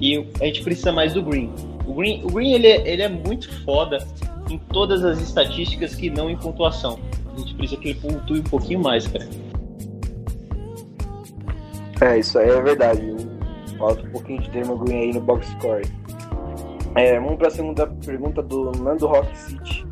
E 0.00 0.24
a 0.40 0.44
gente 0.44 0.62
precisa 0.62 0.92
mais 0.92 1.14
do 1.14 1.22
Green. 1.22 1.50
O 1.84 1.94
Green, 1.94 2.22
o 2.24 2.28
Green 2.28 2.52
ele, 2.52 2.66
é, 2.68 2.88
ele 2.88 3.02
é 3.02 3.08
muito 3.08 3.52
foda 3.64 4.06
em 4.48 4.58
todas 4.58 5.04
as 5.04 5.20
estatísticas 5.20 5.96
que 5.96 6.10
não 6.10 6.30
em 6.30 6.36
pontuação. 6.36 6.98
A 7.34 7.38
gente 7.38 7.54
precisa 7.54 7.80
que 7.80 7.88
ele 7.88 7.98
pontue 8.00 8.40
um 8.40 8.44
pouquinho 8.44 8.80
mais, 8.80 9.06
cara. 9.06 9.28
É, 12.00 12.18
isso 12.18 12.38
aí 12.38 12.50
é 12.50 12.60
verdade. 12.60 13.16
Falta 13.78 14.02
um 14.02 14.10
pouquinho 14.10 14.40
de 14.42 14.50
Green 14.50 15.00
aí 15.00 15.12
no 15.12 15.20
box 15.20 15.46
score. 15.48 15.82
É, 16.94 17.18
vamos 17.20 17.36
para 17.36 17.48
a 17.48 17.50
segunda 17.50 17.86
pergunta 17.86 18.42
do 18.42 18.72
Nando 18.72 19.06
Rock 19.06 19.36
City. 19.36 19.86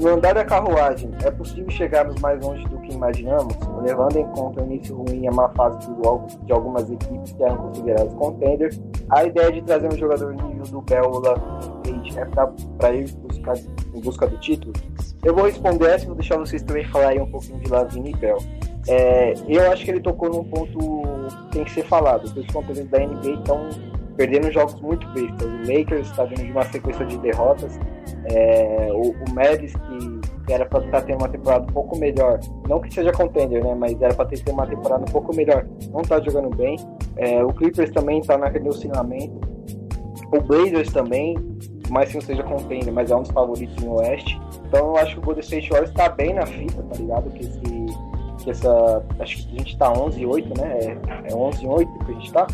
No 0.00 0.08
andar 0.08 0.34
da 0.34 0.44
carruagem, 0.44 1.10
é 1.22 1.30
possível 1.30 1.70
chegarmos 1.70 2.20
mais 2.20 2.44
longe 2.44 2.64
do 2.64 2.78
que 2.78 2.92
imaginamos, 2.92 3.54
levando 3.82 4.16
em 4.16 4.26
conta 4.28 4.62
o 4.62 4.64
início 4.64 4.96
ruim 4.96 5.22
e 5.22 5.28
a 5.28 5.32
má 5.32 5.48
fase 5.50 5.78
de 6.44 6.52
algumas 6.52 6.90
equipes 6.90 7.32
que 7.32 7.42
eram 7.42 7.56
consideradas 7.56 8.12
contenders? 8.14 8.80
A 9.10 9.24
ideia 9.24 9.52
de 9.52 9.62
trazer 9.62 9.86
um 9.92 9.96
jogador 9.96 10.34
nível 10.34 10.64
do 10.64 10.82
Page 10.82 12.18
é 12.18 12.24
para 12.78 12.92
ir 12.94 13.12
buscar, 13.16 13.56
em 13.56 14.00
busca 14.00 14.26
do 14.26 14.38
título? 14.38 14.72
Eu 15.22 15.34
vou 15.34 15.44
responder 15.44 15.90
essa 15.90 16.04
e 16.04 16.06
vou 16.06 16.16
deixar 16.16 16.36
vocês 16.36 16.62
também 16.62 16.84
falarem 16.88 17.20
um 17.20 17.30
pouquinho 17.30 17.60
de 17.60 17.70
Lavine 17.70 18.10
e 18.10 18.16
Bell. 18.16 18.38
É, 18.88 19.34
eu 19.46 19.70
acho 19.70 19.84
que 19.84 19.90
ele 19.92 20.00
tocou 20.00 20.28
num 20.28 20.44
ponto 20.44 20.78
tem 21.52 21.64
que 21.64 21.70
ser 21.70 21.84
falado. 21.84 22.24
Os 22.24 22.46
componentes 22.46 22.90
da 22.90 22.98
NBA 22.98 23.38
estão 23.38 23.68
perdendo 24.16 24.50
jogos 24.50 24.80
muito 24.80 25.06
bestas. 25.10 25.46
O 25.46 25.58
Lakers 25.60 26.10
está 26.10 26.24
vindo 26.24 26.44
de 26.44 26.50
uma 26.50 26.64
sequência 26.64 27.04
de 27.06 27.18
derrotas. 27.18 27.78
É, 28.26 28.88
o, 28.92 29.10
o 29.10 29.34
Mavis, 29.34 29.72
que, 29.74 30.20
que, 30.46 30.52
era 30.52 30.66
para 30.66 30.84
estar 30.84 31.00
tá 31.00 31.06
tendo 31.06 31.18
uma 31.18 31.28
temporada 31.28 31.64
um 31.64 31.72
pouco 31.72 31.96
melhor, 31.98 32.38
não 32.68 32.80
que 32.80 32.92
seja 32.92 33.12
contender, 33.12 33.64
né? 33.64 33.74
Mas 33.74 34.00
era 34.00 34.14
para 34.14 34.26
ter 34.26 34.42
uma 34.50 34.66
temporada 34.66 35.02
um 35.02 35.12
pouco 35.12 35.34
melhor, 35.34 35.66
não 35.90 36.00
está 36.00 36.20
jogando 36.20 36.54
bem. 36.54 36.76
É, 37.16 37.42
o 37.44 37.52
Clippers 37.52 37.90
também 37.90 38.20
está 38.20 38.36
naquele 38.38 38.68
oscilamento. 38.68 39.40
O 40.32 40.40
Blazers 40.40 40.90
também, 40.92 41.36
mais 41.90 42.08
que 42.08 42.14
não 42.14 42.22
seja 42.22 42.42
contender, 42.42 42.92
mas 42.92 43.10
é 43.10 43.16
um 43.16 43.22
dos 43.22 43.30
favoritos 43.30 43.76
no 43.84 43.96
Oeste. 43.96 44.40
Então 44.66 44.88
eu 44.88 44.96
acho 44.96 45.14
que 45.14 45.18
o 45.18 45.22
Golden 45.22 45.42
State 45.42 45.68
Warriors 45.68 45.90
está 45.90 46.08
bem 46.08 46.34
na 46.34 46.46
fita, 46.46 46.82
tá 46.82 46.96
ligado? 46.96 47.30
Que, 47.30 47.44
esse, 47.44 47.60
que 48.42 48.50
essa. 48.50 49.04
Acho 49.18 49.46
que 49.46 49.54
a 49.54 49.58
gente 49.58 49.76
tá 49.76 49.92
11 49.92 50.26
8, 50.26 50.60
né? 50.60 50.78
É, 50.80 51.32
é 51.32 51.34
11 51.34 51.66
8 51.66 52.04
que 52.04 52.10
a 52.10 52.14
gente 52.14 52.32
tá? 52.32 52.46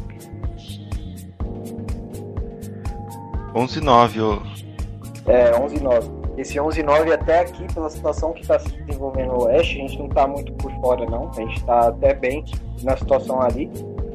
11 3.55 3.81
9, 3.81 4.21
ô. 4.21 4.43
É, 5.27 5.55
11 5.57 5.83
9 5.83 6.19
esse 6.39 6.55
11-9 6.55 7.13
até 7.13 7.41
aqui, 7.41 7.67
pela 7.75 7.91
situação 7.91 8.33
que 8.33 8.43
está 8.43 8.61
se 8.61 8.71
desenvolvendo 8.71 9.33
no 9.33 9.47
Oeste, 9.47 9.77
a 9.77 9.81
gente 9.81 9.99
não 9.99 10.07
está 10.07 10.27
muito 10.27 10.53
por 10.53 10.71
fora, 10.81 11.05
não. 11.05 11.31
A 11.31 11.41
gente 11.41 11.57
está 11.57 11.89
até 11.89 12.15
bem 12.15 12.45
na 12.85 12.97
situação 12.97 13.43
ali. 13.43 13.69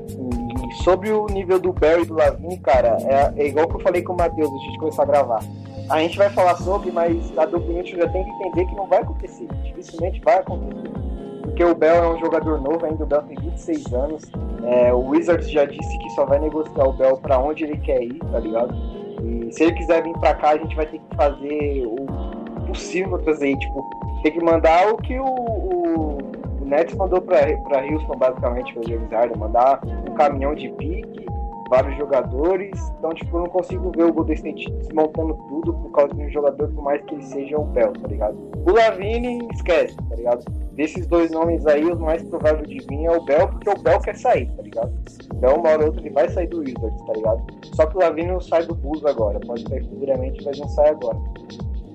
E 0.10 0.84
sobre 0.84 1.12
o 1.12 1.26
nível 1.26 1.60
do 1.60 1.74
Bell 1.74 2.04
e 2.04 2.06
do 2.06 2.14
Lavine, 2.14 2.58
cara, 2.60 2.98
é, 3.02 3.34
é, 3.36 3.48
igual 3.48 3.68
que 3.68 3.76
eu 3.76 3.80
falei 3.82 4.02
com 4.02 4.14
o 4.14 4.18
Matheus 4.18 4.50
antes 4.50 4.72
de 4.72 4.80
começar 4.80 5.04
a 5.04 5.06
gravar. 5.06 5.44
A 5.90 6.00
gente 6.00 6.18
vai 6.18 6.30
falar 6.30 6.56
sobre, 6.56 6.92
mas 6.92 7.38
a 7.38 7.46
dupla 7.46 7.84
já 7.84 8.08
tem 8.08 8.24
que 8.24 8.30
entender 8.30 8.66
que 8.68 8.76
não 8.76 8.88
vai 8.88 9.00
acontecer. 9.02 9.48
Dificilmente 9.64 10.22
vai 10.22 10.38
acontecer. 10.38 10.92
Porque 11.54 11.66
o 11.66 11.76
Bell 11.76 12.04
é 12.04 12.10
um 12.10 12.20
jogador 12.20 12.60
novo, 12.60 12.84
ainda 12.84 13.04
o 13.04 13.06
Bell 13.06 13.22
tem 13.22 13.38
26 13.38 13.94
anos. 13.94 14.24
É, 14.64 14.92
o 14.92 15.10
Wizards 15.10 15.52
já 15.52 15.66
disse 15.66 16.00
que 16.00 16.10
só 16.14 16.26
vai 16.26 16.40
negociar 16.40 16.84
o 16.84 16.94
Bell 16.94 17.16
para 17.18 17.38
onde 17.38 17.64
ele 17.64 17.78
quer 17.78 18.02
ir, 18.02 18.18
tá 18.32 18.40
ligado? 18.40 18.74
E 19.24 19.54
se 19.54 19.66
ele 19.66 19.74
quiser 19.74 20.02
vir 20.02 20.14
para 20.14 20.34
cá, 20.34 20.50
a 20.50 20.58
gente 20.58 20.76
vai 20.76 20.88
ter 20.88 20.98
que 20.98 21.16
fazer 21.16 21.86
o 21.86 22.66
possível 22.66 23.20
trazer. 23.20 23.56
Tipo, 23.56 23.88
tem 24.24 24.32
que 24.32 24.44
mandar 24.44 24.92
o 24.92 24.98
que 24.98 25.20
o, 25.20 25.26
o, 25.26 26.18
o 26.60 26.66
Nets 26.66 26.96
mandou 26.96 27.22
pra 27.22 27.38
Houston, 27.42 28.18
basicamente, 28.18 28.74
pra 28.74 28.84
James 28.88 29.12
Harden. 29.12 29.38
Mandar 29.38 29.80
um 30.10 30.16
caminhão 30.16 30.56
de 30.56 30.70
pique, 30.70 31.24
vários 31.70 31.96
jogadores. 31.98 32.92
Então, 32.98 33.14
tipo, 33.14 33.38
eu 33.38 33.42
não 33.42 33.50
consigo 33.50 33.92
ver 33.96 34.06
o 34.06 34.14
Golden 34.14 34.34
State 34.34 34.72
desmontando 34.72 35.36
tudo 35.48 35.72
por 35.72 35.92
causa 35.92 36.16
de 36.16 36.24
um 36.24 36.30
jogador, 36.32 36.68
por 36.70 36.84
mais 36.84 37.00
que 37.04 37.14
ele 37.14 37.24
seja 37.24 37.60
o 37.60 37.66
Bell, 37.66 37.94
tá 37.94 38.08
ligado? 38.08 38.36
O 38.66 38.72
Lavine, 38.72 39.48
esquece, 39.54 39.96
tá 40.10 40.16
ligado? 40.16 40.63
Desses 40.76 41.06
dois 41.06 41.30
nomes 41.30 41.66
aí, 41.68 41.86
o 41.86 42.00
mais 42.00 42.24
provável 42.24 42.66
de 42.66 42.80
vir 42.80 43.06
é 43.06 43.12
o 43.12 43.22
Bell, 43.24 43.48
porque 43.48 43.70
o 43.70 43.78
Bell 43.78 44.00
quer 44.00 44.16
sair, 44.16 44.50
tá 44.56 44.64
ligado? 44.64 44.92
O 45.32 45.36
Bell, 45.36 45.56
uma 45.56 45.70
hora 45.70 45.82
ou 45.82 45.86
outra, 45.88 46.02
ele 46.02 46.10
vai 46.10 46.28
sair 46.30 46.48
do 46.48 46.60
Wizards, 46.60 47.06
tá 47.06 47.14
ligado? 47.14 47.44
Só 47.76 47.86
que 47.86 47.96
o 47.96 48.00
Lavine 48.00 48.32
não 48.32 48.42
sai 48.42 48.66
do 48.66 48.74
Bulls 48.74 49.06
agora. 49.06 49.40
Pode 49.40 49.70
sair 49.70 49.84
futuramente, 49.84 50.44
mas 50.44 50.58
não 50.58 50.68
sai 50.70 50.90
agora. 50.90 51.18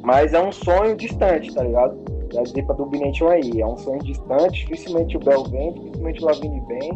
Mas 0.03 0.33
é 0.33 0.41
um 0.41 0.53
sonho 0.53 0.97
distante, 0.97 1.53
tá 1.53 1.65
ligado? 1.65 1.97
Da 2.33 2.45
zipa 2.45 2.73
do 2.75 2.87
Bination 2.87 3.29
aí. 3.29 3.61
É 3.61 3.67
um 3.67 3.77
sonho 3.77 3.99
distante, 3.99 4.65
dificilmente 4.67 5.17
o 5.17 5.21
Bell 5.21 5.43
vem, 5.45 5.73
dificilmente 5.73 6.23
o 6.23 6.27
Lavine 6.27 6.63
vem, 6.69 6.93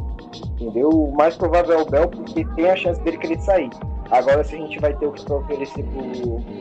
entendeu? 0.52 0.88
O 0.88 1.16
mais 1.16 1.36
provável 1.36 1.80
é 1.80 1.82
o 1.82 1.86
Bell, 1.86 2.08
porque 2.08 2.44
tem 2.54 2.70
a 2.70 2.76
chance 2.76 3.00
dele 3.02 3.18
querer 3.18 3.40
sair. 3.40 3.70
Agora, 4.12 4.44
se 4.44 4.54
a 4.54 4.58
gente 4.58 4.78
vai 4.78 4.94
ter 4.94 5.06
o 5.06 5.12
que 5.12 5.24
pra 5.24 5.36
oferecer 5.36 5.82
pro, 5.84 6.02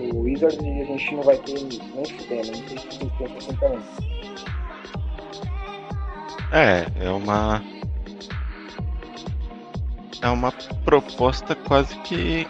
pro 0.10 0.20
Wizards, 0.22 0.58
a 0.58 0.64
gente 0.64 1.16
não 1.16 1.24
vai 1.24 1.38
ter 1.38 1.62
nem 1.62 2.06
fudendo, 2.06 2.58
vocês 2.58 2.86
pensam 3.20 3.38
assim 3.38 3.56
também. 3.58 3.80
É, 6.52 6.86
é 7.00 7.10
uma. 7.10 7.64
É 10.22 10.30
uma 10.30 10.52
proposta 10.84 11.56
quase 11.56 11.96
que 12.00 12.46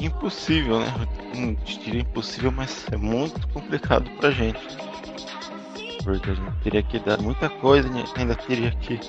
impossível, 0.00 0.80
né? 0.80 0.86
Não 1.34 1.54
diria 1.64 2.02
impossível, 2.02 2.52
mas 2.52 2.86
é 2.92 2.96
muito 2.96 3.48
complicado 3.48 4.10
pra 4.18 4.30
gente. 4.30 4.60
Porque 6.04 6.30
a 6.30 6.34
gente 6.34 6.56
teria 6.62 6.82
que 6.82 6.98
dar 6.98 7.20
muita 7.20 7.48
coisa, 7.48 7.88
ainda 8.16 8.34
teria 8.34 8.70
que 8.72 9.00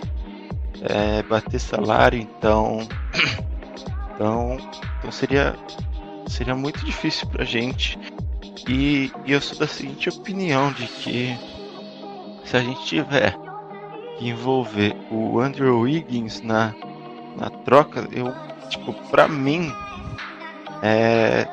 é, 0.82 1.22
bater 1.24 1.60
salário, 1.60 2.20
então. 2.20 2.88
Então, 4.16 4.58
então 5.00 5.12
seria, 5.12 5.56
seria 6.28 6.54
muito 6.54 6.86
difícil 6.86 7.28
pra 7.30 7.44
gente. 7.44 7.98
E, 8.70 9.12
e 9.26 9.32
eu 9.32 9.42
sou 9.42 9.58
da 9.58 9.68
seguinte 9.68 10.08
opinião 10.08 10.72
de 10.72 10.86
que 10.86 11.36
se 12.46 12.56
a 12.56 12.60
gente 12.60 12.86
tiver 12.86 13.36
que 14.18 14.30
envolver 14.30 14.96
o 15.12 15.40
Andrew 15.40 15.82
Wiggins 15.82 16.42
na, 16.42 16.74
na 17.38 17.50
troca, 17.50 18.08
eu, 18.12 18.34
tipo, 18.70 18.94
pra 19.10 19.28
mim, 19.28 19.72
é, 20.82 21.48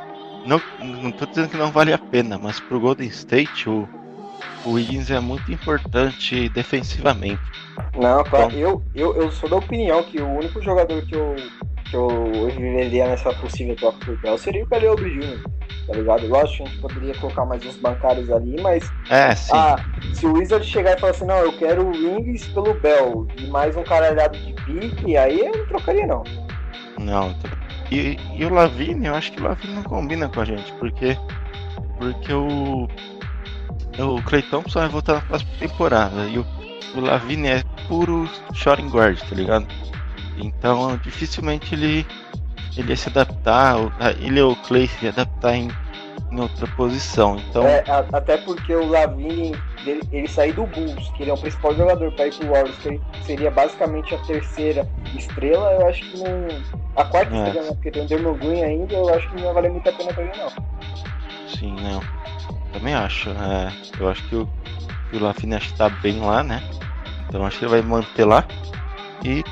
não, 0.46 0.60
não 1.02 1.12
tô 1.12 1.26
dizendo 1.26 1.48
que 1.48 1.56
não 1.56 1.70
vale 1.70 1.92
a 1.92 1.98
pena, 1.98 2.38
mas 2.38 2.60
pro 2.60 2.80
Golden 2.80 3.08
State 3.08 3.68
o, 3.68 3.88
o 4.64 4.72
Wiggins 4.72 5.10
é 5.10 5.20
muito 5.20 5.50
importante 5.52 6.48
defensivamente. 6.48 7.40
Não, 7.94 8.22
claro, 8.24 8.48
então, 8.48 8.50
eu, 8.58 8.82
eu, 8.94 9.16
eu 9.16 9.30
sou 9.30 9.48
da 9.48 9.56
opinião 9.56 10.02
que 10.02 10.20
o 10.20 10.28
único 10.28 10.60
jogador 10.62 11.02
que 11.02 11.14
eu, 11.14 11.36
que 11.88 11.96
eu 11.96 12.46
viveria 12.46 13.06
nessa 13.06 13.32
possível 13.32 13.74
troca 13.76 13.98
por 14.04 14.16
Bell 14.18 14.38
seria 14.38 14.64
o 14.64 14.90
Oubre 14.90 15.10
Jr., 15.10 15.59
tá 15.90 15.96
ligado? 15.96 16.26
Lógico 16.28 16.56
que 16.56 16.62
a 16.62 16.66
gente 16.66 16.80
poderia 16.80 17.14
colocar 17.16 17.44
mais 17.44 17.66
uns 17.66 17.76
bancários 17.76 18.30
ali, 18.30 18.60
mas. 18.62 18.92
É, 19.08 19.34
sim. 19.34 19.50
Ah, 19.52 19.76
se 20.14 20.24
o 20.24 20.34
Wizard 20.34 20.64
chegar 20.64 20.96
e 20.96 21.00
falar 21.00 21.10
assim, 21.10 21.24
não, 21.24 21.38
eu 21.38 21.52
quero 21.52 21.84
o 21.84 21.90
Wings 21.90 22.46
pelo 22.48 22.74
Bell 22.74 23.26
e 23.36 23.46
mais 23.48 23.76
um 23.76 23.82
caralhado 23.82 24.38
de 24.38 24.52
pique, 24.52 25.16
aí 25.16 25.40
eu 25.40 25.58
não 25.58 25.66
trocaria, 25.66 26.06
não. 26.06 26.22
Não, 26.98 27.34
e, 27.90 28.16
e 28.36 28.44
o 28.44 28.54
Lavigne, 28.54 29.06
eu 29.06 29.14
acho 29.14 29.32
que 29.32 29.40
o 29.40 29.44
Lavigne 29.44 29.74
não 29.74 29.82
combina 29.82 30.28
com 30.28 30.40
a 30.40 30.44
gente, 30.44 30.72
porque 30.74 31.18
porque 31.98 32.32
o 32.32 32.88
o 33.98 34.22
Clay 34.22 34.42
Thompson 34.42 34.80
vai 34.80 34.88
voltar 34.88 35.14
na 35.14 35.20
próxima 35.22 35.50
temporada 35.58 36.24
e 36.26 36.38
o, 36.38 36.46
o 36.94 37.00
Lavigne 37.00 37.48
é 37.48 37.62
puro 37.88 38.30
shooting 38.54 38.88
guard, 38.88 39.18
tá 39.18 39.34
ligado? 39.34 39.66
Então 40.38 40.96
dificilmente 40.98 41.74
ele 41.74 42.06
ele 42.76 42.90
ia 42.90 42.96
se 42.96 43.08
adaptar, 43.08 43.76
ele 44.18 44.40
ou 44.40 44.52
o 44.52 44.56
Clay 44.56 44.86
se 44.86 45.08
adaptar 45.08 45.54
em, 45.54 45.68
em 46.30 46.40
outra 46.40 46.66
posição. 46.76 47.36
Então 47.48 47.66
é, 47.66 47.84
até 48.12 48.36
porque 48.36 48.74
o 48.74 48.86
Lavigne 48.86 49.52
ele, 49.86 50.00
ele 50.12 50.28
sair 50.28 50.52
do 50.52 50.66
Bulls, 50.66 51.10
que 51.10 51.22
ele 51.22 51.30
é 51.30 51.34
o 51.34 51.38
principal 51.38 51.74
jogador 51.74 52.12
para 52.12 52.26
ir 52.26 52.34
pro 52.34 52.48
Warriors, 52.48 52.76
que 52.78 53.00
seria 53.24 53.50
basicamente 53.50 54.14
a 54.14 54.18
terceira 54.18 54.86
estrela, 55.14 55.72
eu 55.72 55.88
acho 55.88 56.00
que 56.02 56.18
não. 56.18 56.48
A 56.96 57.04
quarta 57.04 57.34
é. 57.34 57.46
estrela, 57.46 57.66
né? 57.66 57.74
Porque 57.74 57.90
tem 57.90 58.04
o 58.04 58.06
Dermot 58.06 58.38
Green 58.38 58.62
ainda, 58.62 58.94
eu 58.94 59.14
acho 59.14 59.28
que 59.28 59.36
não 59.36 59.44
ia 59.44 59.52
valer 59.52 59.70
muito 59.70 59.88
a 59.88 59.92
pena 59.92 60.12
pra 60.12 60.22
ele, 60.22 60.32
não. 60.36 60.50
Sim, 61.48 61.76
não. 61.80 62.00
Também 62.72 62.94
acho. 62.94 63.30
É, 63.30 63.72
eu 63.98 64.08
acho 64.08 64.22
que 64.28 64.36
o, 64.36 64.48
que 65.10 65.16
o 65.16 65.22
Lafine 65.22 65.56
está 65.56 65.88
bem 65.88 66.20
lá, 66.20 66.42
né? 66.42 66.62
Então 67.28 67.44
acho 67.44 67.58
que 67.58 67.64
ele 67.64 67.72
vai 67.72 67.82
manter 67.82 68.24
lá. 68.24 68.44
E. 69.24 69.42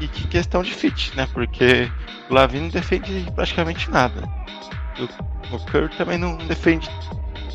E 0.00 0.08
que 0.08 0.26
questão 0.28 0.62
de 0.62 0.74
fit, 0.74 1.16
né? 1.16 1.26
Porque 1.32 1.90
o 2.28 2.34
Lavine 2.34 2.64
não 2.64 2.68
defende 2.68 3.26
praticamente 3.34 3.90
nada. 3.90 4.22
O, 4.98 5.54
o 5.54 5.88
também 5.96 6.18
não 6.18 6.36
defende 6.36 6.88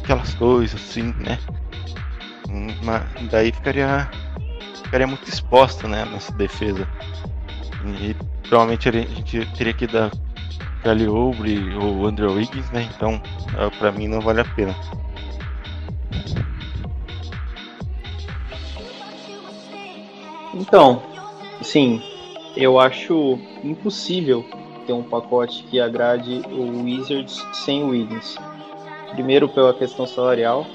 aquelas 0.03 0.33
coisas 0.35 0.81
assim, 0.81 1.13
né? 1.17 1.37
Mas 2.83 3.03
daí 3.29 3.51
ficaria 3.51 4.09
ficaria 4.83 5.07
muito 5.07 5.27
exposto, 5.29 5.87
né, 5.87 6.03
nossa 6.05 6.33
defesa. 6.33 6.87
E 8.01 8.13
provavelmente 8.47 8.89
a 8.89 8.91
gente 8.91 9.45
teria 9.57 9.73
que 9.73 9.87
dar 9.87 10.11
Kelly 10.83 11.07
ou 11.07 12.05
Andrew 12.05 12.33
Wiggins, 12.33 12.69
né? 12.71 12.89
Então, 12.93 13.21
é, 13.57 13.69
para 13.77 13.91
mim 13.91 14.07
não 14.07 14.19
vale 14.19 14.41
a 14.41 14.45
pena. 14.45 14.75
Então, 20.53 21.01
sim, 21.61 22.01
eu 22.55 22.79
acho 22.79 23.39
impossível 23.63 24.45
ter 24.85 24.93
um 24.93 25.03
pacote 25.03 25.63
que 25.63 25.79
agrade 25.79 26.41
o 26.51 26.83
Wizards 26.83 27.45
sem 27.53 27.83
o 27.83 27.89
Wiggins. 27.89 28.37
Primeiro 29.11 29.47
pela 29.47 29.73
questão 29.73 30.05
salarial, 30.05 30.65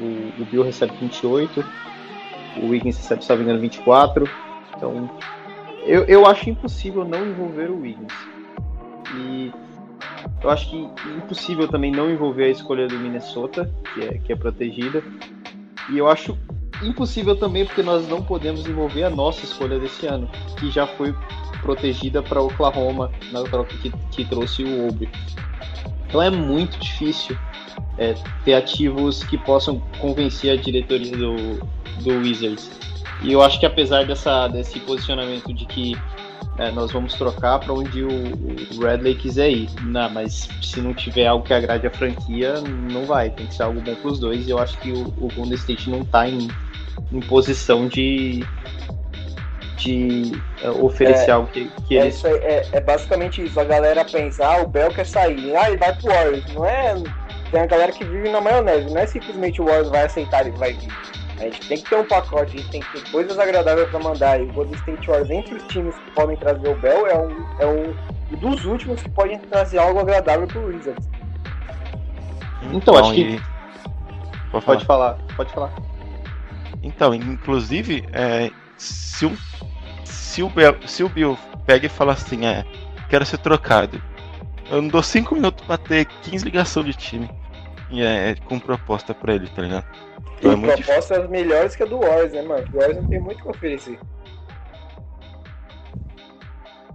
o, 0.00 0.42
o 0.42 0.44
Bill 0.46 0.62
recebe 0.62 0.92
28, 1.00 1.64
o 2.62 2.66
Wiggins 2.68 2.96
recebe, 2.96 3.24
se 3.24 3.34
não 3.34 3.42
engano, 3.42 3.60
24. 3.60 4.28
Então, 4.76 5.10
eu, 5.84 6.04
eu 6.04 6.26
acho 6.26 6.48
impossível 6.48 7.04
não 7.04 7.26
envolver 7.26 7.70
o 7.70 7.80
Wiggins. 7.80 8.12
E 9.14 9.52
eu 10.42 10.50
acho 10.50 10.70
que 10.70 10.76
impossível 11.16 11.68
também 11.68 11.90
não 11.90 12.10
envolver 12.10 12.44
a 12.44 12.48
escolha 12.48 12.86
do 12.86 12.98
Minnesota, 12.98 13.70
que 13.94 14.02
é, 14.02 14.18
que 14.18 14.32
é 14.32 14.36
protegida. 14.36 15.02
E 15.90 15.98
eu 15.98 16.08
acho 16.08 16.36
impossível 16.82 17.36
também 17.36 17.64
porque 17.64 17.82
nós 17.82 18.08
não 18.08 18.22
podemos 18.22 18.66
envolver 18.66 19.04
a 19.04 19.10
nossa 19.10 19.44
escolha 19.44 19.78
desse 19.78 20.06
ano, 20.06 20.28
que 20.58 20.70
já 20.70 20.86
foi 20.86 21.14
protegida 21.60 22.22
para 22.22 22.40
Oklahoma 22.40 23.10
na 23.32 23.42
troca 23.42 23.76
que, 23.76 23.90
que 24.10 24.24
trouxe 24.24 24.64
o 24.64 24.88
Obre. 24.88 25.08
Então 26.08 26.22
é 26.22 26.30
muito 26.30 26.78
difícil 26.78 27.36
é, 27.98 28.14
ter 28.44 28.54
ativos 28.54 29.22
que 29.24 29.38
possam 29.38 29.78
convencer 29.98 30.58
a 30.58 30.60
diretoria 30.60 31.16
do, 31.16 31.58
do 32.02 32.18
Wizards. 32.18 32.70
E 33.22 33.32
eu 33.32 33.42
acho 33.42 33.60
que 33.60 33.66
apesar 33.66 34.06
dessa, 34.06 34.48
desse 34.48 34.80
posicionamento 34.80 35.52
de 35.52 35.66
que 35.66 35.94
é, 36.58 36.70
nós 36.70 36.90
vamos 36.90 37.14
trocar 37.14 37.58
para 37.58 37.72
onde 37.72 38.02
o, 38.02 38.08
o 38.08 39.14
quiser 39.18 39.50
ir. 39.50 39.70
Não, 39.82 40.10
mas 40.10 40.48
se 40.62 40.80
não 40.80 40.92
tiver 40.92 41.26
algo 41.26 41.44
que 41.44 41.54
agrade 41.54 41.86
a 41.86 41.90
franquia, 41.90 42.54
não 42.90 43.04
vai. 43.04 43.30
Tem 43.30 43.46
que 43.46 43.54
ser 43.54 43.62
algo 43.62 43.80
bom 43.80 43.94
para 43.94 44.10
os 44.10 44.18
dois. 44.18 44.46
E 44.46 44.50
eu 44.50 44.58
acho 44.58 44.78
que 44.78 44.92
o, 44.92 45.06
o 45.18 45.28
Golden 45.34 45.54
State 45.54 45.88
não 45.88 46.02
está 46.02 46.28
em, 46.28 46.48
em 47.12 47.20
posição 47.20 47.88
de, 47.88 48.44
de 49.76 50.32
é, 50.62 50.70
oferecer 50.70 51.30
É, 51.30 51.32
algo 51.32 51.48
que, 51.48 51.70
que 51.86 51.98
É, 51.98 52.02
eles. 52.02 52.16
isso 52.16 52.26
aí, 52.26 52.34
é, 52.36 52.68
é 52.72 52.80
basicamente 52.80 53.44
isso. 53.44 53.58
A 53.58 53.64
galera 53.64 54.04
pensa, 54.04 54.46
ah, 54.46 54.62
o 54.62 54.68
Bell 54.68 54.90
quer 54.90 55.06
sair. 55.06 55.56
Ah, 55.56 55.68
ele 55.68 55.78
vai 55.78 55.94
pro 55.94 56.12
Warriors. 56.12 56.54
Não 56.54 56.64
é. 56.64 56.94
Tem 57.50 57.60
a 57.60 57.66
galera 57.66 57.90
que 57.90 58.04
vive 58.04 58.28
na 58.28 58.40
maionese. 58.40 58.92
Não 58.92 59.00
é 59.00 59.06
simplesmente 59.06 59.60
o 59.60 59.64
Warriors 59.64 59.88
vai 59.88 60.04
aceitar 60.04 60.46
e 60.46 60.50
vai 60.52 60.72
vir. 60.74 60.92
A 61.38 61.44
gente 61.44 61.66
tem 61.68 61.78
que 61.78 61.88
ter 61.88 61.96
um 61.96 62.04
pacote, 62.04 62.54
a 62.54 62.60
gente 62.60 62.70
tem 62.70 62.80
que 62.82 63.00
ter 63.00 63.10
coisas 63.10 63.38
agradáveis 63.38 63.88
pra 63.88 63.98
mandar. 63.98 64.38
E 64.38 64.44
o 64.44 64.52
Golden 64.52 64.74
State 64.74 65.06
Warriors, 65.06 65.30
entre 65.30 65.54
os 65.54 65.62
times 65.64 65.94
que 65.96 66.10
podem 66.10 66.36
trazer 66.36 66.68
o 66.68 66.74
Bell, 66.76 67.06
é 67.06 67.16
um, 67.18 67.46
é 67.60 67.66
um, 67.66 67.94
dos 68.36 68.64
últimos 68.66 69.02
que 69.02 69.08
podem 69.08 69.38
trazer 69.38 69.78
algo 69.78 69.98
agradável 70.00 70.46
pro 70.46 70.66
Wizards. 70.66 71.08
Então, 72.72 72.94
acho 72.96 73.14
que- 73.14 73.22
e- 73.22 73.40
Pode 74.52 74.64
falar. 74.64 74.76
Pode 74.76 74.84
falar, 74.84 75.18
pode 75.36 75.52
falar. 75.52 75.72
Então, 76.82 77.14
inclusive, 77.14 78.04
é, 78.12 78.50
se, 78.76 79.26
o, 79.26 79.36
se, 80.04 80.42
o 80.42 80.48
Bill, 80.48 80.76
se 80.86 81.02
o 81.04 81.08
Bill 81.08 81.36
pega 81.66 81.86
e 81.86 81.90
fala 81.90 82.12
assim, 82.12 82.46
é, 82.46 82.64
quero 83.08 83.24
ser 83.26 83.38
trocado, 83.38 84.00
eu 84.70 84.80
não 84.80 84.88
dou 84.88 85.02
5 85.02 85.34
minutos 85.34 85.64
pra 85.66 85.76
ter 85.76 86.06
15 86.22 86.44
ligações 86.44 86.86
de 86.86 86.94
time 86.94 87.30
e 87.90 88.00
é, 88.02 88.34
com 88.44 88.58
proposta 88.58 89.12
pra 89.14 89.34
ele, 89.34 89.48
tá 89.48 89.62
ligado? 89.62 89.84
Então 90.38 90.52
é 90.52 90.54
Tem 90.54 90.60
muito 90.60 90.76
difícil. 90.76 90.94
propostas 91.02 91.30
melhores 91.30 91.76
que 91.76 91.82
a 91.82 91.86
do 91.86 91.98
Warriors, 92.00 92.32
né, 92.32 92.42
mano? 92.42 92.64
O 92.72 92.76
Warriors 92.76 92.96
não 92.96 93.04
tem 93.04 93.20
muito 93.20 93.40
o 93.40 93.42
que 93.42 93.48
oferecer. 93.50 93.98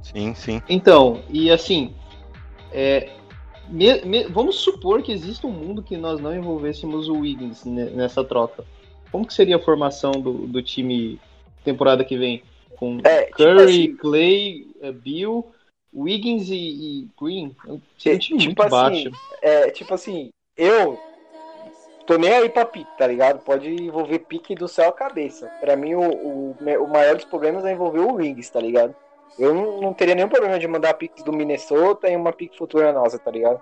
Sim, 0.01 0.33
sim. 0.33 0.61
Então, 0.69 1.21
e 1.29 1.51
assim, 1.51 1.93
é, 2.71 3.11
me- 3.67 4.01
me- 4.01 4.23
vamos 4.27 4.55
supor 4.57 5.01
que 5.01 5.11
exista 5.11 5.45
um 5.45 5.51
mundo 5.51 5.83
que 5.83 5.97
nós 5.97 6.19
não 6.19 6.35
envolvêssemos 6.35 7.07
o 7.09 7.19
Wiggins 7.19 7.65
ne- 7.65 7.89
nessa 7.91 8.23
troca. 8.23 8.63
Como 9.11 9.25
que 9.25 9.33
seria 9.33 9.55
a 9.55 9.61
formação 9.61 10.11
do, 10.11 10.47
do 10.47 10.61
time 10.61 11.19
temporada 11.63 12.03
que 12.03 12.17
vem? 12.17 12.43
Com 12.77 12.99
É, 13.03 13.23
tipo 13.23 13.37
Curry, 13.37 13.63
assim, 13.63 13.95
Clay, 13.95 14.67
eh, 14.81 14.91
Bill, 14.91 15.45
Wiggins 15.93 16.49
e, 16.49 16.55
e 16.55 17.07
Green? 17.19 17.55
Seria 17.97 18.17
um 18.17 18.19
time 18.19 18.39
tipo 18.39 18.61
muito 18.61 18.61
assim, 18.61 18.69
baixo. 18.69 19.11
É, 19.41 19.71
tipo 19.71 19.93
assim, 19.93 20.29
eu 20.57 20.99
tô 22.05 22.17
nem 22.17 22.31
aí 22.31 22.49
pra 22.49 22.65
pique, 22.65 22.97
tá 22.97 23.07
ligado? 23.07 23.39
Pode 23.39 23.69
envolver 23.69 24.19
pique 24.19 24.53
do 24.55 24.67
céu 24.67 24.89
à 24.89 24.93
cabeça. 24.93 25.47
Pra 25.59 25.75
mim, 25.75 25.95
o, 25.95 26.01
o, 26.01 26.57
o 26.83 26.87
maior 26.87 27.15
dos 27.15 27.25
problemas 27.25 27.65
é 27.65 27.71
envolver 27.71 27.99
o 27.99 28.15
Wings, 28.15 28.49
tá 28.49 28.59
ligado? 28.59 28.93
Eu 29.37 29.53
não, 29.53 29.81
não 29.81 29.93
teria 29.93 30.15
nenhum 30.15 30.29
problema 30.29 30.59
de 30.59 30.67
mandar 30.67 30.93
piques 30.93 31.23
do 31.23 31.33
Minnesota 31.33 32.09
e 32.09 32.15
uma 32.15 32.31
pique 32.31 32.57
futura 32.57 32.93
nossa, 32.93 33.19
tá 33.19 33.31
ligado? 33.31 33.59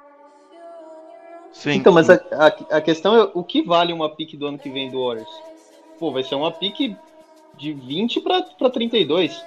Sim 1.53 1.71
Então, 1.75 1.93
mas 1.93 2.09
a, 2.09 2.15
a, 2.33 2.47
a 2.77 2.81
questão 2.81 3.15
é 3.15 3.29
o 3.33 3.43
que 3.43 3.61
vale 3.63 3.93
uma 3.93 4.09
pique 4.09 4.35
do 4.35 4.47
ano 4.47 4.59
que 4.59 4.69
vem 4.69 4.91
do 4.91 5.05
Warriors? 5.05 5.29
Pô, 5.99 6.11
vai 6.11 6.23
ser 6.23 6.35
uma 6.35 6.51
pique 6.51 6.95
de 7.57 7.71
20 7.71 8.19
pra, 8.21 8.41
pra 8.41 8.69
32. 8.69 9.41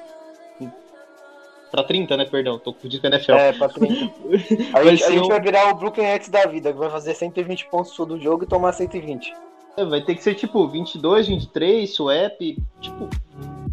Pra 1.70 1.82
30, 1.82 2.16
né? 2.16 2.24
Perdão, 2.24 2.58
tô 2.58 2.72
com 2.72 2.86
o 2.86 2.88
disco 2.88 3.06
NFL. 3.06 3.32
É, 3.32 3.52
pra 3.52 3.68
30. 3.68 4.04
A 4.72 4.82
Vai 4.82 4.90
gente, 4.96 5.02
a 5.02 5.06
ser 5.06 5.12
gente 5.14 5.24
um- 5.24 5.28
vai 5.28 5.40
virar 5.40 5.68
o 5.70 5.74
Brooklyn 5.74 6.04
Nets 6.04 6.28
da 6.28 6.46
vida, 6.46 6.72
que 6.72 6.78
vai 6.78 6.88
fazer 6.88 7.12
120 7.14 7.66
pontos 7.68 7.94
todo 7.94 8.18
jogo 8.20 8.44
e 8.44 8.46
tomar 8.46 8.72
120. 8.72 9.34
É, 9.76 9.84
vai 9.84 10.00
ter 10.00 10.14
que 10.14 10.22
ser 10.22 10.34
tipo 10.36 10.66
22, 10.68 11.26
23, 11.26 11.92
swap. 11.92 12.38
Tipo, 12.80 13.08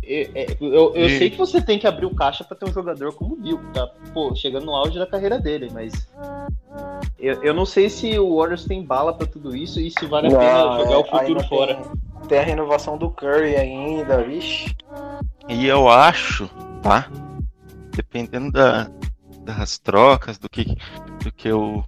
é- 0.03 0.29
é, 0.33 0.57
eu, 0.59 0.93
eu 0.95 1.05
E- 1.05 1.17
sei 1.19 1.29
que 1.29 1.37
você 1.37 1.61
tem 1.61 1.77
que 1.79 1.87
abrir 1.87 2.07
o 2.07 2.15
caixa 2.15 2.43
pra 2.43 2.57
ter 2.57 2.67
um 2.67 2.73
jogador 2.73 3.13
como 3.13 3.35
o 3.35 3.37
Bill, 3.37 3.59
que 3.59 3.73
tá 3.73 3.87
pô, 4.13 4.33
chegando 4.35 4.65
no 4.65 4.75
auge 4.75 4.97
da 4.97 5.05
carreira 5.07 5.37
dele, 5.39 5.69
mas. 5.71 5.93
Eu, 7.23 7.41
eu 7.41 7.53
não 7.53 7.65
sei 7.65 7.89
se 7.89 8.19
o 8.19 8.35
Warriors 8.35 8.65
tem 8.65 8.83
bala 8.83 9.13
pra 9.13 9.25
tudo 9.25 9.55
isso 9.55 9.79
e 9.79 9.89
se 9.89 10.05
vale 10.05 10.27
a 10.27 10.37
pena 10.37 10.77
jogar 10.77 10.91
é, 10.91 10.97
o 10.97 11.05
futuro 11.05 11.43
fora. 11.45 11.75
Tem, 11.75 12.27
tem 12.27 12.39
a 12.39 12.43
renovação 12.43 12.97
do 12.97 13.09
Curry 13.09 13.55
ainda, 13.55 14.21
vixe. 14.21 14.75
E 15.47 15.65
eu 15.65 15.87
acho, 15.87 16.49
tá? 16.81 17.09
Dependendo 17.95 18.51
da, 18.51 18.91
das 19.45 19.79
trocas, 19.79 20.37
do 20.37 20.49
que, 20.49 20.65
do 21.23 21.31
que 21.31 21.49
o, 21.49 21.81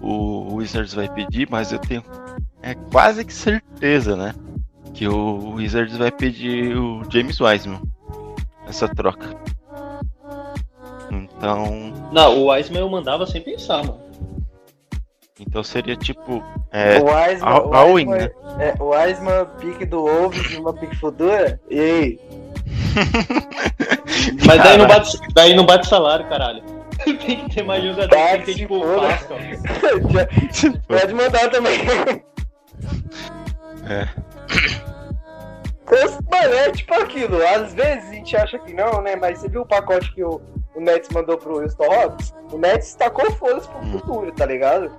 o 0.00 0.56
Wizards 0.56 0.92
vai 0.92 1.08
pedir, 1.08 1.48
mas 1.48 1.70
eu 1.70 1.78
tenho 1.78 2.02
é 2.60 2.74
quase 2.74 3.24
que 3.24 3.32
certeza, 3.32 4.16
né? 4.16 4.34
Que 4.92 5.06
o 5.06 5.52
Wizards 5.54 5.96
vai 5.96 6.10
pedir 6.10 6.76
o 6.76 7.04
James 7.08 7.40
Wiseman 7.40 7.80
essa 8.66 8.88
troca. 8.88 9.36
Então, 11.12 11.92
Não, 12.10 12.38
o 12.38 12.50
Wiseman 12.50 12.80
eu 12.80 12.90
mandava 12.90 13.24
sem 13.24 13.40
pensar, 13.40 13.86
mano. 13.86 14.08
Então 15.40 15.62
seria 15.62 15.96
tipo. 15.96 16.42
É, 16.72 16.98
o 17.00 17.04
Wiseman, 17.06 18.30
o 18.80 18.90
Wiseman- 18.90 19.32
é, 19.32 19.42
o 19.42 19.46
pique 19.58 19.84
do 19.86 20.02
Wolves 20.02 20.52
e 20.52 20.56
uma 20.56 20.72
pique 20.72 20.96
futura. 20.96 21.60
E 21.70 21.80
aí? 21.80 22.20
Mas 24.46 24.62
daí 24.62 24.76
não, 24.76 24.86
bate, 24.86 25.18
daí 25.34 25.54
não 25.54 25.64
bate 25.66 25.86
salário, 25.88 26.26
caralho. 26.28 26.62
tem 27.04 27.16
que 27.48 27.54
ter 27.54 27.62
mais 27.62 27.82
jogador, 27.84 28.08
Tá, 28.08 28.28
tem 28.30 28.40
que 28.42 28.52
se 28.52 28.58
tipo 28.58 28.76
o. 28.76 29.00
Pascal. 29.00 29.38
Pode 30.88 31.14
mandar 31.14 31.50
também. 31.50 31.78
É. 33.88 34.08
Então, 35.82 36.18
Mano, 36.30 36.54
é 36.54 36.70
tipo 36.72 36.94
aquilo. 36.94 37.38
Às 37.46 37.72
vezes 37.72 38.10
a 38.10 38.12
gente 38.12 38.36
acha 38.36 38.58
que 38.58 38.72
não, 38.74 39.00
né? 39.00 39.16
Mas 39.16 39.38
você 39.38 39.48
viu 39.48 39.62
o 39.62 39.66
pacote 39.66 40.12
que 40.12 40.22
o, 40.22 40.40
o 40.74 40.80
Nets 40.80 41.08
mandou 41.10 41.38
pro 41.38 41.60
Houston 41.62 41.84
Rockets? 41.86 42.34
O 42.52 42.58
Nets 42.58 42.94
tacou 42.94 43.30
foda-se 43.32 43.68
pro 43.68 43.78
Hum. 43.78 43.92
futuro, 43.92 44.32
tá 44.32 44.44
ligado? 44.44 44.90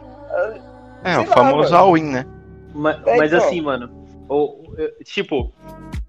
É, 1.04 1.14
Sei 1.16 1.24
o 1.24 1.28
lá, 1.30 1.34
famoso 1.34 1.76
all-in, 1.76 2.04
né? 2.04 2.26
Mas, 2.74 3.08
É, 3.08 3.18
mas 3.18 3.34
então. 3.34 3.46
assim, 3.46 3.62
mano, 3.62 3.90
o, 4.28 4.36
o- 4.36 5.04
tipo, 5.04 5.52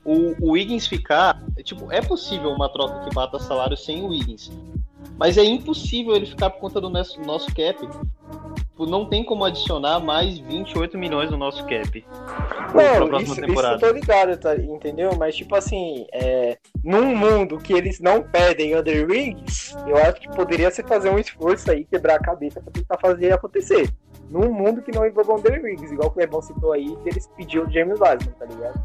o, 0.05 0.35
o 0.41 0.51
Wiggins 0.53 0.87
ficar. 0.87 1.43
Tipo, 1.64 1.91
é 1.93 2.01
possível 2.01 2.51
uma 2.51 2.68
troca 2.68 3.01
que 3.09 3.14
bata 3.14 3.39
salário 3.39 3.77
sem 3.77 4.03
o 4.03 4.09
Wiggins. 4.09 4.51
Mas 5.18 5.37
é 5.39 5.45
impossível 5.45 6.14
ele 6.14 6.27
ficar 6.27 6.51
por 6.51 6.61
conta 6.61 6.81
do 6.81 6.89
nosso, 6.91 7.21
nosso 7.23 7.47
cap. 7.55 7.89
Tipo, 8.81 8.87
não 8.87 9.05
tem 9.05 9.22
como 9.22 9.45
adicionar 9.45 10.01
mais 10.01 10.39
28 10.39 10.97
milhões 10.97 11.31
no 11.31 11.37
nosso 11.37 11.62
cap. 11.66 12.03
pra 12.72 13.01
Não, 13.01 13.20
isso, 13.20 13.33
isso 13.33 13.41
temporada. 13.43 13.74
eu 13.74 13.78
tô 13.78 13.93
ligado, 13.93 14.39
tá, 14.39 14.57
entendeu? 14.57 15.11
Mas, 15.18 15.37
tipo 15.37 15.55
assim, 15.55 16.07
é, 16.12 16.57
num 16.83 17.14
mundo 17.14 17.59
que 17.59 17.74
eles 17.74 18.01
não 18.01 18.22
pedem 18.22 18.74
Under 18.74 19.07
Rings, 19.07 19.76
eu 19.87 19.99
acho 19.99 20.22
que 20.22 20.28
poderia 20.31 20.70
se 20.70 20.83
fazer 20.83 21.11
um 21.11 21.18
esforço 21.18 21.70
aí, 21.70 21.85
quebrar 21.85 22.14
a 22.14 22.20
cabeça 22.20 22.59
pra 22.62 22.72
tentar 22.72 22.97
fazer 22.99 23.33
acontecer. 23.33 23.91
Num 24.31 24.51
mundo 24.51 24.81
que 24.81 24.93
não 24.93 25.07
envolva 25.07 25.35
Under 25.35 25.62
Rings, 25.62 25.93
igual 25.93 26.09
o 26.09 26.12
Clebão 26.12 26.41
citou 26.41 26.72
aí, 26.72 26.97
que 27.03 27.11
eles 27.11 27.26
pediu 27.37 27.66
o 27.66 27.70
James 27.70 28.01
Wiseman, 28.01 28.35
tá 28.39 28.47
ligado? 28.47 28.83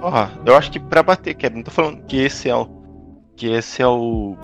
Ó, 0.00 0.28
eu 0.46 0.56
acho 0.56 0.70
que 0.70 0.80
pra 0.80 1.02
bater 1.02 1.34
quebra, 1.34 1.58
não 1.58 1.64
tô 1.64 1.70
falando 1.70 2.02
que 2.06 2.18
esse 2.24 2.48
é 2.48 2.56
o 2.56 2.66
que 3.36 3.50
esse 3.52 3.82
é 3.82 3.86
o, 3.86 4.36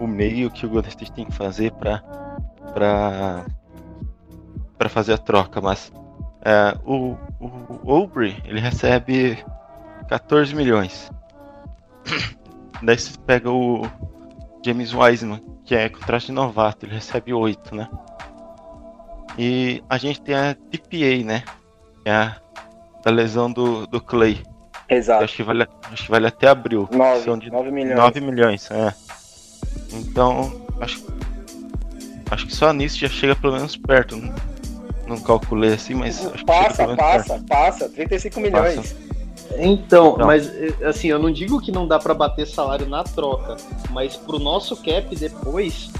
o 0.00 0.06
meio 0.06 0.50
que 0.50 0.66
o 0.66 0.68
Golden 0.68 0.88
State 0.88 1.12
tem 1.12 1.24
que 1.24 1.34
fazer 1.34 1.72
pra 1.72 2.02
para 2.72 3.44
para 4.80 4.88
fazer 4.88 5.12
a 5.12 5.18
troca, 5.18 5.60
mas 5.60 5.92
é, 6.42 6.74
o, 6.86 7.14
o 7.38 7.92
Aubrey 7.92 8.34
ele 8.46 8.58
recebe 8.58 9.36
14 10.08 10.54
milhões. 10.54 11.10
Daí 12.82 12.98
você 12.98 13.12
pega 13.26 13.50
o 13.50 13.82
James 14.64 14.94
Wiseman, 14.94 15.44
que 15.66 15.74
é 15.74 15.90
contrato 15.90 16.24
de 16.24 16.32
novato, 16.32 16.86
ele 16.86 16.94
recebe 16.94 17.30
8, 17.34 17.74
né? 17.76 17.90
E 19.36 19.84
a 19.86 19.98
gente 19.98 20.22
tem 20.22 20.34
a 20.34 20.54
TPA, 20.54 21.24
né? 21.26 21.44
Que 22.02 22.08
é 22.08 22.14
a 22.14 22.36
da 23.04 23.10
lesão 23.10 23.52
do, 23.52 23.86
do 23.86 24.00
Clay. 24.00 24.42
Exato. 24.88 25.24
acho 25.24 25.36
que 25.36 25.42
vale, 25.42 25.68
acho 25.92 26.04
que 26.04 26.10
vale 26.10 26.26
até 26.26 26.48
abril. 26.48 26.88
9, 26.90 27.20
São 27.22 27.38
de 27.38 27.50
9 27.50 27.70
milhões. 27.70 27.96
9 27.96 28.20
milhões, 28.22 28.70
é. 28.70 28.94
Então, 29.92 30.66
acho, 30.80 31.06
acho 32.30 32.46
que 32.46 32.54
só 32.54 32.72
nisso 32.72 32.98
já 32.98 33.08
chega 33.08 33.36
pelo 33.36 33.52
menos 33.52 33.76
perto. 33.76 34.16
Não, 34.16 34.49
não 35.10 35.20
calculei 35.20 35.74
assim, 35.74 35.94
mas 35.94 36.18
acho 36.20 36.30
que 36.30 36.38
chega 36.38 36.44
Passa, 36.46 36.86
perto. 36.86 36.96
passa, 36.96 37.44
passa. 37.48 37.88
35 37.88 38.40
milhões. 38.40 38.96
Então, 39.58 40.16
Não. 40.16 40.26
mas 40.26 40.46
eh, 40.48 40.74
assim, 40.86 41.08
eu 41.08 41.18
não 41.18 41.30
digo 41.32 41.60
que 41.60 41.72
não 41.72 41.86
dá 41.86 41.98
pra 41.98 42.14
bater 42.14 42.46
salário 42.46 42.86
na 42.88 43.02
troca, 43.02 43.56
mas 43.90 44.16
pro 44.16 44.38
nosso 44.38 44.76
cap 44.76 45.14
depois, 45.16 45.90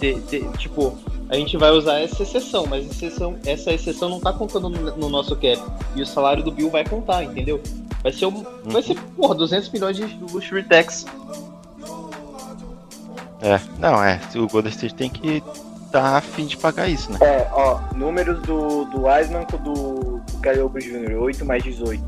te- 0.00 0.18
te- 0.22 0.48
tipo, 0.58 0.96
a 1.28 1.36
gente 1.36 1.56
vai 1.56 1.70
usar 1.70 1.98
essa 2.00 2.22
exceção, 2.22 2.66
mas 2.66 2.86
exceção, 2.86 3.36
essa 3.44 3.72
exceção 3.72 4.08
não 4.08 4.20
tá 4.20 4.32
contando 4.32 4.70
no, 4.70 4.96
no 4.96 5.08
nosso 5.10 5.34
cap. 5.36 5.60
E 5.94 6.00
o 6.02 6.06
salário 6.06 6.42
do 6.42 6.50
Bill 6.50 6.70
vai 6.70 6.84
contar, 6.84 7.22
entendeu? 7.24 7.60
Vai 8.02 8.12
ser, 8.12 8.26
um, 8.26 8.44
vai 8.64 8.82
ser 8.82 8.98
porra, 9.16 9.34
200 9.34 9.68
milhões 9.70 9.96
de 9.96 10.04
luxury 10.32 10.62
tax. 10.62 11.04
É, 13.42 13.60
não, 13.78 14.02
é. 14.02 14.18
O 14.36 14.46
Golden 14.46 14.70
State 14.72 14.94
tem 14.94 15.10
que 15.10 15.42
tá 15.94 16.16
afim 16.16 16.44
de 16.44 16.56
pagar 16.56 16.88
isso, 16.88 17.12
né? 17.12 17.18
É, 17.22 17.48
ó, 17.52 17.78
números 17.94 18.42
do, 18.42 18.84
do 18.86 19.06
Wiseman 19.06 19.44
com 19.44 19.58
do, 19.58 20.20
do 20.20 20.38
Gary 20.40 20.58
Obre 20.58 20.82
Jr., 20.82 21.16
8 21.16 21.44
mais 21.44 21.62
18. 21.62 22.02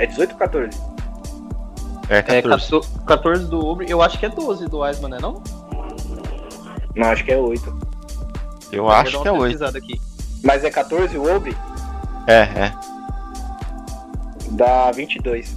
É 0.00 0.06
18 0.06 0.32
ou 0.32 0.38
14? 0.38 0.80
É, 2.08 2.18
É, 2.18 2.22
14. 2.22 2.70
14, 2.70 2.88
14 3.06 3.46
do 3.46 3.64
Uber, 3.64 3.88
eu 3.88 4.02
acho 4.02 4.18
que 4.18 4.26
é 4.26 4.28
12 4.28 4.66
do 4.66 4.80
Wiseman, 4.80 5.10
né 5.10 5.18
não? 5.20 5.40
Não, 6.96 7.08
acho 7.08 7.24
que 7.24 7.30
é 7.30 7.38
8. 7.38 7.92
Eu 8.72 8.82
Vou 8.82 8.92
acho 8.92 9.22
que 9.22 9.28
é 9.28 9.30
uma 9.30 9.42
8. 9.42 9.52
pesquisada 9.52 9.78
Aqui. 9.78 10.00
Mas 10.42 10.64
é 10.64 10.70
14 10.70 11.16
o 11.16 11.36
Obre? 11.36 11.56
É, 12.26 12.40
é. 12.42 12.72
Dá 14.50 14.90
22. 14.90 15.56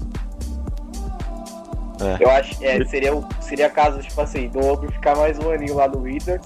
É. 2.00 2.24
Eu 2.24 2.30
acho 2.30 2.60
que 2.60 2.66
é, 2.66 2.86
seria, 2.86 3.12
seria 3.42 3.70
caso, 3.72 4.00
tipo 4.02 4.22
assim, 4.22 4.50
do 4.50 4.60
Obre 4.64 4.92
ficar 4.92 5.16
mais 5.16 5.40
um 5.40 5.50
aninho 5.50 5.74
lá 5.74 5.88
no 5.88 6.02
Wizards. 6.02 6.46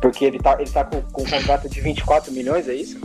Porque 0.00 0.24
ele 0.24 0.38
tá, 0.38 0.56
ele 0.60 0.70
tá 0.70 0.84
com, 0.84 1.00
com 1.02 1.22
um 1.22 1.28
contrato 1.30 1.68
de 1.68 1.80
24 1.80 2.32
milhões, 2.32 2.68
é 2.68 2.74
isso? 2.74 2.98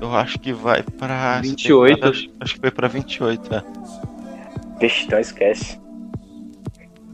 Eu 0.00 0.14
acho 0.14 0.38
que 0.38 0.52
vai 0.52 0.82
pra. 0.82 1.40
28. 1.40 2.08
Acho, 2.08 2.30
acho 2.40 2.54
que 2.54 2.60
vai 2.60 2.70
pra 2.70 2.88
28, 2.88 3.54
é. 3.54 3.62
Vixe, 4.80 5.04
então 5.06 5.18
esquece. 5.18 5.78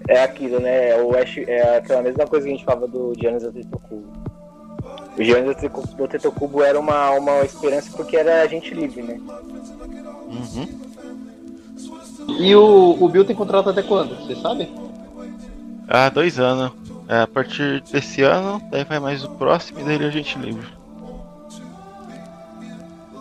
É 0.09 0.23
aquilo, 0.25 0.59
né? 0.61 0.97
O 1.03 1.15
Ash, 1.17 1.39
é 1.47 1.77
aquela 1.77 2.03
mesma 2.03 2.27
coisa 2.27 2.47
que 2.47 2.53
a 2.53 2.57
gente 2.57 2.65
falava 2.65 2.89
do 2.89 3.13
Giannis 3.21 3.45
Antetokounmpo. 3.45 4.09
O 5.19 5.23
Giannis 5.23 5.57
Antetokounmpo- 6.01 6.63
era 6.63 6.81
uma, 6.81 7.11
uma 7.13 7.43
esperança 7.45 7.91
porque 7.97 8.17
era 8.17 8.43
agente 8.43 8.75
livre, 8.75 9.03
né? 9.03 9.21
Uhum. 10.27 10.69
E 12.39 12.55
o, 12.57 12.97
o 13.01 13.09
Bill 13.09 13.25
tem 13.25 13.37
contrato 13.37 13.71
até 13.71 13.83
quando? 13.83 14.17
Você 14.27 14.35
sabe? 14.41 14.69
Ah, 15.87 16.09
dois 16.09 16.39
anos. 16.39 16.73
É, 17.11 17.23
a 17.23 17.27
partir 17.27 17.81
desse 17.91 18.23
ano, 18.23 18.63
daí 18.71 18.85
vai 18.85 19.01
mais 19.01 19.25
o 19.25 19.31
próximo 19.31 19.81
e 19.81 19.83
daí 19.85 20.01
é 20.07 20.11
gente 20.13 20.39
livre. 20.39 20.65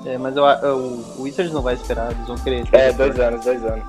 É, 0.06 0.16
mas 0.16 0.38
eu, 0.38 0.46
eu- 0.46 0.78
o 1.18 1.24
Wizards 1.24 1.52
não 1.52 1.64
vai 1.64 1.74
esperar, 1.74 2.12
eles 2.12 2.28
vão 2.28 2.38
querer. 2.38 2.68
É, 2.72 2.92
dois 2.94 3.20
anos, 3.20 3.44
dois 3.44 3.66
anos. 3.66 3.84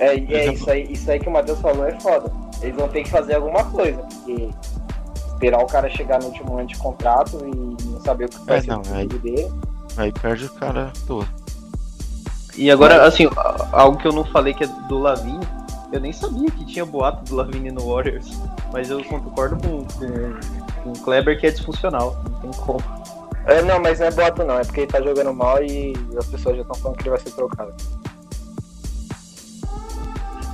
É, 0.00 0.16
e 0.18 0.34
é 0.34 0.52
isso 0.52 0.68
aí, 0.68 0.92
isso 0.92 1.08
aí 1.08 1.20
que 1.20 1.28
o 1.28 1.32
Matheus 1.32 1.60
falou 1.60 1.86
é 1.86 1.98
foda. 2.00 2.30
Eles 2.60 2.74
vão 2.74 2.88
ter 2.88 3.04
que 3.04 3.10
fazer 3.10 3.36
alguma 3.36 3.62
coisa, 3.64 3.98
porque 4.02 4.50
esperar 5.28 5.62
o 5.62 5.66
cara 5.66 5.88
chegar 5.88 6.18
no 6.18 6.26
último 6.26 6.58
ano 6.58 6.66
de 6.66 6.76
contrato 6.78 7.38
e 7.46 7.84
não 7.86 8.00
saber 8.00 8.24
o 8.24 8.28
que 8.28 8.38
vai 8.44 8.58
É, 8.58 8.60
ser 8.60 8.66
não, 8.70 8.82
o 8.82 8.94
aí- 8.94 9.06
dele. 9.06 9.52
Aí 9.96 10.12
perde 10.12 10.46
o 10.46 10.52
cara 10.54 10.92
todo. 11.06 11.28
E 12.56 12.70
agora, 12.72 13.06
assim, 13.06 13.26
a- 13.36 13.68
algo 13.72 13.98
que 13.98 14.08
eu 14.08 14.12
não 14.12 14.24
falei 14.24 14.52
que 14.52 14.64
é 14.64 14.66
do 14.88 14.98
Lavigne, 14.98 15.46
eu 15.92 16.00
nem 16.00 16.12
sabia 16.12 16.50
que 16.50 16.64
tinha 16.64 16.84
boato 16.84 17.24
do 17.24 17.36
Lavigne 17.36 17.70
no 17.70 17.92
Warriors, 17.92 18.28
mas 18.72 18.90
eu 18.90 19.02
concordo 19.04 19.56
com, 19.56 19.84
com, 19.84 20.82
com 20.82 20.90
o 20.90 20.98
Kleber 21.02 21.38
que 21.38 21.46
é 21.46 21.50
disfuncional, 21.50 22.16
não 22.24 22.40
tem 22.40 22.50
como. 22.62 22.80
É, 23.46 23.62
não, 23.62 23.80
mas 23.80 24.00
não 24.00 24.06
é 24.06 24.10
boato 24.10 24.44
não, 24.44 24.58
é 24.58 24.64
porque 24.64 24.80
ele 24.80 24.86
tá 24.88 25.00
jogando 25.00 25.32
mal 25.32 25.62
e 25.62 25.92
as 26.18 26.26
pessoas 26.26 26.56
já 26.56 26.62
estão 26.62 26.76
falando 26.76 26.96
que 26.96 27.02
ele 27.04 27.10
vai 27.10 27.20
ser 27.20 27.30
trocado. 27.30 27.72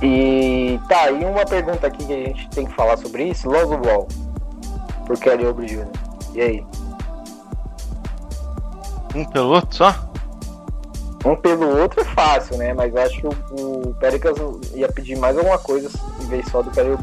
E 0.01 0.79
tá, 0.89 1.09
e 1.09 1.23
uma 1.23 1.45
pergunta 1.45 1.87
aqui 1.87 2.05
que 2.05 2.13
a 2.13 2.17
gente 2.17 2.49
tem 2.49 2.65
que 2.65 2.73
falar 2.73 2.97
sobre 2.97 3.23
isso, 3.29 3.49
Lonzo 3.49 3.77
Ball. 3.77 4.07
Por 5.07 5.17
Kelly 5.17 5.45
Oubre 5.45 5.65
Jr. 5.65 5.87
E 6.35 6.41
aí? 6.41 6.65
Um 9.15 9.25
pelo 9.25 9.53
outro 9.53 9.75
só? 9.75 10.12
Um 11.25 11.35
pelo 11.35 11.79
outro 11.79 12.01
é 12.01 12.03
fácil, 12.03 12.57
né? 12.57 12.73
Mas 12.73 12.93
eu 12.93 13.01
acho 13.01 13.21
que 13.21 13.27
o, 13.27 13.89
o 13.89 13.95
Pelicans 13.99 14.37
ia 14.73 14.89
pedir 14.89 15.17
mais 15.17 15.37
alguma 15.37 15.57
coisa 15.57 15.89
em 16.21 16.27
vez 16.27 16.45
só 16.49 16.61
do 16.61 16.69
Kelly 16.71 16.97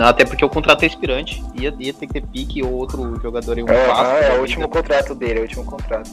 Até 0.00 0.24
porque 0.24 0.44
o 0.44 0.48
contrato 0.48 0.82
é 0.84 0.86
expirante, 0.86 1.42
ia, 1.54 1.74
ia 1.78 1.92
ter 1.92 2.06
que 2.06 2.12
ter 2.14 2.22
pique 2.22 2.62
ou 2.62 2.72
outro 2.72 3.20
jogador 3.20 3.58
em 3.58 3.64
um 3.64 3.68
É, 3.68 3.86
passo. 3.86 4.00
ah, 4.02 4.20
é 4.20 4.38
o 4.38 4.40
último 4.40 4.68
contrato 4.68 5.14
dele, 5.14 5.38
é 5.38 5.40
o 5.40 5.42
último 5.42 5.64
contrato. 5.64 6.10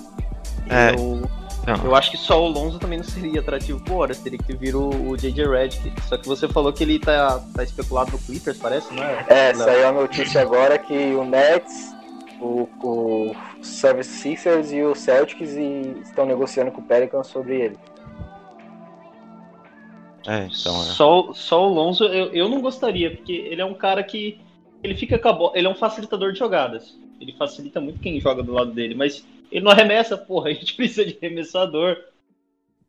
É. 0.69 0.91
Eu, 0.95 1.21
Então, 1.61 1.83
eu 1.83 1.95
acho 1.95 2.11
que 2.11 2.17
só 2.17 2.43
o 2.43 2.47
Lonzo 2.47 2.77
também 2.77 2.99
não 2.99 3.05
seria 3.05 3.39
atrativo 3.39 3.79
por 3.79 4.15
teria 4.15 4.37
que 4.37 4.55
vir 4.55 4.75
o, 4.75 5.09
o 5.09 5.17
JJ 5.17 5.47
Redick. 5.47 5.99
Só 6.07 6.15
que 6.17 6.27
você 6.27 6.47
falou 6.47 6.71
que 6.71 6.83
ele 6.83 6.99
tá, 6.99 7.41
tá 7.55 7.63
especulado 7.63 8.11
no 8.11 8.19
Clippers, 8.19 8.57
parece, 8.57 8.93
não 8.93 9.03
é? 9.03 9.25
É, 9.29 9.47
Léo? 9.47 9.57
saiu 9.57 9.87
a 9.87 9.91
notícia 9.91 10.41
agora 10.41 10.77
que 10.77 10.93
o 11.15 11.23
Nets, 11.23 11.94
o, 12.39 12.69
o 12.83 13.35
Service 13.63 14.09
Sixers 14.09 14.71
e 14.71 14.81
o 14.81 14.95
Celtics 14.95 15.55
e 15.55 15.95
estão 16.01 16.25
negociando 16.25 16.71
com 16.71 16.81
o 16.81 16.85
Pelicans 16.85 17.27
sobre 17.27 17.61
ele. 17.61 17.77
é, 20.27 20.47
então, 20.47 20.81
é. 20.81 20.85
Só, 20.85 21.33
só 21.33 21.67
o 21.67 21.73
Lonzo 21.73 22.05
eu, 22.05 22.27
eu 22.33 22.49
não 22.49 22.61
gostaria, 22.61 23.11
porque 23.15 23.33
ele 23.33 23.61
é 23.61 23.65
um 23.65 23.73
cara 23.73 24.03
que. 24.03 24.39
Ele 24.83 24.95
fica 24.95 25.17
com 25.17 25.29
a 25.29 25.33
bola. 25.33 25.57
Ele 25.57 25.67
é 25.67 25.69
um 25.69 25.75
facilitador 25.75 26.31
de 26.31 26.39
jogadas. 26.39 26.99
Ele 27.19 27.33
facilita 27.33 27.81
muito 27.81 27.99
quem 27.99 28.19
joga 28.19 28.43
do 28.43 28.51
lado 28.51 28.71
dele, 28.71 28.93
mas 28.93 29.25
ele 29.51 29.63
não 29.63 29.71
arremessa, 29.71 30.17
porra. 30.17 30.49
A 30.49 30.53
gente 30.53 30.75
precisa 30.75 31.05
de 31.05 31.17
arremessador. 31.17 31.97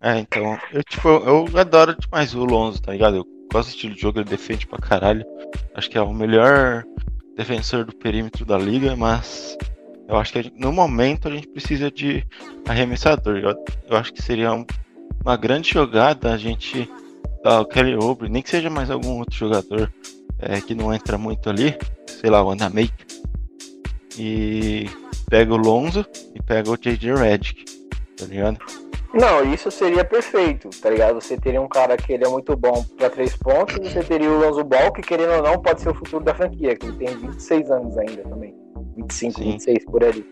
É, 0.01 0.19
então, 0.19 0.59
eu, 0.73 0.85
tipo, 0.85 1.09
eu 1.09 1.47
adoro 1.59 1.97
demais 1.99 2.35
o 2.35 2.45
Lonzo, 2.45 2.83
tá 2.83 2.93
ligado? 2.93 3.17
Eu 3.17 3.27
gosto 3.51 3.71
do 3.71 3.75
estilo 3.75 3.95
de 3.95 4.01
jogo, 4.01 4.19
ele 4.19 4.29
defende 4.29 4.67
pra 4.67 4.79
caralho. 4.79 5.25
Acho 5.75 5.89
que 5.89 5.97
é 5.97 6.03
o 6.03 6.13
melhor 6.13 6.85
defensor 7.37 7.85
do 7.85 7.95
perímetro 7.95 8.45
da 8.45 8.57
liga, 8.59 8.97
mas 8.97 9.57
eu 10.09 10.17
acho 10.17 10.33
que 10.33 10.43
gente- 10.43 10.59
no 10.59 10.73
momento 10.73 11.29
a 11.29 11.31
gente 11.31 11.47
precisa 11.49 11.91
de 11.91 12.25
arremessador. 12.67 13.37
Eu, 13.39 13.55
eu 13.89 13.97
acho 13.97 14.13
que 14.13 14.23
seria 14.23 14.53
um- 14.53 14.65
uma 15.25 15.37
grande 15.37 15.71
jogada 15.73 16.33
a 16.33 16.37
gente 16.39 16.89
dar 17.45 17.61
o 17.61 17.67
Kelly 17.67 17.95
Oubre, 17.97 18.29
nem 18.29 18.43
que 18.43 18.51
seja 18.51 18.71
mais 18.71 18.91
algum 18.91 19.19
outro 19.19 19.37
jogador 19.37 19.93
é, 20.39 20.61
que 20.61 20.75
não 20.75 20.93
entra 20.93 21.17
muito 21.17 21.49
ali, 21.49 21.77
sei 22.21 22.29
lá, 22.29 22.43
o 22.43 22.51
Anamake, 22.51 22.93
e 24.19 24.87
pega 25.29 25.53
o 25.53 25.57
Lonzo 25.57 26.05
e 26.35 26.43
pega 26.43 26.71
o 26.71 26.77
JJ 26.77 27.15
Redick, 27.15 27.65
tá 28.17 28.27
ligado? 28.27 28.59
Não, 29.15 29.43
isso 29.53 29.71
seria 29.71 30.05
perfeito, 30.05 30.69
tá 30.81 30.91
ligado? 30.91 31.21
Você 31.21 31.37
teria 31.39 31.61
um 31.61 31.69
cara 31.69 31.97
que 31.97 32.13
ele 32.13 32.25
é 32.25 32.29
muito 32.29 32.57
bom 32.57 32.85
pra 32.97 33.09
três 33.09 33.37
pontos, 33.37 33.77
você 33.79 34.03
teria 34.03 34.31
o 34.31 34.39
Lonzo 34.39 34.63
Ball, 34.65 34.93
que 34.93 35.03
querendo 35.03 35.33
ou 35.35 35.43
não 35.43 35.61
pode 35.61 35.81
ser 35.81 35.89
o 35.91 35.95
futuro 35.95 36.25
da 36.25 36.35
franquia, 36.35 36.77
que 36.77 36.87
ele 36.87 36.97
tem 36.99 37.17
26 37.17 37.71
anos 37.71 37.97
ainda 37.99 38.23
também. 38.25 38.55
25, 38.97 39.39
Sim. 39.39 39.45
26 39.53 39.85
por 39.87 40.05
ali. 40.05 40.27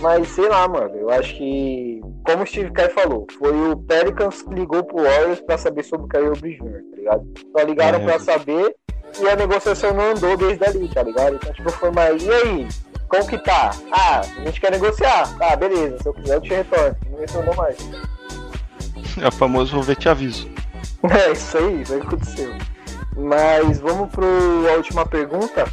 Mas 0.00 0.28
sei 0.28 0.48
lá, 0.48 0.68
mano, 0.68 0.94
eu 0.96 1.08
acho 1.10 1.34
que, 1.36 2.00
como 2.26 2.42
o 2.42 2.46
Steve 2.46 2.70
Kerr 2.72 2.90
falou, 2.92 3.26
foi 3.38 3.52
o 3.70 3.76
Pelicans 3.76 4.42
que 4.42 4.54
ligou 4.54 4.84
pro 4.84 5.02
Warriors 5.02 5.40
pra 5.40 5.56
saber 5.56 5.84
sobre 5.84 6.06
o 6.06 6.08
Kyrie 6.08 6.26
Irving 6.28 6.56
Jr., 6.56 6.82
tá 6.90 6.96
ligado? 6.96 7.26
Só 7.56 7.62
ligaram 7.64 8.00
É. 8.00 8.04
pra 8.04 8.18
saber 8.18 8.74
e 9.20 9.28
a 9.28 9.36
negociação 9.36 9.94
não 9.94 10.10
andou 10.10 10.36
desde 10.36 10.62
ali, 10.64 10.88
tá 10.92 11.02
ligado? 11.02 11.36
Então, 11.36 11.52
tipo, 11.52 11.70
foi 11.70 11.90
mais, 11.90 12.22
e 12.22 12.30
aí? 12.30 12.68
Como 13.08 13.26
que 13.26 13.38
tá? 13.38 13.70
Ah, 13.92 14.20
a 14.20 14.44
gente 14.44 14.60
quer 14.60 14.72
negociar. 14.72 15.32
Tá, 15.38 15.56
beleza, 15.56 15.98
se 16.02 16.08
eu 16.08 16.14
quiser 16.14 16.34
eu 16.34 16.40
te 16.40 16.48
retorno. 16.50 16.96
Não 17.10 17.18
retornou 17.18 17.54
mais. 17.54 17.76
É 19.20 19.28
o 19.28 19.32
famoso 19.32 19.72
vou 19.72 19.82
ver 19.82 19.96
te 19.96 20.08
aviso. 20.08 20.48
É, 21.08 21.32
isso 21.32 21.56
aí, 21.56 21.84
aí 21.88 22.00
aconteceu. 22.00 22.52
Mas 23.16 23.78
vamos 23.78 24.10
para 24.10 24.26
a 24.26 24.76
última 24.76 25.06
pergunta, 25.06 25.64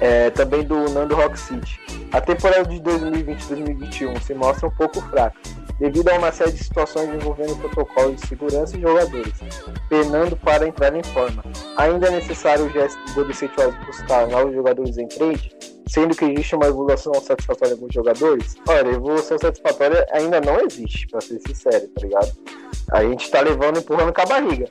é, 0.00 0.30
também 0.30 0.62
do 0.64 0.88
Nando 0.88 1.14
Rock 1.14 1.38
City. 1.38 1.78
A 2.12 2.20
temporada 2.20 2.64
de 2.64 2.80
2020-2021 2.80 4.20
se 4.22 4.34
mostra 4.34 4.66
um 4.66 4.70
pouco 4.70 5.00
fraca, 5.02 5.36
devido 5.78 6.08
a 6.08 6.14
uma 6.14 6.32
série 6.32 6.52
de 6.52 6.64
situações 6.64 7.10
envolvendo 7.10 7.56
protocolos 7.56 8.20
de 8.20 8.26
segurança 8.26 8.76
e 8.76 8.80
jogadores, 8.80 9.34
penando 9.88 10.36
para 10.36 10.66
entrar 10.66 10.94
em 10.96 11.02
forma. 11.02 11.44
Ainda 11.76 12.08
é 12.08 12.10
necessário 12.12 12.66
o 12.66 12.70
gesto 12.70 12.98
do 13.14 13.24
Warriors 13.24 13.86
buscar 13.86 14.26
novos 14.28 14.54
jogadores 14.54 14.96
em 14.96 15.06
trade, 15.06 15.54
sendo 15.88 16.14
que 16.14 16.24
existe 16.24 16.54
uma 16.54 16.66
evolução 16.66 17.14
satisfatória 17.14 17.76
com 17.76 17.86
os 17.86 17.94
jogadores? 17.94 18.54
Olha, 18.68 18.90
evolução 18.90 19.38
satisfatória 19.38 20.06
ainda 20.12 20.40
não 20.40 20.60
existe, 20.60 21.06
para 21.08 21.20
ser 21.20 21.40
sincero, 21.40 21.88
tá 21.88 22.02
ligado? 22.02 22.32
A 22.92 23.02
gente 23.02 23.30
tá 23.30 23.40
levando, 23.40 23.78
empurrando 23.78 24.12
com 24.12 24.20
a 24.20 24.26
barriga. 24.26 24.68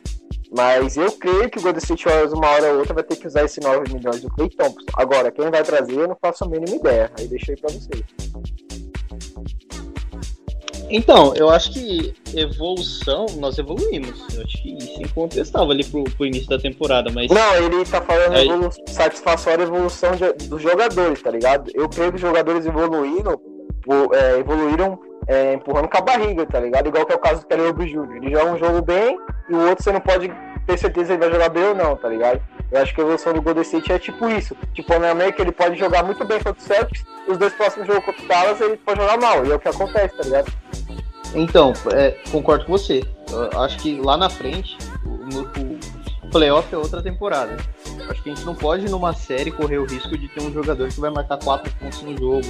Mas 0.55 0.95
eu 0.95 1.11
creio 1.11 1.49
que 1.49 1.59
o 1.59 1.61
Golden 1.61 1.79
State 1.79 2.05
Warriors 2.05 2.31
uma 2.31 2.47
hora 2.47 2.71
ou 2.71 2.79
outra 2.79 2.93
vai 2.93 3.03
ter 3.03 3.17
que 3.17 3.27
usar 3.27 3.43
esse 3.43 3.59
9 3.59 3.93
milhões 3.93 4.21
do 4.21 4.29
Clay 4.29 4.49
Thompson. 4.49 4.85
Agora, 4.93 5.31
quem 5.31 5.49
vai 5.51 5.63
trazer, 5.63 5.97
eu 5.97 6.07
não 6.07 6.17
faço 6.21 6.45
a 6.45 6.47
mínima 6.47 6.75
ideia. 6.77 7.11
Aí 7.17 7.27
deixei 7.27 7.55
pra 7.57 7.69
vocês. 7.69 8.03
Então, 10.89 11.33
eu 11.35 11.49
acho 11.49 11.71
que 11.73 12.13
evolução, 12.35 13.25
nós 13.37 13.57
evoluímos. 13.57 14.19
Eu 14.35 14.43
acho 14.43 14.61
que 14.61 14.77
isso 14.77 14.99
é 14.99 15.03
incontestável 15.03 15.71
ali 15.71 15.83
pro, 15.83 16.03
pro 16.03 16.25
início 16.25 16.47
da 16.49 16.57
temporada, 16.57 17.11
mas. 17.13 17.29
Não, 17.29 17.55
ele 17.55 17.83
tá 17.85 18.01
falando 18.01 18.35
evolu 18.37 18.69
satisfatória 18.87 19.63
evolução 19.63 20.11
de- 20.11 20.47
dos 20.47 20.61
jogadores, 20.61 21.21
tá 21.21 21.29
ligado? 21.31 21.71
Eu 21.73 21.89
creio 21.89 22.11
que 22.11 22.15
os 22.15 22.21
jogadores 22.21 22.65
evoluíram, 22.65 23.39
é, 24.13 24.39
evoluíram 24.39 24.99
é, 25.27 25.53
empurrando 25.53 25.89
com 25.89 25.97
a 25.97 26.01
barriga, 26.01 26.45
tá 26.45 26.59
ligado? 26.59 26.87
Igual 26.87 27.05
que 27.05 27.13
é 27.13 27.15
o 27.15 27.19
caso 27.19 27.45
do 27.47 27.63
Oubre 27.65 27.85
Jr. 27.87 28.15
Ele 28.17 28.31
joga 28.31 28.51
um 28.51 28.57
jogo 28.57 28.81
bem 28.81 29.17
e 29.49 29.53
o 29.53 29.67
outro 29.69 29.83
você 29.83 29.91
não 29.91 29.99
pode 30.01 30.31
ter 30.65 30.77
certeza 30.77 31.07
se 31.07 31.11
ele 31.13 31.19
vai 31.19 31.31
jogar 31.31 31.49
bem 31.49 31.63
ou 31.63 31.75
não, 31.75 31.95
tá 31.95 32.07
ligado? 32.09 32.41
Eu 32.69 32.81
acho 32.81 32.93
que 32.93 32.99
a 32.99 33.03
evolução 33.03 33.31
do 33.33 33.41
Golden 33.41 33.61
State 33.63 33.91
é 33.93 33.99
tipo 33.99 34.27
isso. 34.29 34.55
Tipo, 34.73 34.91
o 34.93 35.05
América 35.05 35.41
ele 35.41 35.53
pode 35.53 35.77
jogar 35.79 36.03
muito 36.03 36.25
bem 36.25 36.37
contra 36.39 36.61
o 36.61 36.65
Celtics 36.65 37.05
e 37.27 37.31
os 37.31 37.37
dois 37.37 37.53
próximos 37.53 37.87
jogos 37.87 38.03
contra 38.03 38.23
o 38.23 38.27
Dallas 38.27 38.59
ele 38.61 38.75
pode 38.77 38.99
jogar 38.99 39.17
mal. 39.17 39.45
E 39.45 39.51
é 39.51 39.55
o 39.55 39.59
que 39.59 39.69
acontece, 39.69 40.17
tá 40.17 40.23
ligado? 40.23 40.51
Então, 41.35 41.73
é, 41.93 42.11
concordo 42.31 42.65
com 42.65 42.71
você. 42.71 43.03
Eu 43.29 43.61
acho 43.61 43.77
que 43.79 43.99
lá 43.99 44.17
na 44.17 44.29
frente, 44.29 44.77
o, 45.05 46.25
o 46.25 46.29
playoff 46.29 46.73
é 46.73 46.77
outra 46.77 47.01
temporada. 47.01 47.57
Acho 48.09 48.23
que 48.23 48.29
a 48.29 48.35
gente 48.35 48.45
não 48.45 48.55
pode, 48.55 48.89
numa 48.89 49.13
série, 49.13 49.51
correr 49.51 49.77
o 49.77 49.85
risco 49.85 50.17
de 50.17 50.27
ter 50.29 50.41
um 50.41 50.51
jogador 50.51 50.87
que 50.89 50.99
vai 50.99 51.09
marcar 51.09 51.37
4 51.37 51.71
pontos 51.75 52.01
no 52.01 52.17
jogo. 52.17 52.47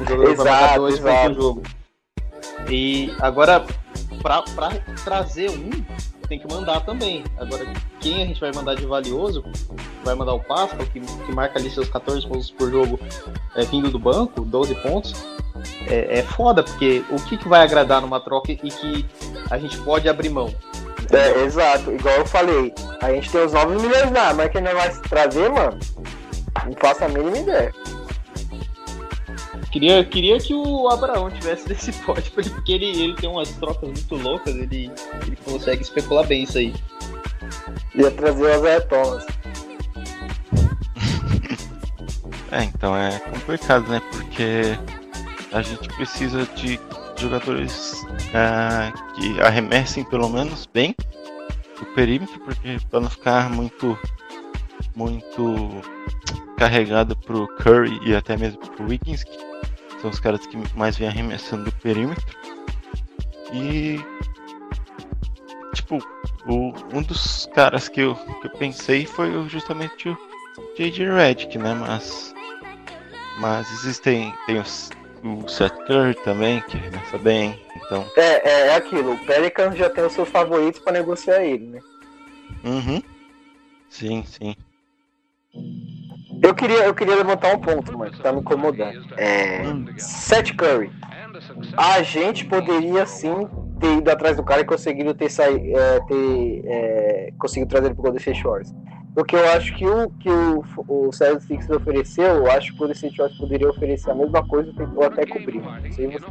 Um 0.00 0.06
jogador 0.06 0.30
que 0.30 0.36
vai 0.36 0.50
marcar 0.50 0.64
Exato, 0.64 0.80
2 0.80 0.98
pontos 0.98 1.10
exato. 1.10 1.28
no 1.28 1.34
jogo. 1.40 1.62
E 2.70 3.12
agora, 3.20 3.64
pra 4.22 4.70
trazer 5.04 5.50
um, 5.50 5.70
tem 6.28 6.38
que 6.38 6.48
mandar 6.48 6.80
também. 6.80 7.24
Agora, 7.36 7.66
quem 8.00 8.22
a 8.22 8.26
gente 8.26 8.40
vai 8.40 8.52
mandar 8.52 8.74
de 8.74 8.86
valioso? 8.86 9.44
Vai 10.04 10.14
mandar 10.14 10.34
o 10.34 10.40
Pascal, 10.40 10.86
que, 10.86 11.00
que 11.00 11.32
marca 11.32 11.58
ali 11.58 11.70
seus 11.70 11.88
14 11.88 12.26
pontos 12.26 12.50
por 12.50 12.70
jogo 12.70 12.98
é, 13.54 13.64
vindo 13.64 13.90
do 13.90 13.98
banco, 13.98 14.42
12 14.42 14.74
pontos. 14.76 15.14
É, 15.86 16.18
é 16.18 16.22
foda, 16.22 16.62
porque 16.62 17.04
o 17.10 17.16
que, 17.16 17.36
que 17.36 17.48
vai 17.48 17.62
agradar 17.62 18.00
numa 18.00 18.20
troca 18.20 18.52
e 18.52 18.56
que 18.56 19.06
a 19.50 19.58
gente 19.58 19.76
pode 19.78 20.08
abrir 20.08 20.28
mão? 20.28 20.54
É, 21.10 21.44
exato, 21.44 21.92
igual 21.92 22.16
eu 22.16 22.26
falei, 22.26 22.72
a 23.00 23.12
gente 23.12 23.30
tem 23.30 23.44
os 23.44 23.52
9 23.52 23.76
milhões 23.76 24.10
lá, 24.12 24.32
mas 24.32 24.50
quem 24.50 24.62
não 24.62 24.72
vai 24.72 24.90
trazer, 25.00 25.50
mano, 25.50 25.78
não 26.64 26.72
faço 26.74 27.04
a 27.04 27.08
mínima 27.08 27.38
ideia. 27.38 27.72
Queria, 29.70 30.04
queria 30.04 30.38
que 30.38 30.54
o 30.54 30.88
Abraão 30.88 31.30
tivesse 31.30 31.66
desse 31.68 31.92
pote, 31.92 32.30
porque 32.30 32.72
ele, 32.72 32.86
ele 32.86 33.14
tem 33.14 33.28
umas 33.28 33.50
trocas 33.52 33.88
muito 33.88 34.16
loucas, 34.16 34.54
ele, 34.54 34.90
ele 35.26 35.36
consegue 35.44 35.82
especular 35.82 36.26
bem 36.26 36.42
isso 36.44 36.58
aí. 36.58 36.74
Ia 37.94 38.10
trazer 38.10 38.56
o 38.56 38.60
Zé 38.60 38.80
Thomas. 38.80 39.26
É, 42.54 42.64
então 42.64 42.94
é 42.94 43.18
complicado, 43.18 43.88
né? 43.88 44.02
Porque 44.10 44.78
a 45.52 45.62
gente 45.62 45.88
precisa 45.88 46.46
de 46.56 46.80
jogadores 47.16 47.94
é, 48.34 48.92
que 49.14 49.40
arremessem 49.40 50.04
pelo 50.04 50.28
menos 50.28 50.66
bem 50.66 50.94
o 51.80 51.84
perímetro, 51.94 52.38
porque 52.40 52.78
para 52.90 53.00
não 53.00 53.10
ficar 53.10 53.50
muito 53.50 53.98
muito 54.94 55.82
carregado 56.56 57.16
pro 57.16 57.48
Curry 57.56 57.98
e 58.04 58.14
até 58.14 58.36
mesmo 58.36 58.58
pro 58.58 58.86
Wiggins, 58.86 59.24
que 59.24 59.38
são 60.00 60.10
os 60.10 60.20
caras 60.20 60.46
que 60.46 60.56
mais 60.76 60.96
vêm 60.96 61.08
arremessando 61.08 61.64
do 61.64 61.72
perímetro. 61.72 62.24
E 63.52 63.98
tipo, 65.74 65.98
o, 66.46 66.72
um 66.94 67.02
dos 67.02 67.48
caras 67.54 67.88
que 67.88 68.00
eu, 68.00 68.14
que 68.14 68.46
eu 68.46 68.50
pensei 68.52 69.06
foi 69.06 69.48
justamente 69.48 70.08
o 70.08 70.18
J.J. 70.76 71.10
Redick, 71.10 71.58
né? 71.58 71.74
Mas 71.74 72.34
mas 73.38 73.70
existem 73.72 74.32
tem 74.46 74.60
os, 74.60 74.90
o 75.22 75.48
Seth 75.48 75.76
Curry 75.86 76.14
também, 76.24 76.60
que 76.62 76.76
arremessa 76.76 77.18
bem, 77.18 77.60
então... 77.76 78.04
É, 78.16 78.48
é, 78.48 78.66
é 78.68 78.74
aquilo, 78.74 79.12
o 79.12 79.26
Pelican 79.26 79.72
já 79.76 79.88
tem 79.88 80.04
os 80.04 80.12
seus 80.12 80.28
favoritos 80.28 80.80
para 80.80 80.92
negociar 80.92 81.42
ele, 81.42 81.66
né? 81.66 81.80
Uhum. 82.64 83.02
Sim, 83.88 84.24
sim. 84.26 84.56
Eu 86.42 86.54
queria, 86.54 86.84
eu 86.84 86.94
queria 86.94 87.14
levantar 87.14 87.54
um 87.54 87.60
ponto, 87.60 87.96
mano, 87.96 88.10
que 88.10 88.20
tá 88.20 88.32
me 88.32 88.40
incomodando. 88.40 89.04
É. 89.16 89.62
Seth 89.96 90.56
Curry. 90.56 90.90
A 91.76 92.02
gente 92.02 92.44
poderia 92.44 93.06
sim 93.06 93.48
ter 93.78 93.98
ido 93.98 94.10
atrás 94.10 94.36
do 94.36 94.42
cara 94.42 94.62
e 94.62 94.64
conseguido 94.64 95.14
ter, 95.14 95.30
saído, 95.30 95.78
é, 95.78 96.00
ter 96.00 96.62
é, 96.66 97.32
conseguido 97.38 97.70
trazer 97.70 97.86
ele 97.86 97.94
pro 97.94 98.04
Golden 98.04 98.18
State 98.18 98.42
Warriors. 98.42 98.74
Porque 99.14 99.36
eu 99.36 99.46
acho 99.50 99.74
que 99.74 99.86
o 99.86 100.08
que 100.10 100.30
o, 100.30 100.64
o 100.88 101.12
Celtics 101.12 101.46
Sixers 101.46 101.70
ofereceu, 101.70 102.24
eu 102.24 102.50
acho 102.50 102.74
que 102.74 102.82
o 102.82 102.90
State 102.92 103.18
Warriors 103.18 103.38
poderia 103.38 103.68
oferecer 103.68 104.10
a 104.10 104.14
mesma 104.14 104.42
coisa 104.46 104.72
ou 104.96 105.04
até 105.04 105.26
cobrir. 105.26 105.60
Não 105.60 105.92
sei 105.92 106.08
você. 106.08 106.26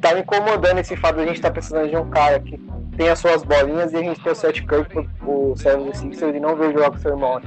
Tá 0.00 0.14
me 0.14 0.20
incomodando 0.20 0.78
esse 0.78 0.94
fato 0.94 1.16
de 1.16 1.22
a 1.22 1.26
gente 1.26 1.36
estar 1.36 1.48
tá 1.48 1.54
precisando 1.54 1.88
de 1.88 1.96
um 1.96 2.10
cara 2.10 2.38
que 2.38 2.60
tem 2.96 3.08
as 3.08 3.18
suas 3.18 3.42
bolinhas 3.42 3.92
e 3.92 3.96
a 3.96 4.02
gente 4.02 4.20
tem 4.20 4.30
o 4.30 4.34
Seth 4.34 4.60
Curry 4.66 4.84
pro, 4.84 5.04
pro 5.18 5.56
Celtics 5.56 6.00
Sixers 6.00 6.36
e 6.36 6.40
não 6.40 6.54
ver 6.54 6.72
jogar 6.72 6.90
com 6.90 6.98
seu 6.98 7.12
irmão. 7.12 7.40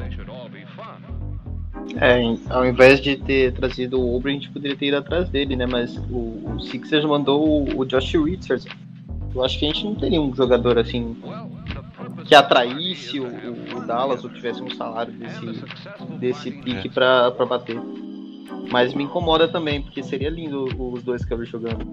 É, 2.00 2.22
ao 2.50 2.66
invés 2.66 3.00
de 3.02 3.18
ter 3.18 3.54
trazido 3.54 4.00
o 4.00 4.16
Obre, 4.16 4.32
a 4.32 4.34
gente 4.34 4.50
poderia 4.50 4.78
ter 4.78 4.88
ido 4.88 4.98
atrás 4.98 5.30
dele, 5.30 5.56
né? 5.56 5.68
Mas 5.68 5.96
o, 6.10 6.56
o 6.56 6.60
Sixers 6.60 7.06
mandou 7.06 7.48
o, 7.48 7.80
o 7.80 7.86
Josh 7.86 8.14
Richards. 8.16 8.66
Eu 9.34 9.44
acho 9.44 9.60
que 9.60 9.66
a 9.66 9.74
gente 9.74 9.86
não 9.86 9.96
teria 9.96 10.20
um 10.20 10.34
jogador 10.36 10.78
assim 10.78 11.16
que 12.26 12.36
atraísse 12.36 13.20
o, 13.20 13.28
o, 13.78 13.86
Dallas 13.86 14.24
ou 14.24 14.30
tivesse 14.30 14.62
um 14.62 14.70
salário 14.72 15.14
desse, 15.14 15.66
desse 16.20 16.52
pique 16.52 16.90
pra, 16.90 17.32
pra 17.32 17.46
bater. 17.46 17.80
Mas 18.72 18.94
me 18.94 19.04
incomoda 19.04 19.48
também, 19.48 19.82
porque 19.82 20.04
seria 20.04 20.30
lindo 20.30 20.66
os 20.78 21.04
dois 21.04 21.26
Curry 21.26 21.46
jogando. 21.46 21.86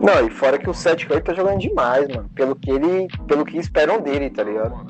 Não, 0.00 0.26
e 0.26 0.30
fora 0.30 0.58
que 0.58 0.68
o 0.68 0.74
Seth 0.74 1.06
Curry 1.06 1.22
tá 1.22 1.34
jogando 1.34 1.60
demais, 1.60 2.08
mano. 2.08 2.28
Pelo 2.34 2.56
que 2.56 2.70
ele. 2.70 3.08
Pelo 3.26 3.44
que 3.44 3.56
esperam 3.56 4.00
dele, 4.00 4.30
tá 4.30 4.42
ligado? 4.42 4.86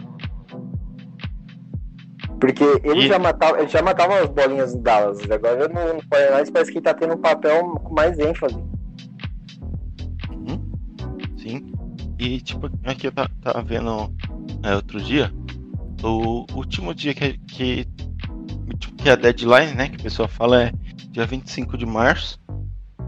Porque 2.41 2.65
ele 2.85 3.05
e... 3.05 3.09
já 3.09 3.19
matava, 3.19 3.59
ele 3.59 3.69
já 3.69 3.83
matava 3.83 4.21
as 4.21 4.29
bolinhas 4.29 4.75
do 4.75 4.83
Dallas. 4.83 5.31
Agora 5.31 5.69
no, 5.69 5.95
no 5.95 6.03
Fortnite 6.03 6.53
parece 6.53 6.71
que 6.71 6.79
ele 6.79 6.85
tá 6.85 6.95
tendo 6.95 7.15
um 7.15 7.21
papel 7.21 7.63
com 7.83 7.95
mais 7.95 8.19
ênfase. 8.19 8.57
Uhum. 10.31 10.73
Sim. 11.39 11.73
E 12.19 12.41
tipo, 12.41 12.71
aqui 12.85 13.07
eu 13.07 13.13
tava, 13.13 13.31
tava 13.43 13.63
vendo 13.63 14.13
é, 14.65 14.75
outro 14.75 15.01
dia, 15.01 15.33
o 16.03 16.47
último 16.55 16.95
dia 16.95 17.15
que, 17.15 17.39
que, 17.39 17.87
que 18.97 19.11
a 19.11 19.15
deadline, 19.15 19.75
né, 19.75 19.89
que 19.89 19.97
a 19.97 20.03
pessoa 20.03 20.27
fala 20.27 20.65
é 20.65 20.73
dia 21.11 21.27
25 21.27 21.79
de 21.79 21.87
março. 21.87 22.39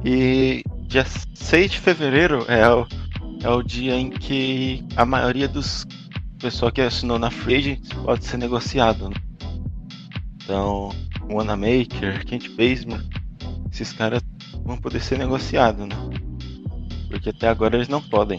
E 0.04 0.62
dia 0.86 1.04
6 1.04 1.70
de 1.72 1.80
fevereiro 1.80 2.44
é 2.48 2.68
o, 2.68 2.86
é 3.42 3.48
o 3.48 3.62
dia 3.62 3.96
em 3.96 4.10
que 4.10 4.84
a 4.94 5.04
maioria 5.04 5.48
dos 5.48 5.84
pessoal 6.38 6.70
que 6.70 6.80
assinou 6.80 7.18
na 7.18 7.30
Free 7.30 7.80
pode 8.04 8.24
ser 8.24 8.36
negociado. 8.36 9.08
Né? 9.08 9.16
Então, 10.36 10.90
Wanamaker, 11.30 12.24
Kent 12.24 12.50
Baseman, 12.50 13.02
esses 13.72 13.92
caras 13.92 14.22
vão 14.64 14.76
poder 14.76 15.00
ser 15.00 15.18
negociados, 15.18 15.86
né? 15.88 15.96
Porque 17.08 17.30
até 17.30 17.48
agora 17.48 17.76
eles 17.76 17.88
não 17.88 18.02
podem. 18.02 18.38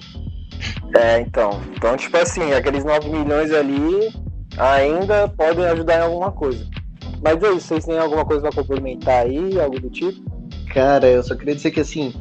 É, 0.95 1.20
então. 1.20 1.62
Então, 1.76 1.95
tipo 1.97 2.18
assim, 2.18 2.53
aqueles 2.53 2.84
9 2.84 3.10
milhões 3.10 3.51
ali 3.51 4.14
ainda 4.58 5.28
podem 5.28 5.66
ajudar 5.66 5.99
em 5.99 6.03
alguma 6.03 6.32
coisa. 6.32 6.66
Mas 7.22 7.41
é 7.41 7.49
isso, 7.49 7.68
vocês 7.68 7.86
têm 7.86 7.97
alguma 7.97 8.26
coisa 8.26 8.43
pra 8.43 8.51
complementar 8.51 9.26
aí, 9.26 9.60
algo 9.60 9.80
do 9.80 9.89
tipo? 9.89 10.22
Cara, 10.74 11.08
eu 11.08 11.24
só 11.24 11.36
queria 11.36 11.55
dizer 11.55 11.72
que 11.72 11.80
assim, 11.80 12.14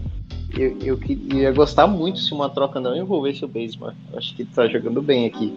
eu, 0.56 0.78
eu 0.80 0.98
queria 0.98 1.52
gostar 1.52 1.86
muito 1.86 2.18
se 2.18 2.32
uma 2.32 2.48
troca 2.48 2.80
não 2.80 2.96
envolvesse 2.96 3.44
o 3.44 3.48
Baseman. 3.48 3.94
Acho 4.14 4.34
que 4.34 4.44
tá 4.44 4.66
jogando 4.66 5.02
bem 5.02 5.26
aqui. 5.26 5.52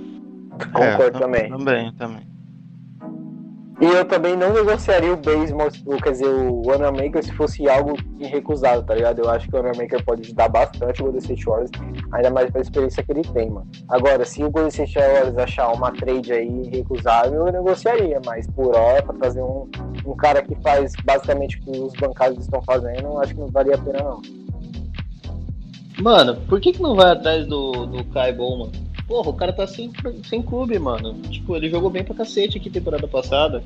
Concordo 0.74 1.18
é, 1.18 1.22
também. 1.22 1.50
Também, 1.50 1.94
também. 1.94 2.39
E 3.82 3.86
eu 3.86 4.04
também 4.04 4.36
não 4.36 4.52
negociaria 4.52 5.14
o 5.14 5.16
baseball, 5.16 5.70
quer 6.04 6.12
dizer, 6.12 6.28
o 6.28 6.68
Wanamaker 6.68 7.24
se 7.24 7.32
fosse 7.32 7.70
algo 7.70 7.96
irrecusável, 8.20 8.84
tá 8.84 8.94
ligado? 8.94 9.20
Eu 9.20 9.30
acho 9.30 9.48
que 9.48 9.56
o 9.56 9.58
Wanamaker 9.58 10.04
pode 10.04 10.22
ajudar 10.24 10.50
bastante 10.50 11.02
o 11.02 11.06
Golden 11.06 11.22
State 11.22 11.46
Warriors, 11.46 11.72
ainda 12.12 12.30
mais 12.30 12.52
pela 12.52 12.62
experiência 12.62 13.02
que 13.02 13.12
ele 13.14 13.22
tem, 13.22 13.50
mano. 13.50 13.66
Agora, 13.88 14.26
se 14.26 14.44
o 14.44 14.52
Golden 14.52 14.68
State 14.68 14.96
Warriors 14.96 15.38
achar 15.38 15.72
uma 15.72 15.94
trade 15.94 16.34
aí 16.34 16.68
irrecusável, 16.68 17.48
eu 17.48 17.54
negociaria, 17.54 18.20
mas 18.26 18.46
por 18.48 18.76
hora, 18.76 19.02
pra 19.02 19.14
trazer 19.14 19.42
um, 19.42 19.70
um 20.06 20.14
cara 20.14 20.42
que 20.42 20.56
faz 20.56 20.92
basicamente 21.06 21.58
o 21.58 21.62
que 21.62 21.80
os 21.80 21.94
bancários 21.94 22.40
estão 22.40 22.62
fazendo, 22.62 23.18
acho 23.20 23.34
que 23.34 23.40
não 23.40 23.48
valia 23.48 23.76
a 23.76 23.78
pena, 23.78 24.00
não. 24.04 24.22
Mano, 26.02 26.36
por 26.50 26.60
que, 26.60 26.74
que 26.74 26.82
não 26.82 26.96
vai 26.96 27.12
atrás 27.12 27.46
do, 27.48 27.86
do 27.86 28.04
Kai 28.06 28.34
Bowman? 28.34 28.72
Porra, 29.10 29.32
o 29.32 29.34
cara 29.34 29.52
tá 29.52 29.66
sem, 29.66 29.92
sem 30.24 30.40
clube, 30.40 30.78
mano. 30.78 31.16
Tipo, 31.24 31.56
ele 31.56 31.68
jogou 31.68 31.90
bem 31.90 32.04
pra 32.04 32.14
cacete 32.14 32.60
aqui 32.60 32.70
temporada 32.70 33.08
passada. 33.08 33.64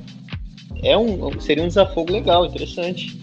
É 0.82 0.98
um, 0.98 1.38
seria 1.42 1.66
um 1.66 1.68
desafogo 1.68 2.14
legal, 2.14 2.46
interessante. 2.46 3.22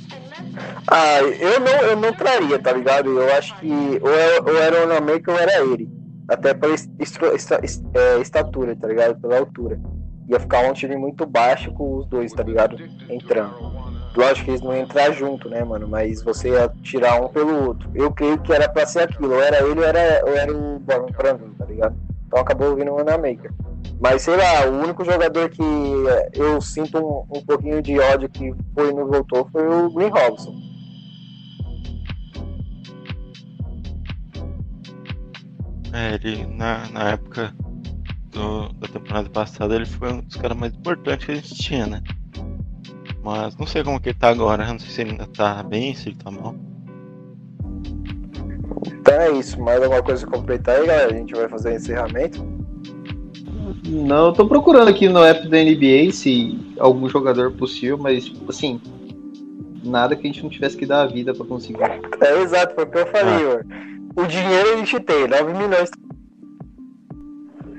Ah, 0.87 1.21
eu 1.21 1.61
não, 1.61 1.73
eu 1.73 1.97
não 1.97 2.13
traria, 2.13 2.59
tá 2.59 2.73
ligado? 2.73 3.09
Eu 3.09 3.33
acho 3.33 3.59
que 3.59 3.71
ou, 4.03 4.11
é, 4.11 4.41
ou 4.41 4.63
era 4.63 4.85
o 4.85 4.89
Namaker 4.89 5.35
ou 5.35 5.41
era 5.41 5.65
ele. 5.65 5.89
Até 6.29 6.53
pela 6.53 6.75
é, 6.75 8.21
estatura, 8.21 8.77
tá 8.77 8.87
ligado? 8.87 9.19
Pela 9.19 9.39
altura. 9.39 9.81
Ia 10.29 10.39
ficar 10.39 10.71
um 10.71 10.75
time 10.75 10.97
muito 10.97 11.25
baixo 11.25 11.73
com 11.73 11.97
os 11.97 12.07
dois, 12.07 12.33
tá 12.35 12.43
ligado? 12.43 12.77
Entrando. 13.09 13.90
Lógico 14.17 14.45
que 14.45 14.51
eles 14.51 14.61
não 14.61 14.75
entrar 14.75 15.13
junto, 15.13 15.49
né, 15.49 15.63
mano? 15.63 15.87
Mas 15.87 16.23
você 16.23 16.51
ia 16.51 16.71
tirar 16.83 17.21
um 17.23 17.29
pelo 17.29 17.69
outro. 17.69 17.89
Eu 17.95 18.11
creio 18.11 18.39
que 18.39 18.53
era 18.53 18.69
pra 18.69 18.85
ser 18.87 19.03
aquilo. 19.03 19.35
Ou 19.35 19.43
era 19.43 19.59
ele 19.63 19.81
ou 19.81 19.87
era, 19.87 20.25
ou 20.25 20.37
era 20.37 20.53
o 20.53 20.79
Borman 20.81 21.13
pra 21.13 21.35
mim, 21.35 21.55
tá 21.57 21.65
ligado? 21.65 21.97
Então 22.27 22.41
acabou 22.41 22.75
vindo 22.75 22.91
o 22.91 22.97
Wanamaker. 22.97 23.53
Mas 24.01 24.23
sei 24.23 24.37
lá, 24.37 24.67
o 24.67 24.83
único 24.83 25.05
jogador 25.05 25.51
que 25.51 25.63
eu 26.33 26.61
sinto 26.61 26.99
um, 26.99 27.39
um 27.39 27.45
pouquinho 27.45 27.83
de 27.83 27.99
ódio 27.99 28.29
que 28.29 28.55
foi 28.75 28.91
e 28.91 28.95
não 28.95 29.07
voltou 29.07 29.49
foi 29.53 29.67
o 29.67 29.91
Green 29.91 30.09
Robson. 30.09 30.55
É, 35.93 36.15
ele 36.15 36.47
na, 36.47 36.89
na 36.89 37.11
época 37.11 37.53
do, 38.31 38.73
da 38.75 38.89
temporada 38.89 39.29
passada 39.29 39.75
ele 39.75 39.87
foi 39.87 40.13
um 40.13 40.21
dos 40.21 40.37
caras 40.37 40.57
mais 40.57 40.73
importantes 40.73 41.27
que 41.27 41.33
a 41.33 41.35
gente 41.35 41.55
tinha, 41.55 41.87
né? 41.87 42.03
Mas 43.23 43.57
não 43.57 43.67
sei 43.67 43.85
como 43.85 44.01
que 44.01 44.11
ele 44.11 44.19
tá 44.19 44.29
agora, 44.29 44.67
não 44.67 44.79
sei 44.79 44.91
se 44.91 45.01
ele 45.03 45.11
ainda 45.11 45.27
tá 45.27 45.63
bem, 45.63 45.95
se 45.95 46.09
ele 46.09 46.17
tá 46.17 46.31
mal. 46.31 46.55
Então 48.87 49.15
é 49.15 49.33
isso. 49.33 49.61
Mais 49.61 49.83
alguma 49.83 50.03
coisa 50.03 50.27
pra 50.27 50.39
completar 50.39 50.77
aí, 50.77 50.87
galera? 50.87 51.13
A 51.13 51.17
gente 51.17 51.35
vai 51.35 51.49
fazer 51.49 51.73
o 51.73 51.77
encerramento. 51.77 52.61
Não, 53.87 54.27
eu 54.27 54.33
tô 54.33 54.47
procurando 54.47 54.89
aqui 54.89 55.09
no 55.09 55.23
app 55.23 55.49
da 55.49 55.59
NBA 55.59 56.13
se 56.13 56.75
algum 56.79 57.09
jogador 57.09 57.53
possível, 57.53 57.99
mas 57.99 58.33
assim, 58.49 58.81
nada 59.85 60.17
que 60.17 60.27
a 60.27 60.31
gente 60.31 60.43
não 60.43 60.51
tivesse 60.51 60.77
que 60.77 60.87
dar 60.87 61.03
a 61.03 61.07
vida 61.07 61.35
pra 61.35 61.45
conseguir. 61.47 61.83
É 61.83 62.43
exato, 62.43 62.75
foi 62.75 62.85
o 62.85 62.91
que 62.91 62.99
eu 62.99 63.07
falei, 63.07 63.45
ah. 63.45 63.49
mano. 63.49 63.91
O 64.17 64.27
dinheiro 64.27 64.75
a 64.75 64.77
gente 64.77 64.99
tem, 65.01 65.29
9 65.29 65.53
milhões. 65.53 65.91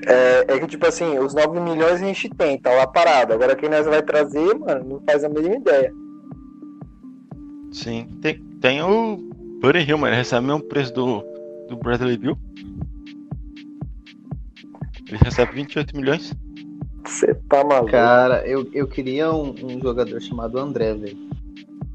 É, 0.07 0.45
é, 0.47 0.59
que 0.59 0.67
tipo 0.67 0.87
assim, 0.87 1.19
os 1.19 1.33
9 1.33 1.59
milhões 1.59 1.93
a 1.93 2.05
gente 2.05 2.29
tem, 2.29 2.57
tá 2.57 2.71
lá 2.71 2.87
parado. 2.87 3.33
Agora 3.33 3.55
quem 3.55 3.69
nós 3.69 3.85
vai 3.85 4.01
trazer, 4.01 4.57
mano, 4.57 4.83
não 4.83 5.01
faz 5.01 5.23
a 5.23 5.29
mesma 5.29 5.55
ideia. 5.55 5.93
Sim, 7.71 8.07
tem, 8.21 8.37
tem 8.59 8.81
o 8.81 9.17
Buddy 9.61 9.79
Hill, 9.79 10.07
ele 10.07 10.15
recebe 10.15 10.45
o 10.45 10.47
mesmo 10.47 10.63
preço 10.63 10.93
do, 10.93 11.23
do 11.69 11.77
Bradley 11.77 12.17
Bill. 12.17 12.37
Ele 15.07 15.17
recebe 15.23 15.53
28 15.53 15.95
milhões. 15.95 16.33
Você 17.05 17.33
tá 17.49 17.63
maluco. 17.63 17.91
Cara, 17.91 18.45
eu, 18.47 18.67
eu 18.73 18.87
queria 18.87 19.31
um, 19.31 19.53
um 19.63 19.79
jogador 19.81 20.19
chamado 20.21 20.57
André, 20.57 20.93
velho. 20.93 21.17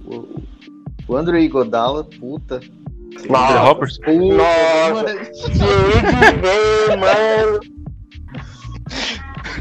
O, 0.04 0.42
o 1.08 1.16
André 1.16 1.40
Iguodala, 1.40 2.04
puta. 2.04 2.60
André 3.24 3.58
Roberts. 3.58 3.98
Nossa, 3.98 5.02
Mano, 5.02 5.18
que 6.88 6.96
mano. 6.96 7.75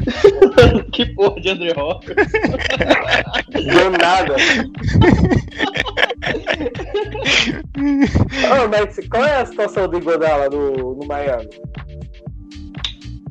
que 0.92 1.06
porra 1.14 1.40
de 1.40 1.48
André 1.50 1.72
Roberts. 1.72 2.32
Deu 3.52 3.90
nada. 3.90 4.36
Ô, 7.76 8.68
mas 8.68 9.08
qual 9.08 9.24
é 9.24 9.40
a 9.40 9.46
situação 9.46 9.88
do 9.88 9.98
Igodala 9.98 10.48
no, 10.48 10.94
no 10.94 11.06
Miami? 11.06 11.48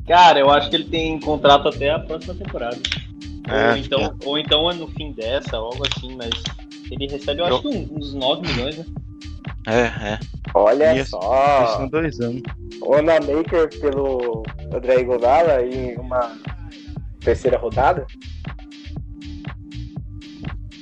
Cara, 0.06 0.38
eu 0.38 0.50
acho 0.50 0.70
que 0.70 0.76
ele 0.76 0.84
tem 0.84 1.18
contrato 1.18 1.68
até 1.68 1.90
a 1.90 1.98
próxima 1.98 2.34
temporada. 2.34 2.78
É, 3.48 3.70
ou, 3.70 3.76
então, 3.76 4.16
ou 4.24 4.38
então 4.38 4.70
é 4.70 4.74
no 4.74 4.88
fim 4.88 5.12
dessa, 5.12 5.56
algo 5.56 5.82
assim, 5.86 6.16
mas 6.16 6.30
ele 6.90 7.06
recebe, 7.06 7.40
eu 7.40 7.46
acho 7.46 7.62
que 7.62 7.68
uns 7.68 8.14
9 8.14 8.46
milhões, 8.46 8.78
né? 8.78 8.84
É, 9.66 10.12
é. 10.12 10.18
Olha 10.58 10.96
Isso 10.96 11.10
só. 11.10 11.82
em 11.82 11.88
dois 11.88 12.18
anos. 12.18 12.40
Ona 12.80 13.14
Maker 13.20 13.68
pelo 13.78 14.42
André 14.74 15.00
Igodala 15.00 15.62
em 15.62 15.96
uma 15.98 16.32
terceira 17.20 17.58
rodada. 17.58 18.06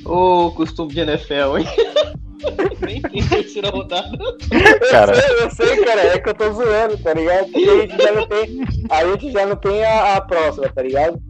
Ô, 0.05 0.53
costume 0.53 0.93
de 0.93 1.01
NFL, 1.01 1.59
hein? 1.59 1.67
Nem 2.87 3.01
tem 3.03 3.27
terceira 3.27 3.71
rodada. 3.71 4.17
Cara. 4.93 5.13
Eu 5.17 5.21
sei, 5.21 5.45
eu 5.45 5.51
sei, 5.77 5.85
cara, 5.85 6.01
é 6.03 6.19
que 6.21 6.29
eu 6.29 6.35
tô 6.35 6.53
zoando, 6.53 6.99
tá 6.99 7.15
ligado? 7.15 7.51
Porque 7.51 7.69
a 7.71 7.81
gente 7.81 7.97
já 8.03 8.13
não 8.13 8.27
tem, 8.29 8.61
a, 8.91 9.05
gente 9.07 9.33
já 9.33 9.47
não 9.47 9.57
tem 9.57 9.85
a, 9.85 10.15
a 10.17 10.21
próxima, 10.21 10.69
tá 10.69 10.83
ligado? 10.83 11.21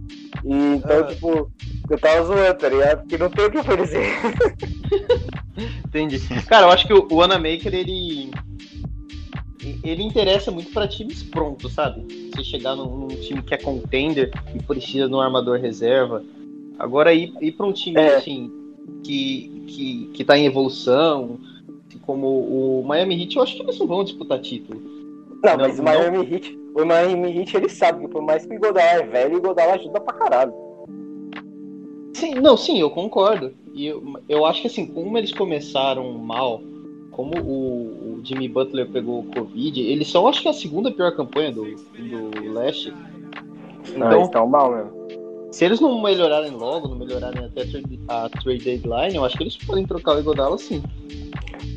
E, 0.45 0.53
então, 0.75 0.99
Ah. 1.01 1.05
tipo, 1.05 1.51
eu 1.91 1.99
tava 1.99 2.25
zoando, 2.25 2.59
tá 2.59 2.69
ligado? 2.69 3.01
Porque 3.01 3.19
não 3.19 3.31
tem 3.31 3.47
o 3.47 3.51
que 3.51 3.59
oferecer. 3.59 4.07
Entendi. 5.87 6.19
Cara, 6.47 6.67
eu 6.67 6.71
acho 6.71 6.87
que 6.87 6.93
o, 6.95 7.07
o 7.11 7.23
Anamaker, 7.23 7.75
ele. 7.75 8.31
Ele 9.83 10.03
interessa 10.03 10.51
muito 10.51 10.71
pra 10.73 10.87
times 10.87 11.23
prontos, 11.23 11.73
sabe? 11.73 12.31
Você 12.35 12.45
chegar 12.45 12.77
num, 12.77 12.99
num 12.99 13.09
time 13.09 13.41
que 13.43 13.55
é 13.55 13.57
contender 13.59 14.31
e 14.55 14.63
precisa 14.63 15.09
de 15.09 15.15
um 15.15 15.21
armador 15.21 15.59
reserva. 15.59 16.23
Agora 16.79 17.15
ir, 17.15 17.33
ir 17.41 17.53
pra 17.53 17.65
um 17.67 17.73
time 17.73 17.99
É. 17.99 18.17
assim, 18.17 18.51
que, 19.03 19.65
que, 19.67 20.11
que 20.13 20.25
tá 20.25 20.37
em 20.37 20.45
evolução, 20.45 21.39
como 22.03 22.27
o 22.29 22.85
Miami 22.87 23.23
Heat, 23.23 23.37
eu 23.37 23.43
acho 23.43 23.57
que 23.57 23.63
eles 23.63 23.79
não 23.79 23.87
vão 23.87 24.05
disputar 24.05 24.39
título. 24.41 24.81
Não, 25.43 25.57
Não, 25.57 25.59
mas 25.59 25.79
o 25.79 25.83
não. 25.83 25.93
Miami 25.93 26.35
Heat, 26.35 26.59
o 26.75 26.85
Miami 26.85 27.39
Heat, 27.39 27.57
ele 27.57 27.69
sabe 27.71 28.01
que 28.05 28.09
por 28.09 28.23
mais 28.23 28.45
que 28.45 28.53
o 28.53 28.57
Igodala 28.57 28.91
é 28.91 29.07
velho, 29.07 29.35
o 29.35 29.39
Igodala 29.39 29.75
ajuda 29.75 30.01
pra 30.01 30.15
caralho. 30.15 30.53
Sim, 32.15 32.37
não, 32.37 32.57
sim, 32.57 32.81
eu 32.81 32.89
concordo. 32.91 33.53
E 33.75 33.87
eu, 33.87 34.03
eu 34.29 34.47
acho 34.47 34.63
que 34.63 34.69
assim, 34.69 34.87
como 34.87 35.19
eles 35.19 35.33
começaram 35.33 36.13
mal, 36.13 36.63
como 37.11 37.37
o, 37.37 38.15
o 38.15 38.21
Jimmy 38.25 38.49
Butler 38.49 38.89
pegou 38.89 39.21
o 39.21 39.25
Covid, 39.25 39.81
eles 39.81 40.09
são 40.09 40.27
acho 40.29 40.41
que 40.41 40.49
a 40.49 40.53
segunda 40.53 40.91
pior 40.91 41.15
campanha 41.15 41.53
do, 41.53 41.65
do 41.65 42.53
leste. 42.53 42.93
Não, 43.97 44.07
Então, 44.07 44.13
eles 44.13 44.29
tão 44.31 44.47
mal 44.47 44.73
mesmo. 44.75 45.04
Se 45.55 45.65
eles 45.65 45.79
não 45.79 46.03
melhorarem 46.03 46.51
logo, 46.51 46.89
não 46.89 46.97
melhorarem 46.97 47.45
até 47.45 47.63
a 48.09 48.29
trade- 48.29 48.59
deadline, 48.65 49.15
eu 49.15 49.25
acho 49.25 49.37
que 49.37 49.45
eles 49.45 49.57
podem 49.57 49.87
trocar 49.87 50.17
o 50.17 50.19
Igodala 50.19 50.59
sim. 50.59 50.83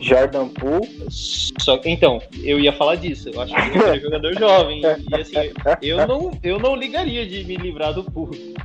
Jordan 0.02 0.48
Poole, 0.50 0.90
Só 1.12 1.78
que, 1.78 1.88
então, 1.88 2.20
eu 2.44 2.60
ia 2.60 2.74
falar 2.74 2.96
disso. 2.96 3.30
Eu 3.30 3.40
acho 3.40 3.54
que 3.54 3.78
ele 3.78 3.84
é 3.84 4.00
jogador 4.02 4.34
jovem. 4.34 4.82
E 4.82 5.16
assim, 5.16 5.54
eu 5.82 6.08
não, 6.08 6.32
eu 6.42 6.60
não 6.60 6.76
ligaria 6.76 7.28
de 7.28 7.44
me 7.44 7.56
livrar 7.56 7.94
do 7.94 8.04
Poole. 8.04 8.56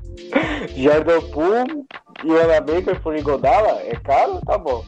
Jordan 0.77 1.21
Poole 1.31 1.85
e 2.25 2.31
Ana 2.31 2.61
Baker 2.63 2.99
por 3.01 3.15
Igodala, 3.15 3.83
é 3.83 3.95
caro? 3.97 4.41
Tá 4.47 4.57
bom. 4.57 4.83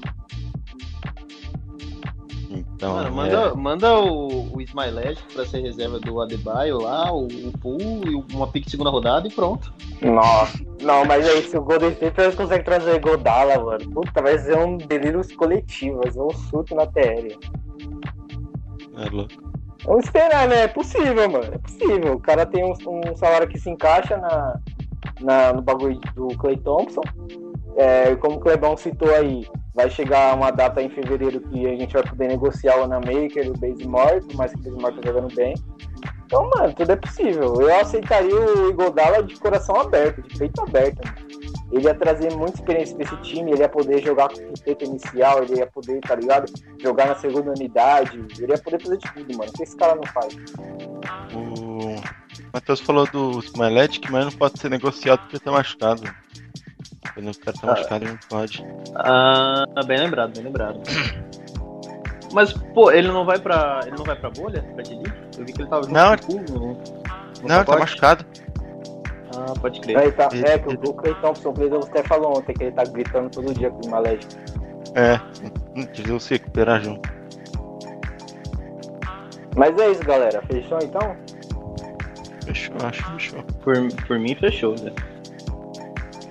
Então, 2.85 2.95
Mano, 2.95 3.09
é, 3.09 3.11
manda, 3.11 3.55
manda 3.55 3.99
o, 4.01 4.55
o 4.57 4.61
Smilet 4.61 5.23
pra 5.33 5.47
ser 5.47 5.61
reserva 5.61 5.99
do 6.01 6.21
Adebayo 6.21 6.79
lá, 6.81 7.11
o, 7.13 7.27
o 7.27 7.53
Poole 7.61 8.13
e 8.13 8.35
uma 8.35 8.47
pick 8.47 8.65
de 8.67 8.71
segunda 8.73 8.91
rodada 8.91 9.27
e 9.27 9.31
pronto. 9.31 9.73
Nossa. 10.03 10.59
Não, 10.83 11.05
mas 11.05 11.27
aí 11.27 11.43
se 11.43 11.57
o 11.57 11.63
Golden 11.63 11.91
State 11.93 12.21
eles 12.21 12.35
conseguem 12.35 12.65
trazer 12.65 13.01
Godala, 13.01 13.59
mano. 13.63 13.91
Puta, 13.91 14.21
vai 14.23 14.39
ser 14.39 14.57
um 14.59 14.77
delírio 14.77 15.21
coletivo, 15.37 16.01
vai 16.03 16.13
ser 16.13 16.21
um 16.21 16.31
surto 16.31 16.75
na 16.75 16.87
TR. 16.87 17.37
é 18.99 19.11
louco. 19.11 19.33
Vamos 19.85 20.05
esperar, 20.05 20.49
né? 20.49 20.63
É 20.63 20.69
possível, 20.69 21.29
mano. 21.31 21.45
É 21.53 21.59
possível. 21.59 22.15
O 22.15 22.21
cara 22.21 22.47
tem 22.47 22.65
um, 22.65 22.73
um 23.11 23.17
salário 23.17 23.47
que 23.49 23.59
se 23.59 23.69
encaixa 23.69 24.17
na, 24.17 24.61
na- 25.21 25.53
no 25.53 25.61
bagulho 25.63 26.01
do 26.15 26.29
Clay 26.39 26.57
Thompson. 26.57 27.03
É, 27.77 28.15
como 28.17 28.37
o 28.37 28.41
Clebão 28.41 28.77
citou 28.77 29.13
aí, 29.15 29.47
vai 29.75 29.91
chegar 29.91 30.37
uma 30.37 30.51
data 30.51 30.81
em 30.81 30.89
fevereiro 30.89 31.41
que 31.41 31.67
a 31.67 31.77
gente 31.77 31.93
vai 31.93 32.03
poder 32.03 32.29
negociar 32.29 32.79
o 32.79 32.85
Anamaker 32.85 33.51
o 33.51 33.59
Bazemore, 33.59 34.21
por 34.25 34.37
mais 34.37 34.53
que 34.53 34.61
o 34.61 34.63
Bazemore 34.63 35.01
tá 35.01 35.09
jogando 35.09 35.35
bem. 35.35 35.55
Então, 36.27 36.49
mano, 36.55 36.73
tudo 36.75 36.93
é 36.93 36.97
possível. 36.97 37.61
Eu 37.61 37.81
aceitaria 37.81 38.35
o 38.35 38.71
Igodala 38.71 39.23
de 39.23 39.37
coração 39.37 39.77
aberto, 39.77 40.23
de 40.23 40.39
peito 40.39 40.63
aberto. 40.63 41.01
Ele 41.73 41.85
ia 41.85 41.95
trazer 41.95 42.33
muita 42.35 42.55
experiência 42.59 42.97
pra 42.97 43.05
esse 43.05 43.17
time, 43.19 43.51
ele 43.51 43.61
ia 43.61 43.69
poder 43.69 44.01
jogar 44.03 44.29
com 44.29 44.41
o 44.41 44.53
quinteto 44.53 44.85
inicial, 44.85 45.43
ele 45.43 45.59
ia 45.59 45.67
poder, 45.67 46.01
tá 46.01 46.15
ligado? 46.15 46.53
Jogar 46.81 47.07
na 47.07 47.17
segunda 47.17 47.51
unidade, 47.51 48.25
ele 48.39 48.53
ia 48.53 48.59
poder 48.59 48.81
fazer 48.81 48.99
de 48.99 49.13
tudo, 49.13 49.39
mano. 49.39 49.51
O 49.51 49.53
que 49.53 49.63
esse 49.63 49.77
cara 49.77 49.97
não 49.97 50.05
faz? 50.05 50.37
O 51.35 51.97
Matheus 52.53 52.81
falou 52.81 53.07
do 53.07 53.41
Smiletic, 53.41 54.09
mas 54.11 54.25
não 54.25 54.33
pode 54.33 54.59
ser 54.59 54.71
negociado 54.71 55.21
porque 55.21 55.39
tá 55.39 55.51
machucado. 55.51 56.03
Quando 57.15 57.31
o 57.31 57.39
cara 57.39 57.57
tá 57.57 57.61
Ah. 57.63 57.67
machucado, 57.71 58.05
ele 58.05 58.13
não 58.13 58.19
pode. 58.29 58.67
Ah, 58.97 59.65
bem 59.87 59.99
lembrado, 59.99 60.33
bem 60.35 60.45
lembrado. 60.45 60.81
Mas, 62.33 62.53
pô, 62.53 62.91
ele 62.91 63.09
não 63.09 63.25
vai 63.25 63.39
pra. 63.39 63.81
Ele 63.87 63.97
não 63.97 64.05
vai 64.05 64.17
pra 64.17 64.31
bolha? 64.31 64.63
Pra 64.75 64.83
Dili? 64.83 65.13
Eu 65.39 65.45
vi 65.45 65.53
que 65.53 65.63
ele 65.63 65.69
tava 65.69 65.83
junto 65.85 65.95
Não, 65.95 66.17
com 66.19 66.33
o 66.33 66.41
no, 66.43 66.69
no 66.75 66.79
Não, 67.49 67.57
ele 67.57 67.65
tá 67.65 67.79
machucado. 67.79 68.25
Ah, 69.37 69.53
pode 69.61 69.81
crer. 69.81 69.97
Aí 69.99 70.13
tá, 70.13 70.29
Ele- 70.33 70.47
é, 70.47 70.59
que 70.59 70.69
o, 70.69 70.73
o 70.73 70.95
Clay 70.95 71.15
Thompson, 71.21 71.51
o 71.51 71.85
até 71.85 72.03
falou 72.03 72.39
ontem 72.39 72.53
que 72.55 72.65
ele 72.65 72.73
tá 72.73 72.85
gritando 72.85 73.31
todo 73.31 73.55
dia 73.55 73.71
com 73.71 73.87
o 73.87 73.91
Malek. 73.91 74.27
É, 74.95 75.19
não 75.77 75.87
precisam 75.87 76.21
se 76.21 76.35
recuperar 76.35 76.81
junto. 76.83 77.09
Mas 79.57 79.77
é 79.79 79.91
isso, 79.91 80.03
galera. 80.03 80.43
Fechou 80.51 80.79
então? 80.83 81.17
Fechou, 82.45 82.77
acho, 82.85 83.13
fechou. 83.13 83.43
Por, 83.63 83.75
por 84.07 84.19
mim, 84.19 84.35
fechou, 84.35 84.75
né? 84.81 84.93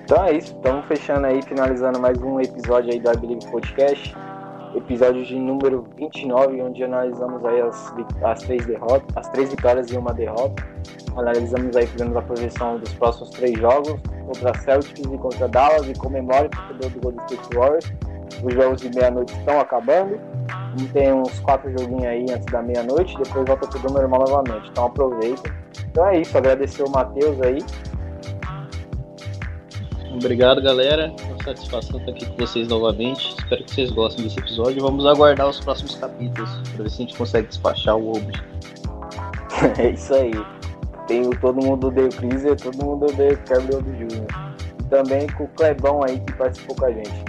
Então 0.04 0.22
é 0.22 0.36
isso. 0.36 0.52
Estamos 0.52 0.84
fechando 0.84 1.26
aí, 1.26 1.40
finalizando 1.40 1.98
mais 1.98 2.20
um 2.20 2.38
episódio 2.38 2.92
aí 2.92 3.00
do 3.00 3.10
I 3.10 3.16
Believe 3.16 3.50
Podcast. 3.50 4.14
Episódio 4.74 5.24
de 5.24 5.34
número 5.34 5.88
29, 5.96 6.60
onde 6.60 6.84
analisamos 6.84 7.42
aí 7.42 7.62
as, 7.62 7.94
as 8.22 8.42
três 8.42 8.66
derrotas, 8.66 9.16
as 9.16 9.30
três 9.30 9.48
vitórias 9.48 9.90
e 9.90 9.96
uma 9.96 10.12
derrota. 10.12 10.62
Analisamos 11.16 11.74
aí, 11.74 11.86
fizemos 11.86 12.14
a 12.18 12.20
projeção 12.20 12.78
dos 12.78 12.92
próximos 12.92 13.30
três 13.30 13.58
jogos, 13.58 13.94
contra 14.26 14.52
Celtics 14.58 15.10
e 15.10 15.16
contra 15.16 15.48
Dallas, 15.48 15.88
e 15.88 15.94
comemore 15.94 16.48
o 16.48 16.50
torcedor 16.50 16.90
do 16.90 17.00
Golden 17.00 17.24
State 17.24 17.56
Warriors. 17.56 17.92
Os 18.42 18.52
jogos 18.52 18.82
de 18.82 18.94
meia-noite 18.94 19.32
estão 19.38 19.58
acabando. 19.58 20.20
Tem 20.92 21.14
uns 21.14 21.38
quatro 21.40 21.70
joguinhos 21.78 22.04
aí 22.04 22.26
antes 22.30 22.44
da 22.52 22.60
meia-noite, 22.60 23.16
depois 23.16 23.46
volta 23.46 23.66
tudo 23.68 23.90
normal 23.90 24.26
novamente. 24.28 24.68
Então 24.68 24.84
aproveita. 24.84 25.50
Então 25.90 26.06
é 26.08 26.20
isso, 26.20 26.36
agradecer 26.36 26.82
o 26.82 26.90
Matheus 26.90 27.40
aí. 27.40 27.58
Obrigado, 30.14 30.62
galera. 30.62 31.12
Uma 31.26 31.42
satisfação 31.42 31.98
estar 31.98 32.12
aqui 32.12 32.26
com 32.26 32.36
vocês 32.36 32.68
novamente. 32.68 33.34
Espero 33.36 33.64
que 33.64 33.74
vocês 33.74 33.90
gostem 33.90 34.24
desse 34.24 34.38
episódio. 34.38 34.80
Vamos 34.80 35.04
aguardar 35.06 35.48
os 35.48 35.60
próximos 35.60 35.96
capítulos 35.96 36.50
para 36.74 36.84
ver 36.84 36.90
se 36.90 37.02
a 37.02 37.06
gente 37.06 37.16
consegue 37.16 37.48
despachar 37.48 37.96
o 37.96 38.10
Obre. 38.10 38.40
É 39.78 39.90
isso 39.90 40.12
aí. 40.12 40.32
Tem 41.06 41.26
o 41.26 41.30
Todo 41.30 41.64
Mundo 41.64 41.86
Odeia 41.88 42.08
o 42.08 42.10
Cris 42.10 42.44
e 42.44 42.56
Todo 42.56 42.84
Mundo 42.84 43.06
Odeia 43.06 43.34
o 43.34 43.48
Gabriel 43.48 43.82
do 43.82 43.92
Júnior. 43.92 44.26
E 44.80 44.84
também 44.84 45.26
com 45.28 45.44
o 45.44 45.48
Clebão 45.48 46.02
aí 46.02 46.18
que 46.20 46.32
participou 46.32 46.76
com 46.76 46.84
a 46.86 46.92
gente. 46.92 47.24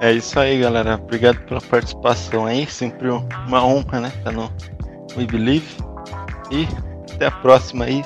É 0.00 0.12
isso 0.12 0.38
aí, 0.38 0.60
galera. 0.60 0.94
Obrigado 0.94 1.38
pela 1.46 1.60
participação 1.60 2.46
aí. 2.46 2.66
Sempre 2.66 3.08
uma 3.10 3.64
honra, 3.64 4.00
né? 4.00 4.12
Tá 4.24 4.32
no 4.32 4.50
We 5.16 5.26
Believe. 5.26 5.76
E 6.50 6.66
até 7.14 7.26
a 7.26 7.30
próxima 7.30 7.84
aí. 7.84 8.04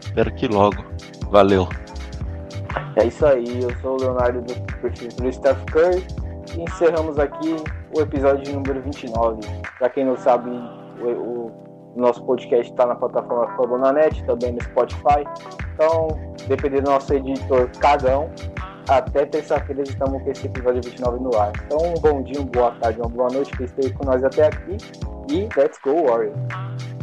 Espero 0.00 0.34
que 0.34 0.48
logo. 0.48 0.84
Valeu. 1.30 1.68
É 2.96 3.06
isso 3.06 3.24
aí, 3.24 3.62
eu 3.62 3.74
sou 3.80 3.94
o 3.94 4.00
Leonardo 4.00 4.40
do 4.42 4.54
perfil 4.80 5.08
do 5.08 5.32
Steph 5.32 5.64
Curry 5.66 6.04
e 6.56 6.62
encerramos 6.62 7.18
aqui 7.18 7.56
o 7.96 8.00
episódio 8.00 8.52
número 8.54 8.82
29. 8.82 9.40
Para 9.78 9.88
quem 9.90 10.04
não 10.04 10.16
sabe, 10.16 10.50
o, 11.00 11.52
o 11.94 12.00
nosso 12.00 12.24
podcast 12.24 12.70
está 12.70 12.86
na 12.86 12.94
plataforma 12.94 13.56
Fambonanet, 13.56 14.24
também 14.24 14.52
no 14.52 14.62
Spotify. 14.62 15.24
Então, 15.74 16.08
dependendo 16.46 16.84
do 16.84 16.90
nosso 16.90 17.12
editor 17.14 17.68
Cagão, 17.78 18.30
até 18.88 19.26
terça-feira 19.26 19.82
estamos 19.82 20.22
com 20.22 20.30
esse 20.30 20.46
episódio 20.46 20.80
29 20.82 21.20
no 21.20 21.36
ar. 21.38 21.52
Então, 21.66 21.78
um 21.78 21.94
bom 21.94 22.22
dia, 22.22 22.40
uma 22.40 22.50
boa 22.50 22.70
tarde, 22.80 23.00
uma 23.00 23.10
boa 23.10 23.28
noite 23.30 23.56
que 23.56 23.64
esteja 23.64 23.92
com 23.94 24.04
nós 24.04 24.24
até 24.24 24.46
aqui. 24.46 24.76
E 25.30 25.48
let's 25.56 25.78
go, 25.84 26.06
Warriors! 26.06 26.97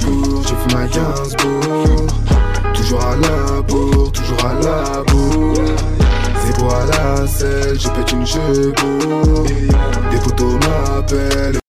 J'ai 0.00 0.54
fait 0.54 0.74
ma 0.74 0.86
Gainsbourg. 0.86 2.06
Toujours 2.74 3.00
à 3.02 3.16
la 3.16 3.62
bourre, 3.62 4.12
toujours 4.12 4.44
à 4.44 4.54
la 4.54 5.02
bourre. 5.04 5.54
C'est 6.44 6.62
à 6.62 6.84
la 6.86 7.26
selle, 7.26 7.78
j'ai 7.78 7.90
pété 7.90 8.16
une 8.16 8.26
chevaux 8.26 9.44
Des 10.10 10.16
photos 10.18 10.54
m'appellent 10.54 11.58